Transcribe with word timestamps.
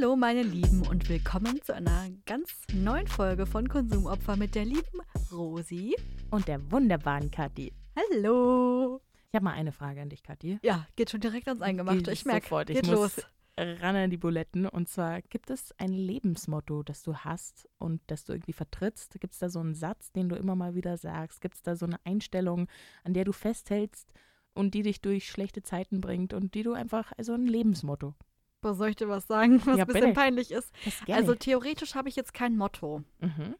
Hallo 0.00 0.16
meine 0.16 0.42
Lieben 0.42 0.86
und 0.88 1.10
willkommen 1.10 1.60
zu 1.62 1.74
einer 1.74 2.08
ganz 2.24 2.62
neuen 2.72 3.06
Folge 3.06 3.44
von 3.44 3.68
Konsumopfer 3.68 4.34
mit 4.36 4.54
der 4.54 4.64
lieben 4.64 5.00
Rosi. 5.30 5.94
Und 6.30 6.48
der 6.48 6.70
wunderbaren 6.72 7.30
Kathi. 7.30 7.74
Hallo. 7.94 9.02
Ich 9.30 9.34
habe 9.34 9.44
mal 9.44 9.52
eine 9.52 9.72
Frage 9.72 10.00
an 10.00 10.08
dich, 10.08 10.22
Kathi. 10.22 10.58
Ja, 10.62 10.86
geht 10.96 11.10
schon 11.10 11.20
direkt 11.20 11.48
ans 11.48 11.60
Eingemachte. 11.60 12.12
Ich 12.12 12.24
merke, 12.24 12.46
sofort, 12.46 12.70
ich 12.70 12.76
geht 12.76 12.86
muss 12.86 12.94
los. 12.94 13.26
ran 13.58 13.94
an 13.94 14.08
die 14.08 14.16
Buletten. 14.16 14.66
Und 14.66 14.88
zwar, 14.88 15.20
gibt 15.20 15.50
es 15.50 15.74
ein 15.76 15.92
Lebensmotto, 15.92 16.82
das 16.82 17.02
du 17.02 17.16
hast 17.16 17.68
und 17.76 18.00
das 18.06 18.24
du 18.24 18.32
irgendwie 18.32 18.54
vertrittst? 18.54 19.20
Gibt 19.20 19.34
es 19.34 19.40
da 19.40 19.50
so 19.50 19.60
einen 19.60 19.74
Satz, 19.74 20.12
den 20.12 20.30
du 20.30 20.36
immer 20.36 20.56
mal 20.56 20.74
wieder 20.74 20.96
sagst? 20.96 21.42
Gibt 21.42 21.56
es 21.56 21.62
da 21.62 21.76
so 21.76 21.84
eine 21.84 21.98
Einstellung, 22.04 22.68
an 23.04 23.12
der 23.12 23.24
du 23.24 23.32
festhältst 23.32 24.14
und 24.54 24.72
die 24.72 24.82
dich 24.82 25.02
durch 25.02 25.28
schlechte 25.28 25.62
Zeiten 25.62 26.00
bringt 26.00 26.32
und 26.32 26.54
die 26.54 26.62
du 26.62 26.72
einfach, 26.72 27.12
also 27.18 27.34
ein 27.34 27.46
Lebensmotto? 27.46 28.14
Was 28.62 28.76
soll 28.78 28.88
ich 28.90 28.96
dir 28.96 29.08
was 29.08 29.26
sagen, 29.26 29.60
was 29.66 29.76
Ja, 29.78 29.84
ein 29.84 29.86
bisschen 29.86 30.00
bitte. 30.08 30.12
peinlich 30.12 30.50
ist? 30.50 30.70
Also 31.08 31.34
theoretisch 31.34 31.94
habe 31.94 32.08
ich 32.08 32.16
jetzt 32.16 32.34
kein 32.34 32.56
Motto. 32.56 33.02
mhm. 33.20 33.54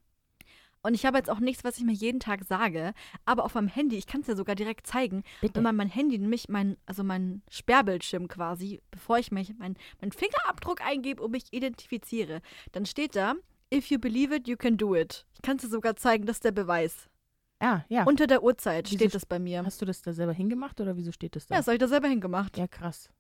Und 0.83 0.95
ich 0.95 1.05
habe 1.05 1.19
jetzt 1.19 1.29
auch 1.29 1.41
nichts, 1.41 1.63
was 1.63 1.77
ich 1.77 1.85
mir 1.85 1.93
jeden 1.93 2.21
Tag 2.21 2.43
sage. 2.45 2.95
Aber 3.27 3.45
auf 3.45 3.53
meinem 3.55 3.69
Handy, 3.69 3.97
ich 3.99 4.07
kann 4.07 4.23
es 4.23 4.29
dir 4.29 4.35
sogar 4.37 4.55
direkt 4.55 4.87
zeigen, 4.87 5.25
Bitte. 5.43 5.57
wenn 5.57 5.63
man 5.63 5.77
mein 5.77 5.91
Handy, 5.91 6.17
nämlich 6.19 6.49
mein, 6.49 6.79
also 6.87 7.05
mein 7.05 7.43
Sperrbildschirm 7.51 8.29
quasi, 8.29 8.81
bevor 8.91 9.19
ich 9.19 9.31
mich 9.31 9.53
mein, 9.59 9.77
meinen 10.01 10.13
Fingerabdruck 10.13 10.81
eingebe 10.81 11.23
und 11.23 11.33
mich 11.33 11.45
identifiziere, 11.53 12.41
dann 12.73 12.87
steht 12.87 13.15
da, 13.15 13.35
if 13.73 13.91
you 13.91 13.99
believe 13.99 14.35
it, 14.35 14.49
you 14.49 14.57
can 14.57 14.79
do 14.79 14.97
it. 14.97 15.27
Ich 15.35 15.43
kann 15.43 15.57
es 15.57 15.63
dir 15.65 15.69
sogar 15.69 15.97
zeigen, 15.97 16.25
das 16.25 16.37
ist 16.37 16.45
der 16.47 16.53
Beweis. 16.53 17.11
Ah, 17.59 17.83
ja. 17.91 18.05
Unter 18.05 18.27
der 18.27 18.43
Uhrzeit 18.43 18.87
Wieso 18.87 18.97
steht 18.97 19.11
st- 19.11 19.15
das 19.15 19.27
bei 19.27 19.39
mir. 19.39 19.63
Hast 19.67 19.83
du 19.83 19.85
das 19.85 20.01
da 20.01 20.15
selber 20.15 20.33
hingemacht 20.33 20.81
oder 20.81 20.97
wieso 20.97 21.13
steht 21.13 21.37
das 21.37 21.47
da? 21.47 21.57
Ja, 21.57 21.59
das 21.61 21.67
habe 21.67 21.75
ich 21.75 21.81
da 21.81 21.89
selber 21.89 22.09
hingemacht. 22.09 22.57
ja 22.57 22.67
krass. 22.67 23.11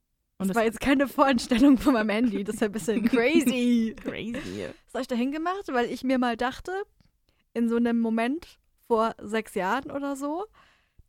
Das 0.40 0.48
Und 0.48 0.54
war 0.56 0.64
jetzt 0.64 0.80
keine 0.80 1.06
Voreinstellung 1.08 1.78
von 1.78 1.94
meinem 1.94 2.10
Handy. 2.10 2.44
Das 2.44 2.56
ist 2.56 2.60
ja 2.60 2.66
ein 2.66 2.72
bisschen 2.72 3.04
crazy. 3.04 3.94
crazy. 4.02 4.66
Das 4.86 4.94
habe 4.94 5.02
ich 5.02 5.08
da 5.08 5.14
hingemacht, 5.16 5.68
weil 5.72 5.86
ich 5.90 6.02
mir 6.04 6.18
mal 6.18 6.36
dachte, 6.36 6.72
in 7.54 7.68
so 7.68 7.76
einem 7.76 8.00
Moment 8.00 8.58
vor 8.86 9.14
sechs 9.20 9.54
Jahren 9.54 9.90
oder 9.90 10.16
so, 10.16 10.46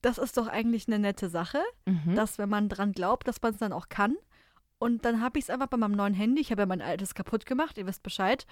das 0.02 0.18
ist 0.18 0.38
doch 0.38 0.48
eigentlich 0.48 0.88
eine 0.88 1.00
nette 1.00 1.30
Sache, 1.30 1.62
Mhm. 1.86 2.16
dass 2.16 2.38
wenn 2.38 2.50
man 2.50 2.70
dran 2.70 2.92
glaubt, 2.92 3.28
dass 3.28 3.42
man 3.42 3.54
es 3.54 3.60
dann 3.60 3.74
auch 3.74 3.90
kann. 3.90 4.16
Und 4.80 5.06
dann 5.06 5.22
habe 5.22 5.38
ich 5.38 5.46
es 5.46 5.50
einfach 5.52 5.68
bei 5.68 5.78
meinem 5.78 5.92
neuen 5.96 6.14
Handy, 6.16 6.42
ich 6.42 6.50
habe 6.52 6.64
ja 6.64 6.66
mein 6.66 6.82
altes 6.82 7.14
kaputt 7.14 7.46
gemacht, 7.46 7.78
ihr 7.78 7.86
wisst 7.86 8.02
Bescheid, 8.02 8.48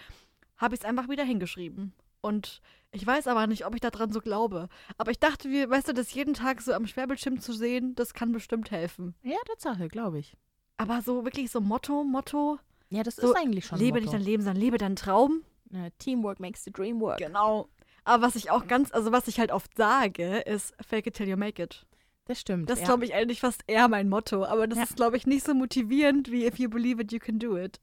habe 0.58 0.76
ich 0.76 0.82
es 0.82 0.86
einfach 0.86 1.10
wieder 1.10 1.24
hingeschrieben. 1.24 1.94
Und 2.22 2.62
ich 2.92 3.06
weiß 3.08 3.28
aber 3.28 3.48
nicht, 3.48 3.66
ob 3.66 3.74
ich 3.74 3.82
daran 3.82 4.12
so 4.12 4.20
glaube. 4.20 4.68
Aber 4.98 5.10
ich 5.10 5.20
dachte, 5.20 5.50
wie, 5.50 5.68
weißt 5.70 5.88
du, 5.88 5.94
das 5.94 6.14
jeden 6.14 6.34
Tag 6.34 6.62
so 6.62 6.74
am 6.74 6.86
Sperrbildschirm 6.86 7.40
zu 7.40 7.54
sehen, 7.54 7.96
das 7.96 8.14
kann 8.14 8.32
bestimmt 8.32 8.70
helfen. 8.72 9.16
ja, 9.24 9.38
Tatsache, 9.48 9.88
glaube 9.88 10.20
ich. 10.20 10.36
Aber 10.80 11.02
so 11.02 11.26
wirklich 11.26 11.52
so 11.52 11.60
Motto, 11.60 12.04
Motto, 12.04 12.58
Ja, 12.90 13.04
das 13.04 13.18
So, 13.18 13.32
ist 13.32 13.38
eigentlich 13.38 13.66
schon 13.66 13.78
lebe 13.78 14.00
nicht 14.00 14.14
dein 14.14 14.22
Leben, 14.22 14.42
sondern 14.42 14.62
lebe 14.62 14.78
deinen 14.78 14.96
Traum. 14.96 15.44
Ja, 15.72 15.90
Teamwork 16.00 16.40
makes 16.40 16.64
the 16.64 16.72
dream 16.72 17.00
work. 17.02 17.18
Genau. 17.20 17.68
Aber 18.06 18.24
was 18.26 18.36
ich 18.36 18.50
auch 18.50 18.66
ganz, 18.66 18.92
also 18.92 19.12
was 19.12 19.28
ich 19.28 19.40
halt 19.40 19.52
oft 19.52 19.76
sage, 19.76 20.38
ist 20.40 20.74
fake 20.82 21.08
it 21.08 21.16
till 21.16 21.28
you 21.28 21.38
make 21.38 21.62
it. 21.62 21.86
Das 22.26 22.40
stimmt. 22.40 22.70
Das 22.70 22.78
ist, 22.80 22.84
ja. 22.84 22.88
glaube 22.88 23.06
ich, 23.06 23.14
eigentlich 23.14 23.40
fast 23.42 23.62
eher 23.68 23.88
mein 23.90 24.08
Motto. 24.08 24.46
Aber 24.46 24.68
das 24.68 24.78
Ja. 24.78 24.84
ist, 24.86 24.96
glaube 24.96 25.18
ich, 25.18 25.28
nicht 25.28 25.46
so 25.46 25.54
motivierend 25.54 26.32
wie 26.32 26.46
if 26.46 26.58
you 26.58 26.70
believe 26.70 27.02
it, 27.02 27.12
you 27.12 27.20
can 27.20 27.40
do 27.40 27.58
it. 27.58 27.80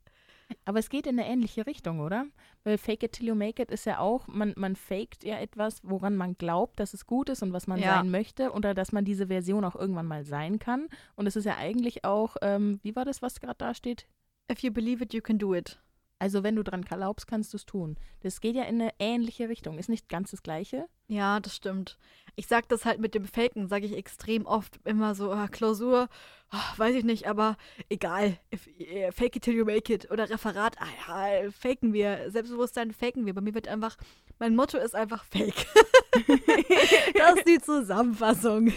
Aber 0.64 0.78
es 0.78 0.88
geht 0.90 1.06
in 1.06 1.18
eine 1.18 1.28
ähnliche 1.28 1.66
Richtung, 1.66 2.00
oder? 2.00 2.26
Weil 2.64 2.78
Fake 2.78 3.02
it 3.02 3.12
till 3.12 3.26
you 3.28 3.34
make 3.34 3.60
it 3.62 3.70
ist 3.70 3.84
ja 3.86 3.98
auch, 3.98 4.26
man, 4.28 4.52
man 4.56 4.76
faked 4.76 5.24
ja 5.24 5.38
etwas, 5.38 5.80
woran 5.82 6.16
man 6.16 6.36
glaubt, 6.38 6.78
dass 6.78 6.94
es 6.94 7.06
gut 7.06 7.28
ist 7.28 7.42
und 7.42 7.52
was 7.52 7.66
man 7.66 7.80
Ja. 7.80 7.96
sein 7.98 8.10
möchte 8.10 8.52
oder 8.52 8.74
dass 8.74 8.92
man 8.92 9.04
diese 9.04 9.26
Version 9.28 9.64
auch 9.64 9.74
irgendwann 9.76 10.06
mal 10.06 10.24
sein 10.24 10.58
kann. 10.58 10.88
Und 11.16 11.26
es 11.26 11.36
ist 11.36 11.44
ja 11.44 11.56
eigentlich 11.56 12.04
auch, 12.04 12.36
ähm, 12.42 12.78
wie 12.82 12.94
war 12.94 13.04
das, 13.04 13.22
was 13.22 13.40
gerade 13.40 13.58
da 13.58 13.74
steht? 13.74 14.06
If 14.50 14.60
you 14.60 14.70
believe 14.72 15.02
it, 15.02 15.12
you 15.14 15.20
can 15.20 15.38
do 15.38 15.54
it. 15.54 15.80
Also 16.18 16.42
wenn 16.42 16.56
du 16.56 16.64
dran 16.64 16.82
glaubst, 16.82 17.26
kannst 17.26 17.52
du 17.52 17.58
es 17.58 17.66
tun. 17.66 17.96
Das 18.20 18.40
geht 18.40 18.56
ja 18.56 18.62
in 18.62 18.80
eine 18.80 18.92
ähnliche 18.98 19.48
Richtung. 19.48 19.78
Ist 19.78 19.90
nicht 19.90 20.08
ganz 20.08 20.30
das 20.30 20.42
Gleiche. 20.42 20.88
Ja, 21.08 21.40
das 21.40 21.54
stimmt. 21.56 21.98
Ich 22.36 22.46
sag 22.46 22.68
das 22.68 22.84
halt 22.84 23.00
mit 23.00 23.14
dem 23.14 23.26
Faken, 23.26 23.68
sage 23.68 23.86
ich 23.86 23.96
extrem 23.96 24.46
oft 24.46 24.80
immer 24.84 25.14
so, 25.14 25.30
ah, 25.30 25.48
Klausur, 25.48 26.08
ah, 26.50 26.72
weiß 26.76 26.94
ich 26.94 27.04
nicht, 27.04 27.26
aber 27.26 27.56
egal. 27.90 28.38
If, 28.52 28.66
eh, 28.66 29.12
fake 29.12 29.36
it 29.36 29.42
till 29.42 29.54
you 29.54 29.64
make 29.66 29.92
it. 29.92 30.10
Oder 30.10 30.30
Referat, 30.30 30.76
ah 30.80 31.32
ja, 31.42 31.50
faken 31.50 31.92
wir. 31.92 32.30
Selbstbewusstsein 32.30 32.92
faken 32.92 33.26
wir. 33.26 33.34
Bei 33.34 33.42
mir 33.42 33.54
wird 33.54 33.68
einfach, 33.68 33.96
mein 34.38 34.56
Motto 34.56 34.78
ist 34.78 34.94
einfach 34.94 35.24
fake. 35.24 35.66
das 37.14 37.36
ist 37.36 37.48
die 37.48 37.60
Zusammenfassung. 37.60 38.72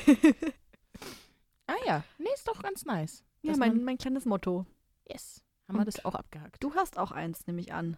Ah 1.67 1.75
ja, 1.85 2.03
nee, 2.17 2.29
ist 2.33 2.47
doch 2.47 2.61
ganz 2.61 2.83
nice. 2.85 3.23
Ja, 3.43 3.55
mein, 3.55 3.83
mein 3.83 3.97
kleines 3.97 4.25
Motto. 4.25 4.65
Yes, 5.07 5.41
haben 5.69 5.75
wir 5.77 5.79
Und- 5.81 5.87
das 5.87 6.03
auch 6.03 6.15
abgehakt. 6.15 6.61
Du 6.63 6.73
hast 6.75 6.97
auch 6.97 7.11
eins, 7.11 7.47
nehme 7.47 7.61
ich 7.61 7.73
an. 7.73 7.95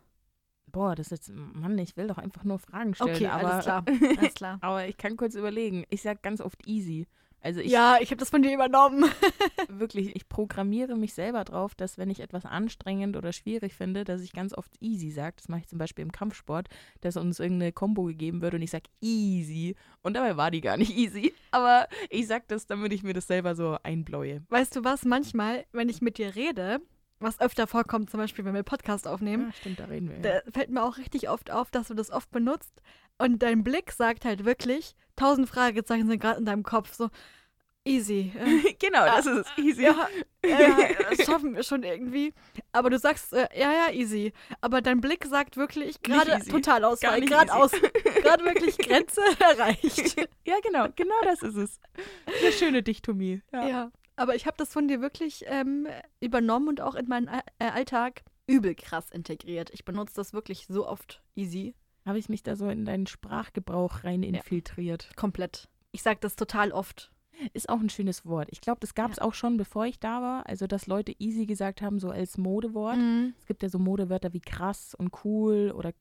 Boah, 0.71 0.95
das 0.95 1.07
ist 1.11 1.27
jetzt, 1.27 1.29
Mann, 1.35 1.77
ich 1.79 1.97
will 1.97 2.07
doch 2.07 2.17
einfach 2.17 2.43
nur 2.43 2.59
Fragen 2.59 2.93
stellen. 2.95 3.15
Okay, 3.15 3.27
aber, 3.27 3.51
alles 3.53 3.65
klar. 3.65 3.85
Alles 4.19 4.33
klar. 4.35 4.57
Aber 4.61 4.87
ich 4.87 4.95
kann 4.97 5.17
kurz 5.17 5.35
überlegen. 5.35 5.85
Ich 5.89 6.01
sag 6.01 6.21
ganz 6.21 6.39
oft 6.39 6.65
easy. 6.67 7.07
Also 7.43 7.59
ich 7.59 7.71
ja, 7.71 7.97
ich 7.99 8.11
habe 8.11 8.19
das 8.19 8.29
von 8.29 8.41
dir 8.43 8.53
übernommen. 8.53 9.03
wirklich, 9.67 10.15
ich 10.15 10.29
programmiere 10.29 10.95
mich 10.95 11.13
selber 11.13 11.43
drauf, 11.43 11.73
dass 11.75 11.97
wenn 11.97 12.09
ich 12.11 12.19
etwas 12.19 12.45
anstrengend 12.45 13.17
oder 13.17 13.33
schwierig 13.33 13.73
finde, 13.73 14.03
dass 14.03 14.21
ich 14.21 14.31
ganz 14.31 14.53
oft 14.53 14.71
easy 14.79 15.09
sage. 15.09 15.33
Das 15.37 15.49
mache 15.49 15.61
ich 15.61 15.67
zum 15.67 15.79
Beispiel 15.79 16.03
im 16.03 16.11
Kampfsport, 16.11 16.69
dass 17.01 17.17
uns 17.17 17.39
irgendeine 17.39 17.71
Combo 17.71 18.03
gegeben 18.03 18.41
wird 18.41 18.53
und 18.53 18.61
ich 18.61 18.69
sage 18.71 18.89
easy. 19.01 19.75
Und 20.03 20.13
dabei 20.13 20.37
war 20.37 20.51
die 20.51 20.61
gar 20.61 20.77
nicht 20.77 20.95
easy. 20.95 21.33
Aber 21.49 21.87
ich 22.11 22.27
sag 22.27 22.47
das, 22.47 22.67
damit 22.67 22.93
ich 22.93 23.01
mir 23.03 23.13
das 23.13 23.25
selber 23.27 23.55
so 23.55 23.77
einbläue. 23.83 24.43
Weißt 24.49 24.75
du 24.75 24.83
was? 24.83 25.03
Manchmal, 25.03 25.65
wenn 25.71 25.89
ich 25.89 25.99
mit 26.01 26.17
dir 26.19 26.35
rede, 26.35 26.79
was 27.21 27.39
öfter 27.39 27.67
vorkommt, 27.67 28.09
zum 28.09 28.19
Beispiel, 28.19 28.45
wenn 28.45 28.53
wir 28.53 28.63
Podcast 28.63 29.07
aufnehmen, 29.07 29.47
Ja, 29.47 29.53
stimmt, 29.53 29.79
da 29.79 29.85
reden 29.85 30.09
wir. 30.09 30.17
Ja. 30.17 30.41
da 30.41 30.51
fällt 30.51 30.69
mir 30.69 30.83
auch 30.83 30.97
richtig 30.97 31.29
oft 31.29 31.51
auf, 31.51 31.71
dass 31.71 31.87
du 31.87 31.93
das 31.93 32.09
oft 32.11 32.31
benutzt. 32.31 32.73
Und 33.17 33.43
dein 33.43 33.63
Blick 33.63 33.91
sagt 33.91 34.25
halt 34.25 34.45
wirklich, 34.45 34.95
tausend 35.15 35.47
Fragezeichen 35.47 36.07
sind 36.07 36.19
gerade 36.19 36.39
in 36.39 36.45
deinem 36.45 36.63
Kopf. 36.63 36.93
So, 36.93 37.09
easy. 37.83 38.31
Äh, 38.37 38.73
genau, 38.79 39.05
das 39.05 39.25
ist 39.25 39.47
es. 39.57 39.63
Easy. 39.63 39.83
ja, 39.83 40.07
ja, 40.43 40.77
das 41.15 41.25
schaffen 41.25 41.55
wir 41.55 41.63
schon 41.63 41.83
irgendwie. 41.83 42.33
Aber 42.71 42.89
du 42.89 42.97
sagst, 42.97 43.33
äh, 43.33 43.47
ja, 43.55 43.71
ja, 43.71 43.91
easy. 43.93 44.33
Aber 44.59 44.81
dein 44.81 45.01
Blick 45.01 45.25
sagt 45.25 45.57
wirklich 45.57 46.01
gerade 46.01 46.43
total 46.45 46.83
Ausfall, 46.83 47.21
gerade 47.21 47.53
aus, 47.53 47.71
gerade 48.23 48.43
wirklich 48.45 48.77
Grenze 48.77 49.21
erreicht. 49.39 50.15
ja, 50.45 50.55
genau, 50.63 50.87
genau 50.95 51.15
das 51.23 51.41
ist 51.43 51.55
es. 51.55 51.79
Eine 52.41 52.51
schöne 52.51 52.83
Dichtomie. 52.83 53.41
Ja. 53.51 53.67
Ja, 53.67 53.91
aber 54.21 54.35
ich 54.35 54.45
habe 54.45 54.57
das 54.57 54.71
von 54.71 54.87
dir 54.87 55.01
wirklich 55.01 55.43
ähm, 55.47 55.87
übernommen 56.19 56.67
und 56.69 56.81
auch 56.81 56.95
in 56.95 57.07
meinen 57.07 57.27
äh, 57.27 57.65
Alltag 57.65 58.23
übel 58.47 58.75
krass 58.75 59.09
integriert. 59.11 59.69
Ich 59.73 59.85
benutze 59.85 60.15
das 60.15 60.33
wirklich 60.33 60.67
so 60.67 60.87
oft 60.87 61.21
easy. 61.35 61.73
Habe 62.05 62.17
ich 62.19 62.29
mich 62.29 62.43
da 62.43 62.55
so 62.55 62.67
in 62.69 62.85
deinen 62.85 63.07
Sprachgebrauch 63.07 64.03
rein 64.03 64.23
infiltriert. 64.23 65.09
Komplett. 65.15 65.69
Ich 65.91 66.01
sage 66.01 66.19
das 66.21 66.35
total 66.35 66.71
oft. 66.71 67.11
Ist 67.53 67.69
auch 67.69 67.79
ein 67.79 67.89
schönes 67.89 68.25
Wort. 68.25 68.49
Ich 68.51 68.61
glaube, 68.61 68.79
das 68.81 68.93
gab 68.93 69.11
es 69.11 69.17
auch 69.19 69.33
schon, 69.33 69.57
bevor 69.57 69.85
ich 69.85 69.99
da 69.99 70.21
war. 70.21 70.47
Also, 70.47 70.67
dass 70.67 70.85
Leute 70.85 71.13
easy 71.17 71.45
gesagt 71.45 71.81
haben, 71.81 71.99
so 71.99 72.09
als 72.09 72.37
Modewort. 72.37 72.97
Mhm. 72.97 73.33
Es 73.39 73.45
gibt 73.47 73.63
ja 73.63 73.69
so 73.69 73.79
Modewörter 73.79 74.33
wie 74.33 74.41
krass 74.41 74.93
und 74.95 75.25
cool 75.25 75.73
oder 75.75 75.93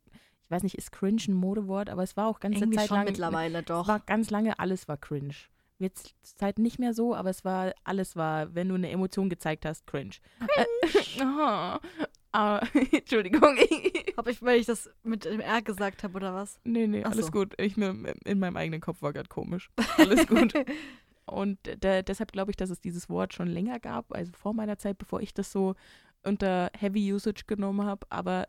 ich 0.43 0.51
weiß 0.51 0.63
nicht, 0.65 0.77
ist 0.77 0.91
cringe 0.91 1.23
ein 1.29 1.35
Modewort, 1.35 1.89
aber 1.89 2.03
es 2.03 2.17
war 2.17 2.27
auch 2.27 2.41
ganze 2.41 2.59
Irgendwie 2.61 2.79
Zeit 2.79 2.89
schon 2.89 2.97
lang. 2.97 3.07
mittlerweile 3.07 3.59
Es 3.61 3.65
doch. 3.67 3.87
war 3.87 4.01
ganz 4.01 4.31
lange, 4.31 4.59
alles 4.59 4.89
war 4.89 4.97
cringe. 4.97 5.35
Jetzt 5.81 6.15
Zeit 6.23 6.59
nicht 6.59 6.79
mehr 6.79 6.93
so, 6.93 7.15
aber 7.15 7.31
es 7.31 7.43
war, 7.43 7.73
alles 7.85 8.15
war, 8.15 8.55
wenn 8.55 8.69
du 8.69 8.75
eine 8.75 8.91
Emotion 8.91 9.31
gezeigt 9.31 9.65
hast, 9.65 9.87
cringe. 9.87 10.17
Cringe. 10.39 10.61
Äh, 11.19 11.79
ah, 12.33 12.61
Entschuldigung. 12.93 13.57
Hab 14.17 14.27
ich, 14.27 14.43
weil 14.43 14.61
ich 14.61 14.67
das 14.67 14.91
mit 15.03 15.25
dem 15.25 15.41
R 15.41 15.63
gesagt 15.63 16.05
habe 16.05 16.17
oder 16.17 16.35
was? 16.35 16.61
nee, 16.65 16.87
nee, 16.87 17.03
Ach 17.03 17.13
alles 17.13 17.27
so. 17.27 17.33
gut. 17.33 17.55
Ich, 17.59 17.79
in 17.79 18.39
meinem 18.39 18.57
eigenen 18.59 18.83
Kopf 18.83 19.01
war 19.01 19.15
gerade 19.15 19.31
komisch. 19.31 19.71
Alles 19.97 20.27
gut. 20.27 20.53
Und 21.25 21.59
da, 21.81 22.03
deshalb 22.03 22.33
glaube 22.33 22.51
ich, 22.51 22.57
dass 22.57 22.69
es 22.69 22.81
dieses 22.81 23.09
Wort 23.09 23.33
schon 23.33 23.49
länger 23.49 23.81
gab, 23.81 24.13
also 24.15 24.33
vor 24.35 24.53
meiner 24.53 24.77
Zeit, 24.77 24.99
bevor 24.99 25.23
ich 25.23 25.33
das 25.33 25.51
so 25.51 25.77
unter 26.25 26.71
Heavy 26.79 27.11
Usage 27.11 27.45
genommen 27.47 27.87
habe. 27.87 28.07
Aber 28.11 28.49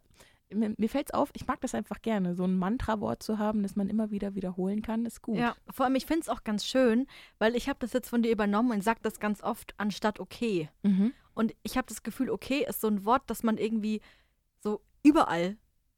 mir, 0.53 0.74
mir 0.77 0.89
fällt 0.89 1.09
es 1.09 1.13
auf, 1.13 1.30
ich 1.33 1.48
mag 1.48 1.62
das 1.62 1.75
einfach 1.75 2.01
gerne, 2.01 2.36
so 2.36 2.44
ein 2.44 2.57
Mantra-Wort 2.57 3.24
zu 3.24 3.38
haben, 3.38 3.63
das 3.63 3.75
man 3.75 3.89
immer 3.89 4.12
wieder 4.12 4.36
wiederholen 4.36 4.81
kann, 4.81 5.06
ist 5.06 5.21
gut. 5.21 5.38
Ja, 5.38 5.56
vor 5.69 5.86
allem, 5.86 5.95
ich 5.95 6.06
finde 6.06 6.21
es 6.21 6.30
auch 6.30 6.44
ganz 6.44 6.65
schön, 6.65 7.07
weil 7.39 7.56
ich 7.56 7.69
habe 7.69 7.80
das 7.80 7.94
jetzt 7.94 8.09
von 8.09 8.21
dir 8.21 8.31
übernommen 8.31 8.71
und 8.71 8.83
sage 8.83 9.00
das 9.03 9.19
ganz 9.19 9.42
oft 9.44 9.74
anstatt 9.77 10.19
okay. 10.19 10.69
Mhm. 10.83 11.13
Und 11.33 11.56
ich 11.63 11.77
habe 11.77 11.88
das 11.88 12.03
Gefühl, 12.03 12.30
okay 12.30 12.65
ist 12.68 12.81
so 12.81 12.88
ein 12.88 13.06
Wort, 13.06 13.24
das 13.27 13.44
man 13.44 13.57
irgendwie 13.57 14.01
so 14.59 14.81
überall 15.03 15.57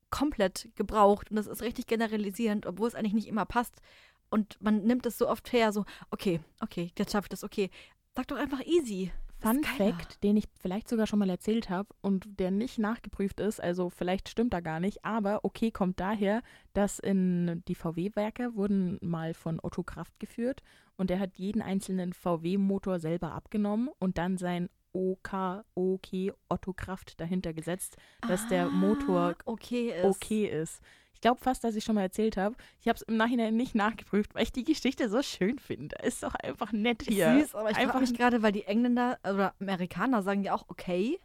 komplett 0.10 0.70
gebraucht. 0.76 1.32
Und 1.32 1.38
das 1.38 1.48
ist 1.48 1.62
richtig 1.62 1.88
generalisierend, 1.88 2.66
obwohl 2.66 2.88
es 2.88 2.96
eigentlich 2.96 3.14
nicht 3.14 3.28
immer 3.28 3.46
passt. 3.46 3.82
Und 4.30 4.62
man 4.62 4.84
nimmt 4.84 5.06
es 5.06 5.18
so 5.18 5.28
oft 5.28 5.52
her, 5.52 5.72
so, 5.72 5.86
okay, 6.12 6.40
okay, 6.60 6.92
jetzt 6.98 7.12
schaffe 7.12 7.26
ich 7.26 7.30
das, 7.30 7.44
okay. 7.44 7.70
Sag 8.16 8.28
doch 8.28 8.38
einfach 8.38 8.62
easy. 8.66 9.12
Fun. 9.44 9.64
Fact, 9.64 10.24
den 10.24 10.38
ich 10.38 10.46
vielleicht 10.60 10.88
sogar 10.88 11.06
schon 11.08 11.20
mal 11.20 11.30
erzählt 11.30 11.70
habe 11.70 11.90
und 12.02 12.40
der 12.40 12.52
nicht 12.52 12.80
nachgeprüft 12.80 13.40
ist, 13.40 13.62
also 13.62 13.90
vielleicht 13.90 14.30
stimmt 14.30 14.54
er 14.54 14.62
gar 14.62 14.80
nicht, 14.80 15.04
aber 15.06 15.42
okay 15.44 15.72
kommt 15.72 16.00
daher, 16.00 16.42
dass 16.74 17.00
in 17.00 17.64
die 17.68 17.76
VW-Werke 17.76 18.56
wurden 18.56 18.98
mal 19.02 19.34
von 19.34 19.60
Otto 19.62 19.84
Kraft 19.84 20.20
geführt 20.20 20.62
und 20.98 21.10
der 21.10 21.20
hat 21.20 21.36
jeden 21.38 21.62
einzelnen 21.62 22.14
VW-Motor 22.14 23.00
selber 23.00 23.34
abgenommen 23.34 23.90
und 24.00 24.18
dann 24.18 24.38
sein 24.38 24.70
O-K-O-K, 24.96 26.34
Otto 26.50 26.74
Kraft 26.74 27.20
dahinter 27.20 27.54
gesetzt, 27.54 27.98
dass 28.28 28.48
der 28.48 28.68
Motor 28.70 29.36
Ah, 29.40 29.44
okay 29.46 29.90
ist. 29.92 30.06
okay 30.06 30.46
ist. 30.48 30.82
Ich 31.24 31.26
glaube 31.26 31.40
fast, 31.40 31.64
dass 31.64 31.78
ich 31.78 31.86
schon 31.86 31.96
mal 31.96 32.02
erzählt 32.02 32.36
habe. 32.36 32.54
Ich 32.82 32.90
habe 32.90 32.98
es 32.98 33.02
im 33.04 33.16
Nachhinein 33.16 33.56
nicht 33.56 33.76
nachgeprüft, 33.76 34.36
weil 34.36 34.44
ich 34.44 34.52
die 34.52 34.66
Geschichte 34.66 35.08
so 35.08 35.22
schön 35.22 35.58
finde. 35.58 35.96
Ist 36.04 36.22
doch 36.22 36.36
einfach 36.36 36.74
nett 36.74 37.04
hier. 37.08 37.40
Süß, 37.40 37.56
aber 37.56 37.72
ich 37.72 37.78
frage 37.78 38.00
mich 38.02 38.14
gerade, 38.14 38.42
weil 38.42 38.52
die 38.52 38.66
Engländer 38.66 39.18
oder 39.24 39.54
Amerikaner 39.62 40.22
sagen 40.22 40.44
ja 40.44 40.54
auch 40.54 40.66
okay. 40.68 41.18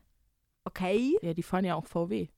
Okay. 0.62 1.18
Ja, 1.20 1.34
die 1.34 1.42
fahren 1.42 1.64
ja 1.64 1.74
auch 1.74 1.86
VW. 1.86 2.28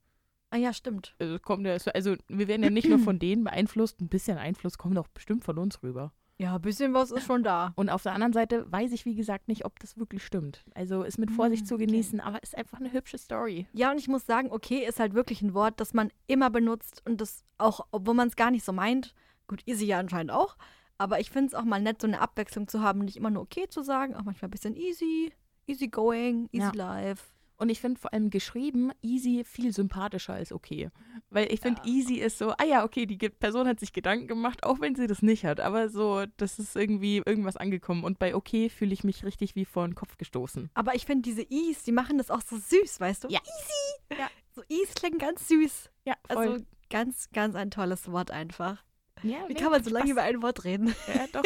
Ah 0.49 0.57
ja, 0.57 0.73
stimmt. 0.73 1.13
Also, 1.19 1.37
kommt 1.37 1.67
ja, 1.67 1.73
also 1.73 2.15
wir 2.29 2.47
werden 2.47 2.63
ja 2.63 2.71
nicht 2.71 2.89
nur 2.89 2.97
von 2.97 3.19
denen 3.19 3.43
beeinflusst, 3.43 4.01
ein 4.01 4.09
bisschen 4.09 4.39
Einfluss 4.39 4.79
kommt 4.79 4.97
auch 4.97 5.07
bestimmt 5.09 5.43
von 5.43 5.59
uns 5.59 5.83
rüber. 5.83 6.11
Ja, 6.41 6.55
ein 6.55 6.61
bisschen 6.61 6.93
was 6.95 7.11
ist 7.11 7.25
schon 7.25 7.43
da. 7.43 7.71
Und 7.75 7.89
auf 7.91 8.01
der 8.01 8.13
anderen 8.13 8.33
Seite 8.33 8.65
weiß 8.71 8.93
ich, 8.93 9.05
wie 9.05 9.13
gesagt, 9.13 9.47
nicht, 9.47 9.63
ob 9.63 9.77
das 9.79 9.95
wirklich 9.97 10.23
stimmt. 10.25 10.65
Also 10.73 11.03
ist 11.03 11.19
mit 11.19 11.29
Vorsicht 11.29 11.65
Mm, 11.65 11.67
zu 11.67 11.75
okay. 11.75 11.85
genießen, 11.85 12.19
aber 12.19 12.41
ist 12.41 12.57
einfach 12.57 12.79
eine 12.79 12.91
hübsche 12.91 13.19
Story. 13.19 13.67
Ja, 13.73 13.91
und 13.91 13.99
ich 13.99 14.07
muss 14.07 14.25
sagen, 14.25 14.51
okay 14.51 14.83
ist 14.87 14.99
halt 14.99 15.13
wirklich 15.13 15.43
ein 15.43 15.53
Wort, 15.53 15.79
das 15.79 15.93
man 15.93 16.09
immer 16.25 16.49
benutzt 16.49 17.03
und 17.07 17.21
das 17.21 17.43
auch, 17.59 17.85
obwohl 17.91 18.15
man 18.15 18.27
es 18.27 18.35
gar 18.35 18.49
nicht 18.49 18.65
so 18.65 18.73
meint. 18.73 19.13
Gut, 19.47 19.61
easy 19.67 19.85
ja 19.85 19.99
anscheinend 19.99 20.31
auch. 20.31 20.57
Aber 20.97 21.19
ich 21.19 21.29
finde 21.29 21.49
es 21.49 21.53
auch 21.53 21.63
mal 21.63 21.79
nett, 21.81 22.01
so 22.01 22.07
eine 22.07 22.21
Abwechslung 22.21 22.67
zu 22.67 22.81
haben, 22.81 23.01
nicht 23.01 23.17
immer 23.17 23.29
nur 23.29 23.43
okay 23.43 23.67
zu 23.69 23.83
sagen, 23.83 24.15
auch 24.15 24.23
manchmal 24.23 24.47
ein 24.47 24.51
bisschen 24.51 24.75
easy, 24.75 25.31
easy 25.67 25.89
going, 25.89 26.47
easy 26.51 26.65
Ja. 26.65 26.71
life. 26.73 27.23
Und 27.61 27.69
ich 27.69 27.79
finde 27.79 27.99
vor 28.01 28.11
allem 28.11 28.31
geschrieben 28.31 28.91
easy 29.03 29.43
viel 29.45 29.71
sympathischer 29.71 30.33
als 30.33 30.51
okay. 30.51 30.89
Weil 31.29 31.53
ich 31.53 31.59
finde, 31.61 31.79
Ja. 31.85 31.93
easy 31.93 32.15
ist 32.15 32.39
so, 32.39 32.49
ah 32.57 32.63
ja, 32.67 32.83
okay, 32.83 33.05
die 33.05 33.17
Person 33.29 33.67
hat 33.67 33.79
sich 33.79 33.93
Gedanken 33.93 34.25
gemacht, 34.27 34.63
auch 34.63 34.79
wenn 34.79 34.95
sie 34.95 35.05
das 35.05 35.21
nicht 35.21 35.45
hat. 35.45 35.59
Aber 35.59 35.87
so, 35.89 36.25
das 36.37 36.57
ist 36.57 36.75
irgendwie 36.75 37.17
irgendwas 37.23 37.57
angekommen. 37.57 38.03
Und 38.03 38.17
bei 38.17 38.33
okay 38.33 38.69
fühle 38.69 38.93
ich 38.93 39.03
mich 39.03 39.23
richtig 39.23 39.55
wie 39.55 39.65
vor 39.65 39.87
den 39.87 39.93
Kopf 39.93 40.17
gestoßen. 40.17 40.71
Aber 40.73 40.95
ich 40.95 41.05
finde 41.05 41.21
diese 41.21 41.43
Is, 41.43 41.83
die 41.83 41.91
machen 41.91 42.17
das 42.17 42.31
auch 42.31 42.41
so 42.41 42.57
süß, 42.57 42.99
weißt 42.99 43.25
du? 43.25 43.27
Ja. 43.27 43.39
Easy. 43.41 44.19
Ja. 44.19 44.27
So 44.55 44.63
Is 44.67 44.95
klingen 44.95 45.19
ganz 45.19 45.47
süß. 45.47 45.91
Ja, 46.05 46.15
Also 46.29 46.57
ganz, 46.89 47.29
ganz 47.31 47.55
ein 47.55 47.69
tolles 47.69 48.11
Wort 48.11 48.31
einfach. 48.31 48.83
Ja, 49.23 49.47
Wie 49.47 49.53
kann 49.53 49.71
man 49.71 49.83
so 49.83 49.89
lange 49.89 50.05
Spaß. 50.07 50.11
über 50.13 50.21
ein 50.23 50.41
Wort 50.41 50.63
reden? 50.63 50.95
Ja, 51.13 51.25
doch. 51.31 51.43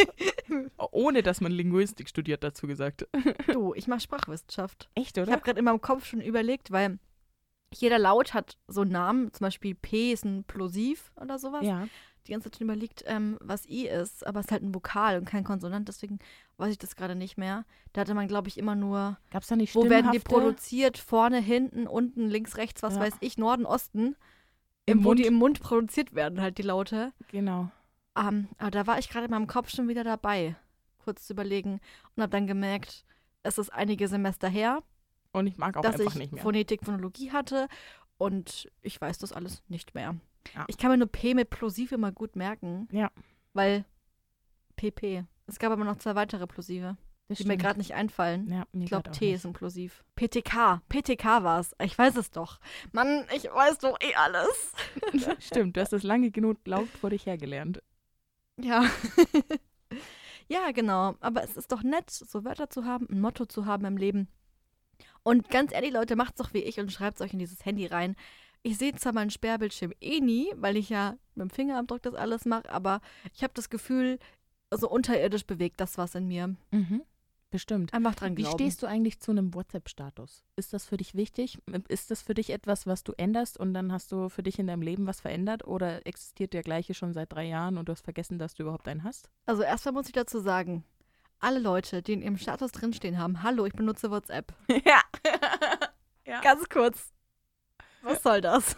Ohne, 0.91 1.23
dass 1.23 1.41
man 1.41 1.51
Linguistik 1.51 2.07
studiert, 2.09 2.43
dazu 2.43 2.67
gesagt. 2.67 3.07
Du, 3.51 3.73
ich 3.73 3.87
mache 3.87 3.99
Sprachwissenschaft. 4.01 4.89
Echt, 4.95 5.17
Ich 5.17 5.23
oder? 5.23 5.31
habe 5.33 5.41
gerade 5.43 5.59
in 5.59 5.65
meinem 5.65 5.81
Kopf 5.81 6.05
schon 6.05 6.21
überlegt, 6.21 6.71
weil 6.71 6.99
jeder 7.73 7.99
Laut 7.99 8.33
hat 8.33 8.57
so 8.67 8.81
einen 8.81 8.91
Namen, 8.91 9.33
zum 9.33 9.45
Beispiel 9.45 9.75
P 9.75 10.13
ist 10.13 10.23
ein 10.23 10.43
Plosiv 10.45 11.11
oder 11.19 11.37
sowas. 11.39 11.65
Ja. 11.65 11.87
Die 12.27 12.31
ganze 12.31 12.49
Zeit 12.49 12.57
schon 12.57 12.65
überlegt, 12.67 13.03
ähm, 13.05 13.37
was 13.41 13.67
I 13.67 13.87
ist, 13.87 14.25
aber 14.25 14.39
es 14.39 14.47
ist 14.47 14.51
halt 14.51 14.63
ein 14.63 14.73
Vokal 14.73 15.17
und 15.19 15.25
kein 15.25 15.43
Konsonant, 15.43 15.87
deswegen 15.87 16.17
weiß 16.57 16.71
ich 16.71 16.77
das 16.79 16.95
gerade 16.95 17.15
nicht 17.15 17.37
mehr. 17.37 17.65
Da 17.93 18.01
hatte 18.01 18.15
man, 18.15 18.27
glaube 18.27 18.47
ich, 18.47 18.57
immer 18.57 18.73
nur, 18.75 19.17
Gab 19.29 19.43
es 19.43 19.49
da 19.49 19.55
nicht 19.55 19.75
wo 19.75 19.89
werden 19.89 20.11
die 20.11 20.17
produziert? 20.19 20.97
Vorne, 20.97 21.39
hinten, 21.39 21.85
unten, 21.85 22.27
links, 22.27 22.57
rechts, 22.57 22.81
was 22.81 22.95
Ja. 22.95 23.01
weiß 23.01 23.13
ich, 23.19 23.37
Norden, 23.37 23.65
Osten. 23.65 24.15
Im 24.85 25.03
wo 25.03 25.13
die 25.13 25.23
Mund. 25.23 25.27
im 25.27 25.33
Mund 25.35 25.59
produziert 25.61 26.13
werden, 26.13 26.41
halt 26.41 26.57
die 26.57 26.63
Laute. 26.63 27.13
Genau. 27.31 27.71
Ähm, 28.17 28.47
aber 28.57 28.71
da 28.71 28.87
war 28.87 28.99
ich 28.99 29.09
gerade 29.09 29.25
in 29.25 29.31
meinem 29.31 29.47
Kopf 29.47 29.69
schon 29.69 29.87
wieder 29.87 30.03
dabei, 30.03 30.55
kurz 31.03 31.27
zu 31.27 31.33
überlegen 31.33 31.79
und 32.15 32.21
habe 32.21 32.31
dann 32.31 32.47
gemerkt, 32.47 33.03
es 33.43 33.57
ist 33.57 33.71
einige 33.73 34.07
Semester 34.07 34.47
her, 34.47 34.81
Und 35.31 35.47
ich 35.47 35.57
mag 35.57 35.75
auch 35.77 35.81
dass 35.81 35.99
einfach 35.99 36.13
ich 36.13 36.19
nicht 36.19 36.33
mehr. 36.33 36.41
Phonetik, 36.41 36.83
Phonologie 36.85 37.31
hatte 37.31 37.67
und 38.17 38.71
ich 38.81 38.99
weiß 39.01 39.17
das 39.17 39.33
alles 39.33 39.63
nicht 39.67 39.95
mehr. 39.95 40.15
Ja. 40.53 40.65
Ich 40.67 40.77
kann 40.77 40.91
mir 40.91 40.97
nur 40.97 41.07
P 41.07 41.33
mit 41.33 41.49
Plosiv 41.49 41.91
immer 41.91 42.11
gut 42.11 42.35
merken. 42.35 42.87
Ja. 42.91 43.11
Weil 43.53 43.85
PP. 44.75 45.25
Es 45.47 45.59
gab 45.59 45.71
aber 45.71 45.83
noch 45.83 45.97
zwei 45.97 46.15
weitere 46.15 46.47
Plosive, 46.47 46.97
Das 47.27 47.39
die 47.39 47.45
mir 47.45 47.57
gerade 47.57 47.79
nicht 47.79 47.95
einfallen. 47.95 48.51
Ja, 48.51 48.65
Ich 48.73 48.85
glaube, 48.85 49.09
T 49.11 49.25
nicht. 49.25 49.35
ist 49.35 49.45
ein 49.45 49.53
Plosiv. 49.53 50.03
PTK. 50.15 50.81
PTK 50.89 51.25
war 51.43 51.59
es. 51.59 51.75
Ich 51.81 51.97
weiß 51.97 52.17
es 52.17 52.29
doch. 52.29 52.59
Mann, 52.91 53.25
ich 53.35 53.45
weiß 53.45 53.79
doch 53.79 53.97
eh 53.99 54.13
alles. 54.13 54.73
Stimmt, 55.39 55.75
du 55.75 55.81
hast 55.81 55.91
das 55.93 56.03
lange 56.03 56.29
genug 56.29 56.57
laut 56.65 56.87
vor 56.87 57.09
dich 57.09 57.25
hergelernt. 57.25 57.81
Ja. 58.61 58.85
ja, 60.47 60.71
genau. 60.71 61.15
Aber 61.19 61.43
es 61.43 61.57
ist 61.57 61.71
doch 61.71 61.81
nett, 61.83 62.09
so 62.11 62.43
Wörter 62.45 62.69
zu 62.69 62.85
haben, 62.85 63.07
ein 63.09 63.19
Motto 63.21 63.45
zu 63.45 63.65
haben 63.65 63.85
im 63.85 63.97
Leben. 63.97 64.27
Und 65.23 65.49
ganz 65.49 65.73
ehrlich, 65.73 65.91
Leute, 65.91 66.15
macht's 66.15 66.37
doch 66.37 66.53
wie 66.53 66.59
ich 66.59 66.79
und 66.79 66.91
schreibt's 66.91 67.21
euch 67.21 67.33
in 67.33 67.39
dieses 67.39 67.65
Handy 67.65 67.87
rein. 67.87 68.15
Ich 68.61 68.77
sehe 68.77 68.93
zwar 68.93 69.13
meinen 69.13 69.31
Sperrbildschirm 69.31 69.93
eh 69.99 70.19
nie, 70.19 70.51
weil 70.55 70.77
ich 70.77 70.89
ja 70.89 71.17
mit 71.33 71.43
dem 71.43 71.49
Fingerabdruck 71.49 72.01
das 72.03 72.13
alles 72.15 72.45
mache, 72.45 72.69
aber 72.69 73.01
ich 73.33 73.43
habe 73.43 73.53
das 73.55 73.69
Gefühl, 73.69 74.19
so 74.71 74.89
unterirdisch 74.89 75.45
bewegt 75.45 75.79
das 75.81 75.97
was 75.97 76.15
in 76.15 76.27
mir. 76.27 76.55
Mhm. 76.71 77.01
Bestimmt. 77.55 77.93
Einfach 77.93 78.15
dran 78.15 78.35
Wie 78.35 78.41
glauben. 78.41 78.57
stehst 78.57 78.83
du 78.83 78.85
eigentlich 78.85 79.21
zu 79.21 79.31
einem 79.31 79.53
WhatsApp-Status? 79.53 80.43
Ist 80.57 80.73
das 80.73 80.83
für 80.83 80.97
dich 80.97 81.15
wichtig? 81.15 81.57
Ist 81.87 82.11
das 82.11 82.21
für 82.21 82.33
dich 82.33 82.49
etwas, 82.49 82.85
was 82.85 83.05
du 83.05 83.13
änderst 83.13 83.57
und 83.57 83.73
dann 83.73 83.93
hast 83.93 84.11
du 84.11 84.27
für 84.27 84.43
dich 84.43 84.59
in 84.59 84.67
deinem 84.67 84.81
Leben 84.81 85.07
was 85.07 85.21
verändert? 85.21 85.65
Oder 85.65 86.05
existiert 86.05 86.51
der 86.51 86.63
gleiche 86.63 86.93
schon 86.93 87.13
seit 87.13 87.31
drei 87.31 87.45
Jahren 87.45 87.77
und 87.77 87.87
du 87.87 87.93
hast 87.93 88.01
vergessen, 88.01 88.39
dass 88.39 88.55
du 88.55 88.63
überhaupt 88.63 88.89
einen 88.89 89.05
hast? 89.05 89.29
Also 89.45 89.63
erstmal 89.63 89.93
muss 89.93 90.07
ich 90.07 90.11
dazu 90.11 90.41
sagen, 90.41 90.83
alle 91.39 91.59
Leute, 91.59 92.01
die 92.01 92.11
in 92.11 92.21
ihrem 92.21 92.35
Status 92.35 92.73
drinstehen 92.73 93.17
haben, 93.17 93.41
hallo, 93.41 93.65
ich 93.65 93.73
benutze 93.73 94.11
WhatsApp. 94.11 94.53
ja. 94.69 94.99
ja. 96.25 96.41
Ganz 96.41 96.67
kurz. 96.67 97.13
Was 98.01 98.21
soll 98.21 98.41
das? 98.41 98.75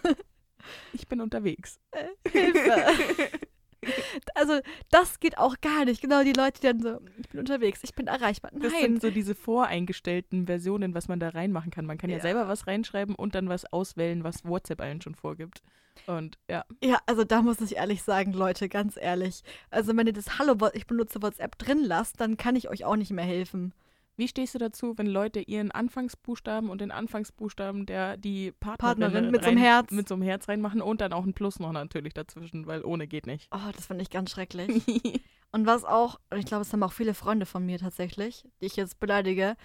Ich 0.93 1.07
bin 1.07 1.19
unterwegs. 1.19 1.79
Hilfe. 2.27 2.93
Also, 4.35 4.59
das 4.91 5.19
geht 5.19 5.37
auch 5.37 5.55
gar 5.61 5.85
nicht. 5.85 6.01
Genau 6.01 6.23
die 6.23 6.33
Leute, 6.33 6.61
die 6.61 6.67
dann 6.67 6.79
so, 6.81 6.99
ich 7.19 7.29
bin 7.29 7.39
unterwegs, 7.39 7.79
ich 7.83 7.93
bin 7.93 8.07
erreichbar. 8.07 8.51
Das 8.53 8.71
Nein. 8.73 8.81
sind 8.81 9.01
so 9.01 9.09
diese 9.11 9.35
voreingestellten 9.35 10.45
Versionen, 10.45 10.93
was 10.93 11.07
man 11.07 11.19
da 11.19 11.29
reinmachen 11.29 11.71
kann. 11.71 11.85
Man 11.85 11.97
kann 11.97 12.09
ja, 12.09 12.17
Ja. 12.17 12.21
selber 12.21 12.47
was 12.47 12.67
reinschreiben 12.67 13.15
und 13.15 13.35
dann 13.35 13.49
was 13.49 13.65
auswählen, 13.71 14.23
was 14.23 14.45
WhatsApp 14.45 14.81
allen 14.81 15.01
schon 15.01 15.15
vorgibt. 15.15 15.61
Und 16.05 16.37
ja, 16.49 16.63
Ja, 16.83 16.99
also 17.07 17.23
da 17.23 17.41
muss 17.41 17.59
ich 17.61 17.75
ehrlich 17.77 18.03
sagen, 18.03 18.33
Leute, 18.33 18.69
ganz 18.69 18.97
ehrlich. 18.97 19.43
Also, 19.71 19.95
wenn 19.97 20.07
ihr 20.07 20.13
das 20.13 20.37
Hallo, 20.37 20.55
ich 20.73 20.85
benutze 20.87 21.21
WhatsApp 21.21 21.57
drin 21.57 21.83
lasst, 21.83 22.21
dann 22.21 22.37
kann 22.37 22.55
ich 22.55 22.69
euch 22.69 22.85
auch 22.85 22.95
nicht 22.95 23.11
mehr 23.11 23.25
helfen. 23.25 23.73
Wie 24.17 24.27
stehst 24.27 24.55
du 24.55 24.59
dazu, 24.59 24.97
wenn 24.97 25.07
Leute 25.07 25.39
ihren 25.39 25.71
Anfangsbuchstaben 25.71 26.69
und 26.69 26.81
den 26.81 26.91
Anfangsbuchstaben 26.91 27.85
der 27.85 28.17
die 28.17 28.51
Partnerin, 28.51 28.99
Partnerin 29.01 29.31
mit 29.31 29.43
so 29.43 29.47
einem 29.49 29.57
rein- 29.57 29.63
Herz. 29.63 29.91
mit 29.91 30.07
so 30.07 30.15
einem 30.15 30.23
Herz 30.23 30.47
reinmachen 30.49 30.81
und 30.81 30.99
dann 31.01 31.13
auch 31.13 31.23
ein 31.25 31.33
Plus 31.33 31.59
noch 31.59 31.71
natürlich 31.71 32.13
dazwischen, 32.13 32.65
weil 32.67 32.83
ohne 32.83 33.07
geht 33.07 33.27
nicht. 33.27 33.47
Oh, 33.51 33.71
das 33.73 33.85
finde 33.85 34.01
ich 34.01 34.09
ganz 34.09 34.31
schrecklich. 34.31 34.83
Und 35.53 35.65
was 35.65 35.85
auch, 35.85 36.19
und 36.29 36.39
ich 36.39 36.45
glaube, 36.45 36.63
es 36.63 36.73
haben 36.73 36.83
auch 36.83 36.91
viele 36.91 37.13
Freunde 37.13 37.45
von 37.45 37.65
mir 37.65 37.79
tatsächlich, 37.79 38.43
die 38.59 38.65
ich 38.65 38.75
jetzt 38.75 38.99
beleidige, 38.99 39.55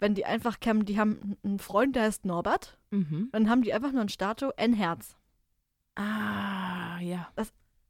wenn 0.00 0.16
die 0.16 0.24
einfach 0.24 0.58
kämen, 0.58 0.84
die 0.84 0.98
haben 0.98 1.36
einen 1.44 1.60
Freund, 1.60 1.94
der 1.94 2.02
heißt 2.02 2.24
Norbert, 2.24 2.76
mhm. 2.90 3.28
dann 3.30 3.48
haben 3.48 3.62
die 3.62 3.72
einfach 3.72 3.92
nur 3.92 4.00
ein 4.00 4.08
Statue, 4.08 4.52
ein 4.58 4.72
Herz. 4.72 5.16
Ah, 5.94 6.98
ja. 7.00 7.28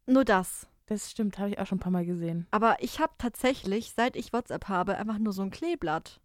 Nur 0.06 0.24
das. 0.26 0.66
Das 0.88 1.10
stimmt, 1.10 1.38
habe 1.38 1.50
ich 1.50 1.58
auch 1.58 1.66
schon 1.66 1.76
ein 1.76 1.80
paar 1.80 1.92
Mal 1.92 2.06
gesehen. 2.06 2.46
Aber 2.50 2.76
ich 2.80 2.98
habe 2.98 3.12
tatsächlich, 3.18 3.92
seit 3.94 4.16
ich 4.16 4.32
WhatsApp 4.32 4.68
habe, 4.68 4.96
einfach 4.96 5.18
nur 5.18 5.34
so 5.34 5.42
ein 5.42 5.50
Kleeblatt. 5.50 6.18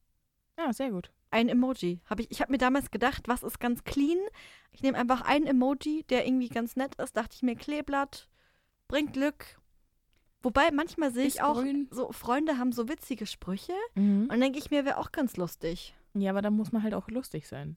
Ja, 0.57 0.71
sehr 0.71 0.91
gut. 0.91 1.11
Ein 1.31 1.49
Emoji. 1.49 1.99
Hab 2.09 2.21
ich 2.21 2.31
ich 2.31 2.39
habe 2.39 2.51
mir 2.51 2.59
damals 2.59 2.89
gedacht, 2.89 3.27
was 3.27 3.43
ist 3.43 3.59
ganz 3.59 3.83
clean? 3.83 4.19
Ich 4.71 4.81
nehme 4.81 4.97
einfach 4.97 5.21
ein 5.21 5.45
Emoji, 5.45 6.05
der 6.09 6.25
irgendwie 6.25 6.47
ganz 6.47 6.77
nett 6.77 6.95
ist. 6.95 7.17
Dachte 7.17 7.35
ich 7.35 7.43
mir, 7.43 7.55
Kleeblatt 7.55 8.29
bringt 8.87 9.11
Glück. 9.11 9.59
Wobei 10.41 10.71
manchmal 10.71 11.11
sehe 11.11 11.25
ich 11.25 11.41
auch, 11.41 11.61
grün. 11.61 11.89
so 11.91 12.11
Freunde 12.13 12.57
haben 12.57 12.71
so 12.71 12.87
witzige 12.87 13.25
Sprüche. 13.25 13.73
Mhm. 13.95 14.29
Und 14.31 14.39
denke 14.39 14.59
ich 14.59 14.71
mir, 14.71 14.85
wäre 14.85 14.97
auch 14.97 15.11
ganz 15.11 15.35
lustig. 15.35 15.93
Ja, 16.13 16.31
aber 16.31 16.41
da 16.41 16.51
muss 16.51 16.71
man 16.71 16.83
halt 16.83 16.93
auch 16.93 17.09
lustig 17.09 17.47
sein. 17.49 17.75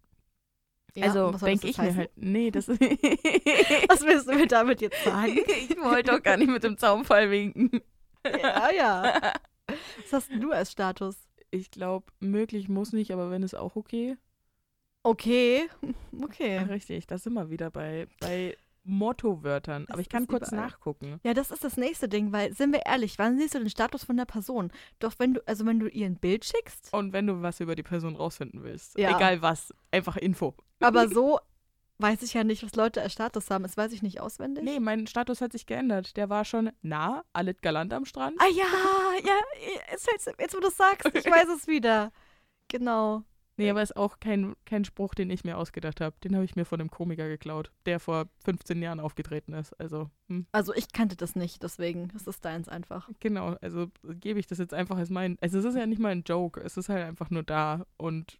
Ja, 0.96 1.08
also 1.08 1.30
denke 1.32 1.68
ich 1.68 1.78
heißen? 1.78 1.92
mir 1.92 1.98
halt, 1.98 2.10
nee, 2.16 2.50
das 2.50 2.68
Was 3.88 4.00
willst 4.02 4.28
du 4.28 4.34
mir 4.34 4.46
damit 4.46 4.80
jetzt 4.80 5.04
sagen? 5.04 5.36
ich 5.46 5.76
wollte 5.76 6.12
doch 6.12 6.22
gar 6.22 6.38
nicht 6.38 6.50
mit 6.50 6.64
dem 6.64 6.78
Zaunfall 6.78 7.30
winken. 7.30 7.82
ja, 8.24 8.70
ja. 8.70 9.32
Was 10.02 10.12
hast 10.12 10.30
denn 10.30 10.40
du 10.40 10.52
als 10.52 10.72
Status? 10.72 11.28
Ich 11.50 11.70
glaube, 11.70 12.06
möglich 12.18 12.68
muss 12.68 12.92
nicht, 12.92 13.10
aber 13.10 13.30
wenn 13.30 13.42
ist 13.42 13.54
auch 13.54 13.76
okay. 13.76 14.16
Okay. 15.02 15.68
Ja. 15.82 15.88
Okay. 16.24 16.58
Richtig, 16.58 17.06
da 17.06 17.18
sind 17.18 17.34
wir 17.34 17.50
wieder 17.50 17.70
bei, 17.70 18.06
bei 18.18 18.56
Mottowörtern. 18.86 19.86
Aber 19.88 20.00
ich 20.00 20.08
kann 20.08 20.26
kurz 20.26 20.48
überall. 20.48 20.66
nachgucken. 20.68 21.20
Ja, 21.24 21.34
das 21.34 21.50
ist 21.50 21.64
das 21.64 21.76
nächste 21.76 22.08
Ding, 22.08 22.32
weil, 22.32 22.52
sind 22.54 22.72
wir 22.72 22.86
ehrlich, 22.86 23.18
wann 23.18 23.38
siehst 23.38 23.54
du 23.54 23.58
den 23.58 23.70
Status 23.70 24.04
von 24.04 24.16
der 24.16 24.24
Person? 24.24 24.70
Doch 24.98 25.14
wenn 25.18 25.34
du, 25.34 25.40
also 25.46 25.66
wenn 25.66 25.78
du 25.80 25.88
ihr 25.88 26.06
ein 26.06 26.16
Bild 26.18 26.44
schickst, 26.44 26.92
Und 26.92 27.12
wenn 27.12 27.26
du 27.26 27.42
was 27.42 27.60
über 27.60 27.74
die 27.74 27.82
Person 27.82 28.16
rausfinden 28.16 28.62
willst, 28.62 28.98
Ja. 28.98 29.16
egal 29.16 29.42
was, 29.42 29.74
einfach 29.90 30.16
Info. 30.16 30.54
aber 30.80 31.08
so 31.08 31.38
weiß 31.98 32.20
ich 32.22 32.34
ja 32.34 32.44
nicht, 32.44 32.62
was 32.62 32.74
Leute 32.76 33.00
als 33.00 33.14
Status 33.14 33.48
haben. 33.48 33.62
Das 33.62 33.76
weiß 33.78 33.90
ich 33.92 34.02
nicht 34.02 34.20
auswendig. 34.20 34.62
Nee, 34.64 34.80
mein 34.80 35.06
Status 35.06 35.40
hat 35.40 35.52
sich 35.52 35.64
geändert. 35.64 36.16
Der 36.18 36.28
war 36.28 36.44
schon 36.44 36.70
nah, 36.82 37.24
alles 37.32 37.60
galant 37.62 37.92
am 37.94 38.04
Strand. 38.04 38.36
Ah 38.38 38.48
ja, 38.48 38.64
ja, 39.24 39.38
jetzt, 39.90 40.06
jetzt, 40.12 40.30
jetzt 40.38 40.54
wo 40.54 40.60
du 40.60 40.68
es 40.68 40.76
sagst, 40.76 41.06
ich 41.14 41.24
weiß 41.24 41.48
es 41.56 41.66
wieder. 41.66 42.12
Genau. 42.68 43.22
Nee, 43.58 43.70
aber 43.70 43.82
ist 43.82 43.96
auch 43.96 44.20
kein, 44.20 44.54
kein 44.66 44.84
Spruch, 44.84 45.14
den 45.14 45.30
ich 45.30 45.44
mir 45.44 45.56
ausgedacht 45.56 46.00
habe. 46.00 46.14
Den 46.22 46.34
habe 46.34 46.44
ich 46.44 46.56
mir 46.56 46.64
von 46.64 46.78
einem 46.80 46.90
Komiker 46.90 47.26
geklaut, 47.28 47.72
der 47.86 48.00
vor 48.00 48.26
15 48.44 48.82
Jahren 48.82 49.00
aufgetreten 49.00 49.54
ist. 49.54 49.72
Also, 49.80 50.10
hm, 50.28 50.46
Also 50.52 50.74
ich 50.74 50.92
kannte 50.92 51.16
das 51.16 51.36
nicht, 51.36 51.62
deswegen 51.62 52.10
ist 52.10 52.28
es 52.28 52.40
deins 52.40 52.68
einfach. 52.68 53.08
genau. 53.20 53.56
Also 53.62 53.88
gebe 54.20 54.38
ich 54.40 54.46
das 54.46 54.58
jetzt 54.58 54.74
einfach 54.74 54.96
als 54.98 55.10
mein. 55.10 55.38
Also, 55.40 55.58
es 55.58 55.64
ist 55.64 55.76
ja 55.76 55.86
nicht 55.86 55.98
mal 56.00 56.10
ein 56.12 56.22
Joke. 56.26 56.60
Es 56.60 56.76
ist 56.76 56.88
halt 56.88 57.04
einfach 57.04 57.30
nur 57.30 57.42
da. 57.44 57.86
Und 57.96 58.36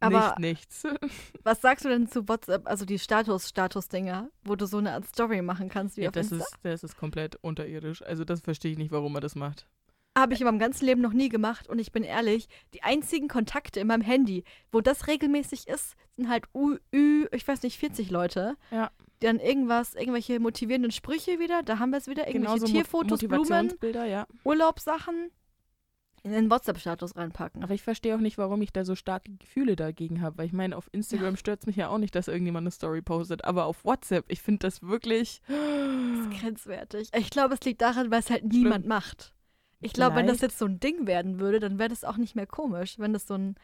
Aber 0.00 0.36
nicht 0.36 0.38
nichts. 0.38 0.84
was 1.42 1.60
sagst 1.60 1.84
du 1.84 1.88
denn 1.88 2.06
zu 2.08 2.28
WhatsApp, 2.28 2.66
also 2.68 2.84
die 2.84 2.98
Status-Status-Dinger, 2.98 4.30
wo 4.44 4.54
du 4.54 4.66
so 4.66 4.78
eine 4.78 4.92
Art 4.92 5.06
Story 5.06 5.42
machen 5.42 5.68
kannst 5.68 5.96
wie 5.96 6.02
Ja, 6.02 6.08
auf 6.10 6.12
das 6.12 6.30
Insta? 6.30 6.44
ist, 6.44 6.58
das 6.62 6.84
ist 6.84 6.96
komplett 6.96 7.36
unterirdisch. 7.36 8.02
Also 8.02 8.24
das 8.24 8.40
verstehe 8.42 8.72
ich 8.72 8.78
nicht, 8.78 8.92
warum 8.92 9.12
man 9.12 9.22
das 9.22 9.34
macht. 9.34 9.66
Habe 10.16 10.34
ich 10.34 10.40
in 10.40 10.46
meinem 10.46 10.58
ganzen 10.58 10.86
Leben 10.86 11.00
noch 11.00 11.12
nie 11.12 11.28
gemacht 11.28 11.68
und 11.68 11.78
ich 11.80 11.90
bin 11.90 12.04
ehrlich, 12.04 12.48
die 12.72 12.82
einzigen 12.82 13.28
Kontakte 13.28 13.80
in 13.80 13.88
meinem 13.88 14.02
Handy, 14.02 14.44
wo 14.70 14.80
das 14.80 15.08
regelmäßig 15.08 15.66
ist, 15.66 15.96
sind 16.16 16.28
halt 16.28 16.44
U, 16.54 16.76
Ü, 16.94 17.26
ich 17.32 17.46
weiß 17.46 17.62
nicht, 17.62 17.78
40 17.78 18.10
Leute. 18.10 18.56
Ja. 18.70 18.90
Die 19.20 19.26
dann 19.26 19.40
irgendwas, 19.40 19.94
irgendwelche 19.94 20.38
motivierenden 20.38 20.92
Sprüche 20.92 21.40
wieder, 21.40 21.62
da 21.62 21.78
haben 21.78 21.90
wir 21.90 21.98
es 21.98 22.06
wieder, 22.06 22.28
irgendwelche 22.28 22.56
Genauso 22.56 22.72
Tierfotos, 22.72 23.20
Blumen, 23.20 23.72
ja. 23.82 24.26
Urlaubssachen 24.44 25.30
in 26.24 26.32
den 26.32 26.50
WhatsApp-Status 26.50 27.16
reinpacken. 27.16 27.62
Aber 27.62 27.74
ich 27.74 27.82
verstehe 27.82 28.16
auch 28.16 28.20
nicht, 28.20 28.38
warum 28.38 28.62
ich 28.62 28.72
da 28.72 28.84
so 28.84 28.94
starke 28.94 29.30
Gefühle 29.36 29.76
dagegen 29.76 30.22
habe. 30.22 30.38
Weil 30.38 30.46
ich 30.46 30.54
meine, 30.54 30.76
auf 30.76 30.88
Instagram 30.90 31.36
stört 31.36 31.60
es 31.60 31.66
mich 31.66 31.76
ja 31.76 31.88
auch 31.88 31.98
nicht, 31.98 32.14
dass 32.14 32.28
irgendjemand 32.28 32.64
eine 32.64 32.70
Story 32.70 33.02
postet. 33.02 33.44
Aber 33.44 33.66
auf 33.66 33.84
WhatsApp, 33.84 34.24
ich 34.28 34.40
finde 34.40 34.60
das 34.60 34.82
wirklich. 34.82 35.42
Das 35.48 35.58
ist 36.20 36.40
grenzwertig. 36.40 37.10
Ich 37.14 37.28
glaube, 37.28 37.54
es 37.54 37.60
liegt 37.60 37.82
daran, 37.82 38.10
weil 38.10 38.20
es 38.20 38.30
halt 38.30 38.44
niemand 38.44 38.86
macht. 38.86 39.33
Ich 39.84 39.92
glaube, 39.92 40.16
wenn 40.16 40.26
das 40.26 40.40
jetzt 40.40 40.58
so 40.58 40.64
ein 40.64 40.80
Ding 40.80 41.06
werden 41.06 41.38
würde, 41.40 41.60
dann 41.60 41.78
wäre 41.78 41.90
das 41.90 42.04
auch 42.04 42.16
nicht 42.16 42.34
mehr 42.34 42.46
komisch, 42.46 42.98
wenn 42.98 43.12
das 43.12 43.26
so 43.26 43.34
ein 43.34 43.56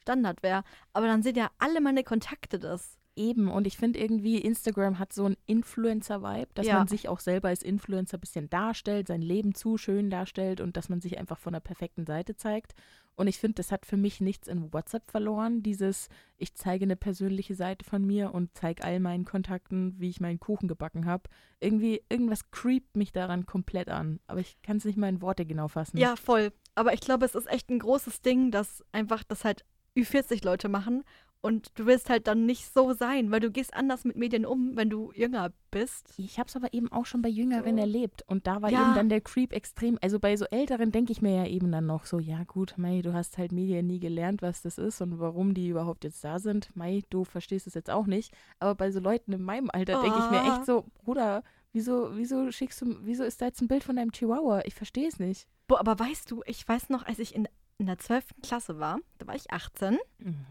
Standard 0.00 0.42
wäre. 0.42 0.64
Aber 0.94 1.06
dann 1.06 1.22
sehen 1.22 1.36
ja 1.36 1.50
alle 1.58 1.82
meine 1.82 2.04
Kontakte 2.04 2.58
das. 2.58 2.96
Eben, 3.14 3.50
und 3.50 3.66
ich 3.66 3.76
finde 3.76 3.98
irgendwie, 3.98 4.38
Instagram 4.38 4.98
hat 4.98 5.12
so 5.12 5.26
einen 5.26 5.36
Influencer-Vibe, 5.46 6.48
dass 6.54 6.66
Ja. 6.66 6.78
man 6.78 6.88
sich 6.88 7.08
auch 7.08 7.20
selber 7.20 7.48
als 7.48 7.62
Influencer 7.62 8.16
ein 8.16 8.20
bisschen 8.20 8.48
darstellt, 8.48 9.08
sein 9.08 9.20
Leben 9.22 9.54
zu 9.54 9.76
schön 9.76 10.08
darstellt 10.08 10.60
und 10.60 10.76
dass 10.76 10.88
man 10.88 11.00
sich 11.00 11.18
einfach 11.18 11.38
von 11.38 11.52
der 11.52 11.60
perfekten 11.60 12.06
Seite 12.06 12.36
zeigt. 12.36 12.72
Und 13.14 13.26
ich 13.26 13.38
finde, 13.38 13.56
das 13.56 13.70
hat 13.70 13.84
für 13.84 13.98
mich 13.98 14.22
nichts 14.22 14.48
in 14.48 14.72
WhatsApp 14.72 15.10
verloren, 15.10 15.62
dieses, 15.62 16.08
ich 16.38 16.54
zeige 16.54 16.84
eine 16.86 16.96
persönliche 16.96 17.54
Seite 17.54 17.84
von 17.84 18.02
mir 18.06 18.32
und 18.32 18.50
zeige 18.54 18.82
all 18.82 19.00
meinen 19.00 19.26
Kontakten, 19.26 19.94
wie 19.98 20.08
ich 20.08 20.20
meinen 20.20 20.40
Kuchen 20.40 20.66
gebacken 20.66 21.04
habe. 21.04 21.24
Irgendwie, 21.60 22.00
irgendwas 22.08 22.50
creept 22.50 22.96
mich 22.96 23.12
daran 23.12 23.44
komplett 23.44 23.90
an. 23.90 24.20
Aber 24.26 24.40
ich 24.40 24.56
kann 24.62 24.78
es 24.78 24.86
nicht 24.86 24.96
mal 24.96 25.10
in 25.10 25.20
Worte 25.20 25.44
genau 25.44 25.68
fassen. 25.68 25.98
Ja, 25.98 26.16
voll. 26.16 26.52
Aber 26.74 26.94
ich 26.94 27.00
glaube, 27.00 27.26
es 27.26 27.34
ist 27.34 27.50
echt 27.50 27.68
ein 27.68 27.80
großes 27.80 28.22
Ding, 28.22 28.50
dass 28.50 28.82
einfach 28.92 29.22
das 29.24 29.44
halt 29.44 29.66
Ü40 29.94 30.42
Leute 30.42 30.70
machen. 30.70 31.04
Und 31.44 31.76
du 31.76 31.86
willst 31.86 32.08
halt 32.08 32.28
dann 32.28 32.46
nicht 32.46 32.72
so 32.72 32.92
sein, 32.92 33.32
weil 33.32 33.40
du 33.40 33.50
gehst 33.50 33.74
anders 33.74 34.04
mit 34.04 34.14
Medien 34.16 34.46
um, 34.46 34.76
wenn 34.76 34.88
du 34.88 35.10
jünger 35.12 35.52
bist. 35.72 36.14
Ich 36.16 36.38
habe 36.38 36.46
es 36.48 36.54
aber 36.54 36.72
eben 36.72 36.90
auch 36.92 37.04
schon 37.04 37.20
bei 37.20 37.28
Jüngeren 37.28 37.74
So. 37.74 37.80
erlebt. 37.80 38.22
Und 38.28 38.46
da 38.46 38.62
war 38.62 38.70
Ja. 38.70 38.80
eben 38.80 38.94
dann 38.94 39.08
der 39.08 39.20
Creep 39.20 39.52
extrem. 39.52 39.98
Also 40.00 40.20
bei 40.20 40.36
so 40.36 40.44
Älteren 40.52 40.92
denke 40.92 41.10
ich 41.10 41.20
mir 41.20 41.34
ja 41.34 41.46
eben 41.46 41.72
dann 41.72 41.84
noch 41.86 42.06
so, 42.06 42.20
ja 42.20 42.44
gut, 42.44 42.74
Mai, 42.78 43.02
du 43.02 43.12
hast 43.12 43.38
halt 43.38 43.50
Medien 43.50 43.88
nie 43.88 43.98
gelernt, 43.98 44.40
was 44.40 44.62
das 44.62 44.78
ist 44.78 45.00
und 45.00 45.18
warum 45.18 45.52
die 45.52 45.68
überhaupt 45.68 46.04
jetzt 46.04 46.22
da 46.22 46.38
sind. 46.38 46.70
Mai, 46.76 47.02
du 47.10 47.24
verstehst 47.24 47.66
es 47.66 47.74
jetzt 47.74 47.90
auch 47.90 48.06
nicht. 48.06 48.32
Aber 48.60 48.76
bei 48.76 48.92
so 48.92 49.00
Leuten 49.00 49.32
in 49.32 49.42
meinem 49.42 49.68
Alter 49.68 50.00
denke 50.00 50.20
ich 50.20 50.30
mir 50.30 50.42
Ah. 50.42 50.54
echt 50.56 50.64
so, 50.64 50.84
Bruder, 51.02 51.42
wieso, 51.72 52.16
wieso 52.16 52.52
schickst 52.52 52.82
du, 52.82 52.98
wieso 53.02 53.24
ist 53.24 53.42
da 53.42 53.46
jetzt 53.46 53.60
ein 53.60 53.66
Bild 53.68 53.82
von 53.82 53.96
deinem 53.96 54.12
Chihuahua? 54.12 54.60
Ich 54.64 54.74
verstehe 54.76 55.08
es 55.08 55.18
nicht. 55.18 55.48
Boah, 55.66 55.80
aber 55.80 55.98
weißt 55.98 56.30
du, 56.30 56.42
ich 56.46 56.68
weiß 56.68 56.88
noch, 56.88 57.04
als 57.04 57.18
ich 57.18 57.34
in, 57.34 57.48
in 57.82 57.86
der 57.86 57.98
12. 57.98 58.24
Klasse 58.42 58.78
war, 58.78 58.98
da 59.18 59.26
war 59.26 59.34
ich 59.34 59.50
18, 59.50 59.98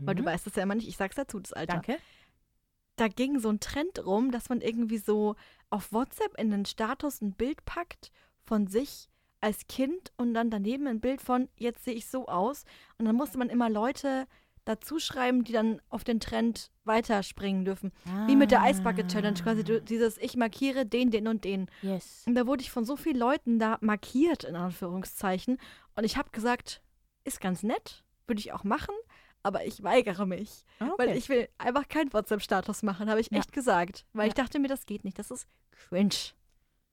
weil 0.02 0.16
du 0.16 0.22
Mhm. 0.22 0.26
weißt 0.28 0.46
es 0.48 0.56
ja 0.56 0.64
immer 0.64 0.76
nicht, 0.76 0.88
ich 0.90 0.98
sag's 0.98 1.16
dazu, 1.16 1.40
das 1.40 1.54
Alter. 1.54 1.74
Danke. 1.76 1.98
da 2.98 3.08
ging 3.08 3.40
so 3.40 3.50
ein 3.50 3.60
Trend 3.62 4.06
rum, 4.06 4.32
dass 4.32 4.50
man 4.50 4.62
irgendwie 4.62 4.98
so 5.00 5.36
auf 5.72 5.92
WhatsApp 5.92 6.38
in 6.38 6.52
den 6.52 6.66
Status 6.66 7.22
ein 7.22 7.34
Bild 7.34 7.64
packt 7.66 8.12
von 8.44 8.68
sich 8.68 9.08
als 9.40 9.66
Kind 9.68 10.12
und 10.18 10.34
dann 10.36 10.52
daneben 10.52 10.86
ein 10.88 11.00
Bild 11.00 11.20
von, 11.22 11.48
jetzt 11.56 11.84
sehe 11.86 11.96
ich 11.96 12.06
so 12.06 12.28
aus. 12.28 12.64
Und 13.00 13.06
dann 13.06 13.16
musste 13.16 13.40
man 13.40 13.50
immer 13.50 13.70
Leute 13.72 14.28
dazu 14.66 15.00
schreiben, 15.00 15.44
die 15.44 15.54
dann 15.54 15.82
auf 15.90 16.04
den 16.04 16.20
Trend 16.20 16.70
weiterspringen 16.84 17.66
dürfen. 17.66 17.92
Wie 18.28 18.36
mit 18.36 18.52
der 18.52 18.62
Eisbucket 18.62 19.08
Challenge, 19.08 19.40
quasi 19.42 19.64
dieses 19.64 20.20
Ich 20.20 20.36
markiere 20.36 20.86
den, 20.86 21.10
den 21.10 21.28
und 21.28 21.44
den. 21.44 21.72
Yes. 21.82 22.24
Und 22.28 22.36
da 22.36 22.46
wurde 22.46 22.62
ich 22.62 22.70
von 22.70 22.86
so 22.86 22.96
vielen 22.98 23.18
Leuten 23.18 23.58
da 23.58 23.80
markiert, 23.82 24.44
in 24.44 24.56
Anführungszeichen. 24.56 25.58
Und 25.96 26.04
ich 26.04 26.18
habe 26.18 26.30
gesagt, 26.30 26.84
ist 27.24 27.42
ganz 27.42 27.64
nett, 27.64 28.04
würde 28.28 28.40
ich 28.40 28.54
auch 28.54 28.64
machen, 28.64 28.94
aber 29.44 29.66
ich 29.66 29.84
weigere 29.84 30.26
mich. 30.26 30.64
Ah, 30.80 30.86
Okay. 30.92 30.94
Weil 30.98 31.18
ich 31.18 31.30
will 31.30 31.48
einfach 31.58 31.88
keinen 31.88 32.12
WhatsApp-Status 32.14 32.84
machen, 32.84 33.10
habe 33.10 33.20
ich 33.22 33.32
Ja. 33.32 33.40
echt 33.40 33.52
gesagt. 33.54 34.06
Weil 34.14 34.28
ich 34.30 34.38
Ja. 34.38 34.44
dachte 34.44 34.60
mir, 34.60 34.68
das 34.68 34.86
geht 34.86 35.04
nicht. 35.04 35.18
Das 35.20 35.32
ist 35.32 35.48
cringe. 35.72 36.14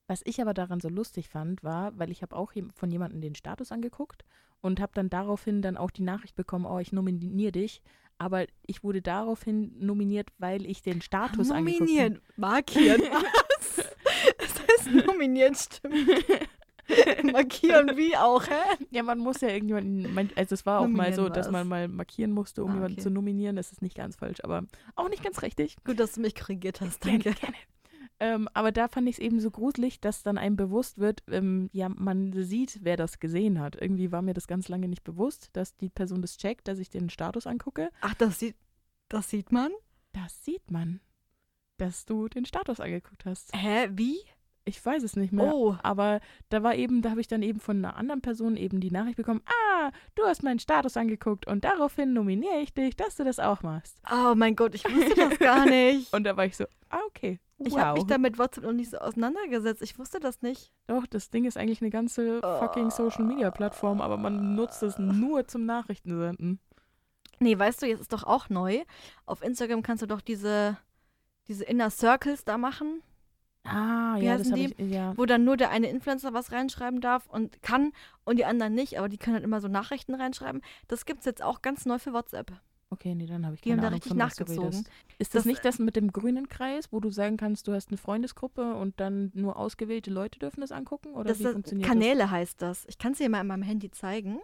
Was 0.06 0.22
ich 0.24 0.40
aber 0.40 0.54
daran 0.54 0.80
so 0.80 0.88
lustig 0.88 1.28
fand, 1.28 1.62
war, 1.62 1.98
weil 1.98 2.10
ich 2.10 2.22
habe 2.22 2.34
auch 2.34 2.52
von 2.74 2.90
jemandem 2.90 3.20
den 3.20 3.34
Status 3.34 3.70
angeguckt 3.72 4.24
und 4.62 4.80
habe 4.80 4.92
dann 4.94 5.10
daraufhin 5.10 5.60
dann 5.60 5.76
auch 5.76 5.90
die 5.90 6.02
Nachricht 6.02 6.34
bekommen, 6.34 6.64
oh, 6.64 6.78
ich 6.78 6.92
nominiere 6.92 7.52
dich. 7.52 7.82
Aber 8.16 8.46
ich 8.66 8.82
wurde 8.82 9.00
daraufhin 9.02 9.78
nominiert, 9.78 10.30
weil 10.38 10.64
ich 10.66 10.82
den 10.82 11.02
Status 11.02 11.50
angeguckt 11.50 11.80
Nominieren. 11.80 12.20
Markieren. 12.36 13.02
Was? 13.12 13.76
Das 14.38 14.54
heißt 14.60 15.06
nominieren, 15.06 15.54
stimmt. 15.54 15.94
Markieren 17.32 17.96
wie 17.96 18.16
auch, 18.16 18.44
hä? 18.46 18.84
Ja, 18.90 19.02
man 19.02 19.18
muss 19.18 19.40
ja 19.40 19.48
irgendjemanden, 19.48 20.12
man- 20.14 20.30
also 20.36 20.54
es 20.54 20.64
war 20.66 20.80
auch 20.80 20.88
mal 20.88 21.12
so, 21.12 21.28
dass 21.28 21.50
man 21.50 21.66
mal 21.68 21.88
markieren 21.88 22.32
musste, 22.32 22.64
um 22.64 22.70
Ah, 22.70 22.74
jemanden 22.74 22.94
okay. 22.94 23.02
zu 23.02 23.10
nominieren. 23.10 23.56
Das 23.56 23.72
ist 23.72 23.82
nicht 23.82 23.96
ganz 23.96 24.16
falsch, 24.16 24.38
aber 24.42 24.64
auch 24.96 25.08
nicht 25.08 25.22
ganz 25.22 25.42
richtig. 25.42 25.76
Gut, 25.84 26.00
dass 26.00 26.12
du 26.12 26.20
mich 26.20 26.34
korrigiert 26.34 26.80
hast, 26.80 27.00
Gerne, 27.02 27.18
danke. 27.24 27.40
gerne. 27.40 27.56
Ähm, 28.20 28.48
aber 28.52 28.72
da 28.72 28.88
fand 28.88 29.08
ich 29.08 29.16
es 29.16 29.18
eben 29.20 29.38
so 29.38 29.50
gruselig, 29.50 30.00
dass 30.00 30.24
dann 30.24 30.38
einem 30.38 30.56
bewusst 30.56 30.98
wird, 30.98 31.22
ähm, 31.30 31.70
ja, 31.72 31.88
man 31.88 32.32
sieht, 32.32 32.80
wer 32.82 32.96
das 32.96 33.20
gesehen 33.20 33.60
hat. 33.60 33.80
Irgendwie 33.80 34.10
war 34.10 34.22
mir 34.22 34.34
das 34.34 34.48
ganz 34.48 34.68
lange 34.68 34.88
nicht 34.88 35.04
bewusst, 35.04 35.50
dass 35.52 35.76
die 35.76 35.88
Person 35.88 36.20
das 36.20 36.36
checkt, 36.36 36.66
dass 36.66 36.80
ich 36.80 36.90
den 36.90 37.10
Status 37.10 37.46
angucke. 37.46 37.90
Ach, 38.00 38.14
das 38.14 38.40
sieht, 38.40 38.56
das 39.08 39.30
sieht 39.30 39.52
man? 39.52 39.70
Das 40.12 40.44
sieht 40.44 40.68
man, 40.70 41.00
dass 41.76 42.06
du 42.06 42.28
den 42.28 42.44
Status 42.44 42.80
angeguckt 42.80 43.24
hast. 43.24 43.54
Hä, 43.54 43.88
wie? 43.92 44.18
Ich 44.68 44.84
weiß 44.84 45.02
es 45.02 45.16
nicht 45.16 45.32
mehr. 45.32 45.52
Oh, 45.52 45.76
Aber 45.82 46.20
da 46.50 46.62
war 46.62 46.74
eben, 46.74 47.02
da 47.02 47.10
habe 47.10 47.20
ich 47.20 47.26
dann 47.26 47.42
eben 47.42 47.58
von 47.58 47.78
einer 47.78 47.96
anderen 47.96 48.20
Person 48.20 48.56
eben 48.56 48.80
die 48.80 48.90
Nachricht 48.90 49.16
bekommen, 49.16 49.42
ah, 49.46 49.90
du 50.14 50.24
hast 50.24 50.42
meinen 50.42 50.58
Status 50.58 50.96
angeguckt 50.96 51.46
und 51.46 51.64
daraufhin 51.64 52.12
nominiere 52.12 52.60
ich 52.60 52.74
dich, 52.74 52.96
dass 52.96 53.16
du 53.16 53.24
das 53.24 53.38
auch 53.38 53.62
machst. 53.62 53.96
oh 54.12 54.34
mein 54.36 54.54
Gott, 54.56 54.74
ich 54.74 54.84
wusste 54.84 55.14
das 55.14 55.38
gar 55.38 55.64
nicht. 55.64 56.12
Und 56.12 56.24
da 56.24 56.36
war 56.36 56.44
ich 56.44 56.56
so, 56.56 56.64
ah, 56.90 57.00
okay. 57.06 57.40
Wow. 57.58 57.66
Ich 57.66 57.76
habe 57.76 57.98
mich 57.98 58.06
da 58.06 58.18
mit 58.18 58.38
WhatsApp 58.38 58.64
noch 58.64 58.72
nicht 58.72 58.90
so 58.90 58.98
auseinandergesetzt. 58.98 59.82
Ich 59.82 59.98
wusste 59.98 60.20
das 60.20 60.42
nicht. 60.42 60.72
Doch, 60.86 61.06
das 61.06 61.30
Ding 61.30 61.44
ist 61.44 61.56
eigentlich 61.56 61.80
eine 61.80 61.90
ganze 61.90 62.40
fucking 62.40 62.90
Social 62.90 63.24
Media 63.24 63.50
Plattform, 63.50 64.00
aber 64.00 64.16
man 64.16 64.54
nutzt 64.54 64.82
es 64.84 64.96
nur 64.98 65.46
zum 65.48 65.66
Nachrichtensenden. 65.66 66.60
Nee, 67.40 67.58
weißt 67.58 67.82
du, 67.82 67.86
jetzt 67.86 68.00
ist 68.00 68.12
doch 68.12 68.24
auch 68.24 68.48
neu. 68.48 68.84
Auf 69.26 69.42
Instagram 69.42 69.82
kannst 69.82 70.02
du 70.02 70.06
doch 70.06 70.20
diese, 70.20 70.76
diese 71.48 71.64
Inner 71.64 71.90
Circles 71.90 72.44
da 72.44 72.58
machen, 72.58 73.02
Ah, 73.64 74.16
Wie 74.18 74.24
ja, 74.24 74.38
das 74.38 74.50
habe 74.50 74.60
ich, 74.60 74.74
ja. 74.78 75.16
wo 75.16 75.26
dann 75.26 75.44
nur 75.44 75.56
der 75.56 75.70
eine 75.70 75.88
Influencer 75.90 76.32
was 76.32 76.52
reinschreiben 76.52 77.00
darf 77.00 77.26
und 77.26 77.60
kann 77.62 77.92
und 78.24 78.38
die 78.38 78.44
anderen 78.46 78.74
nicht, 78.74 78.98
aber 78.98 79.08
die 79.08 79.18
können 79.18 79.34
halt 79.34 79.44
immer 79.44 79.60
so 79.60 79.68
Nachrichten 79.68 80.14
reinschreiben. 80.14 80.62
Das 80.86 81.04
gibt's 81.04 81.26
jetzt 81.26 81.42
auch 81.42 81.60
ganz 81.60 81.84
neu 81.84 81.98
für 81.98 82.12
WhatsApp. 82.14 82.52
Okay, 82.90 83.14
nee, 83.14 83.26
dann 83.26 83.44
habe 83.44 83.54
ich 83.54 83.60
Die 83.60 83.68
keine 83.68 83.82
haben 83.82 83.82
da 83.82 83.86
Ahnung, 83.88 83.96
richtig 83.96 84.18
was 84.18 84.36
du 84.36 84.44
nachgezogen. 84.62 84.84
Ist 85.18 85.34
das, 85.34 85.40
Das- 85.42 85.44
nicht 85.44 85.62
das 85.66 85.78
mit 85.78 85.96
dem 85.96 86.10
grünen 86.10 86.48
Kreis, 86.48 86.90
wo 86.90 87.00
du 87.00 87.10
sagen 87.10 87.36
kannst, 87.36 87.68
du 87.68 87.74
hast 87.74 87.90
eine 87.90 87.98
Freundesgruppe 87.98 88.74
und 88.76 88.98
dann 89.00 89.30
nur 89.34 89.58
ausgewählte 89.58 90.10
Leute 90.10 90.38
dürfen 90.38 90.62
das 90.62 90.72
angucken? 90.72 91.12
Oder 91.12 91.24
Das 91.24 91.40
wie 91.40 91.44
funktioniert 91.48 91.86
Kanäle 91.86 92.30
heißt 92.30 92.62
das. 92.62 92.86
Ich 92.88 92.96
kann 92.96 93.12
es 93.12 93.18
dir 93.18 93.28
mal 93.28 93.42
in 93.42 93.46
meinem 93.48 93.62
Handy 93.62 93.90
zeigen. 93.90 94.38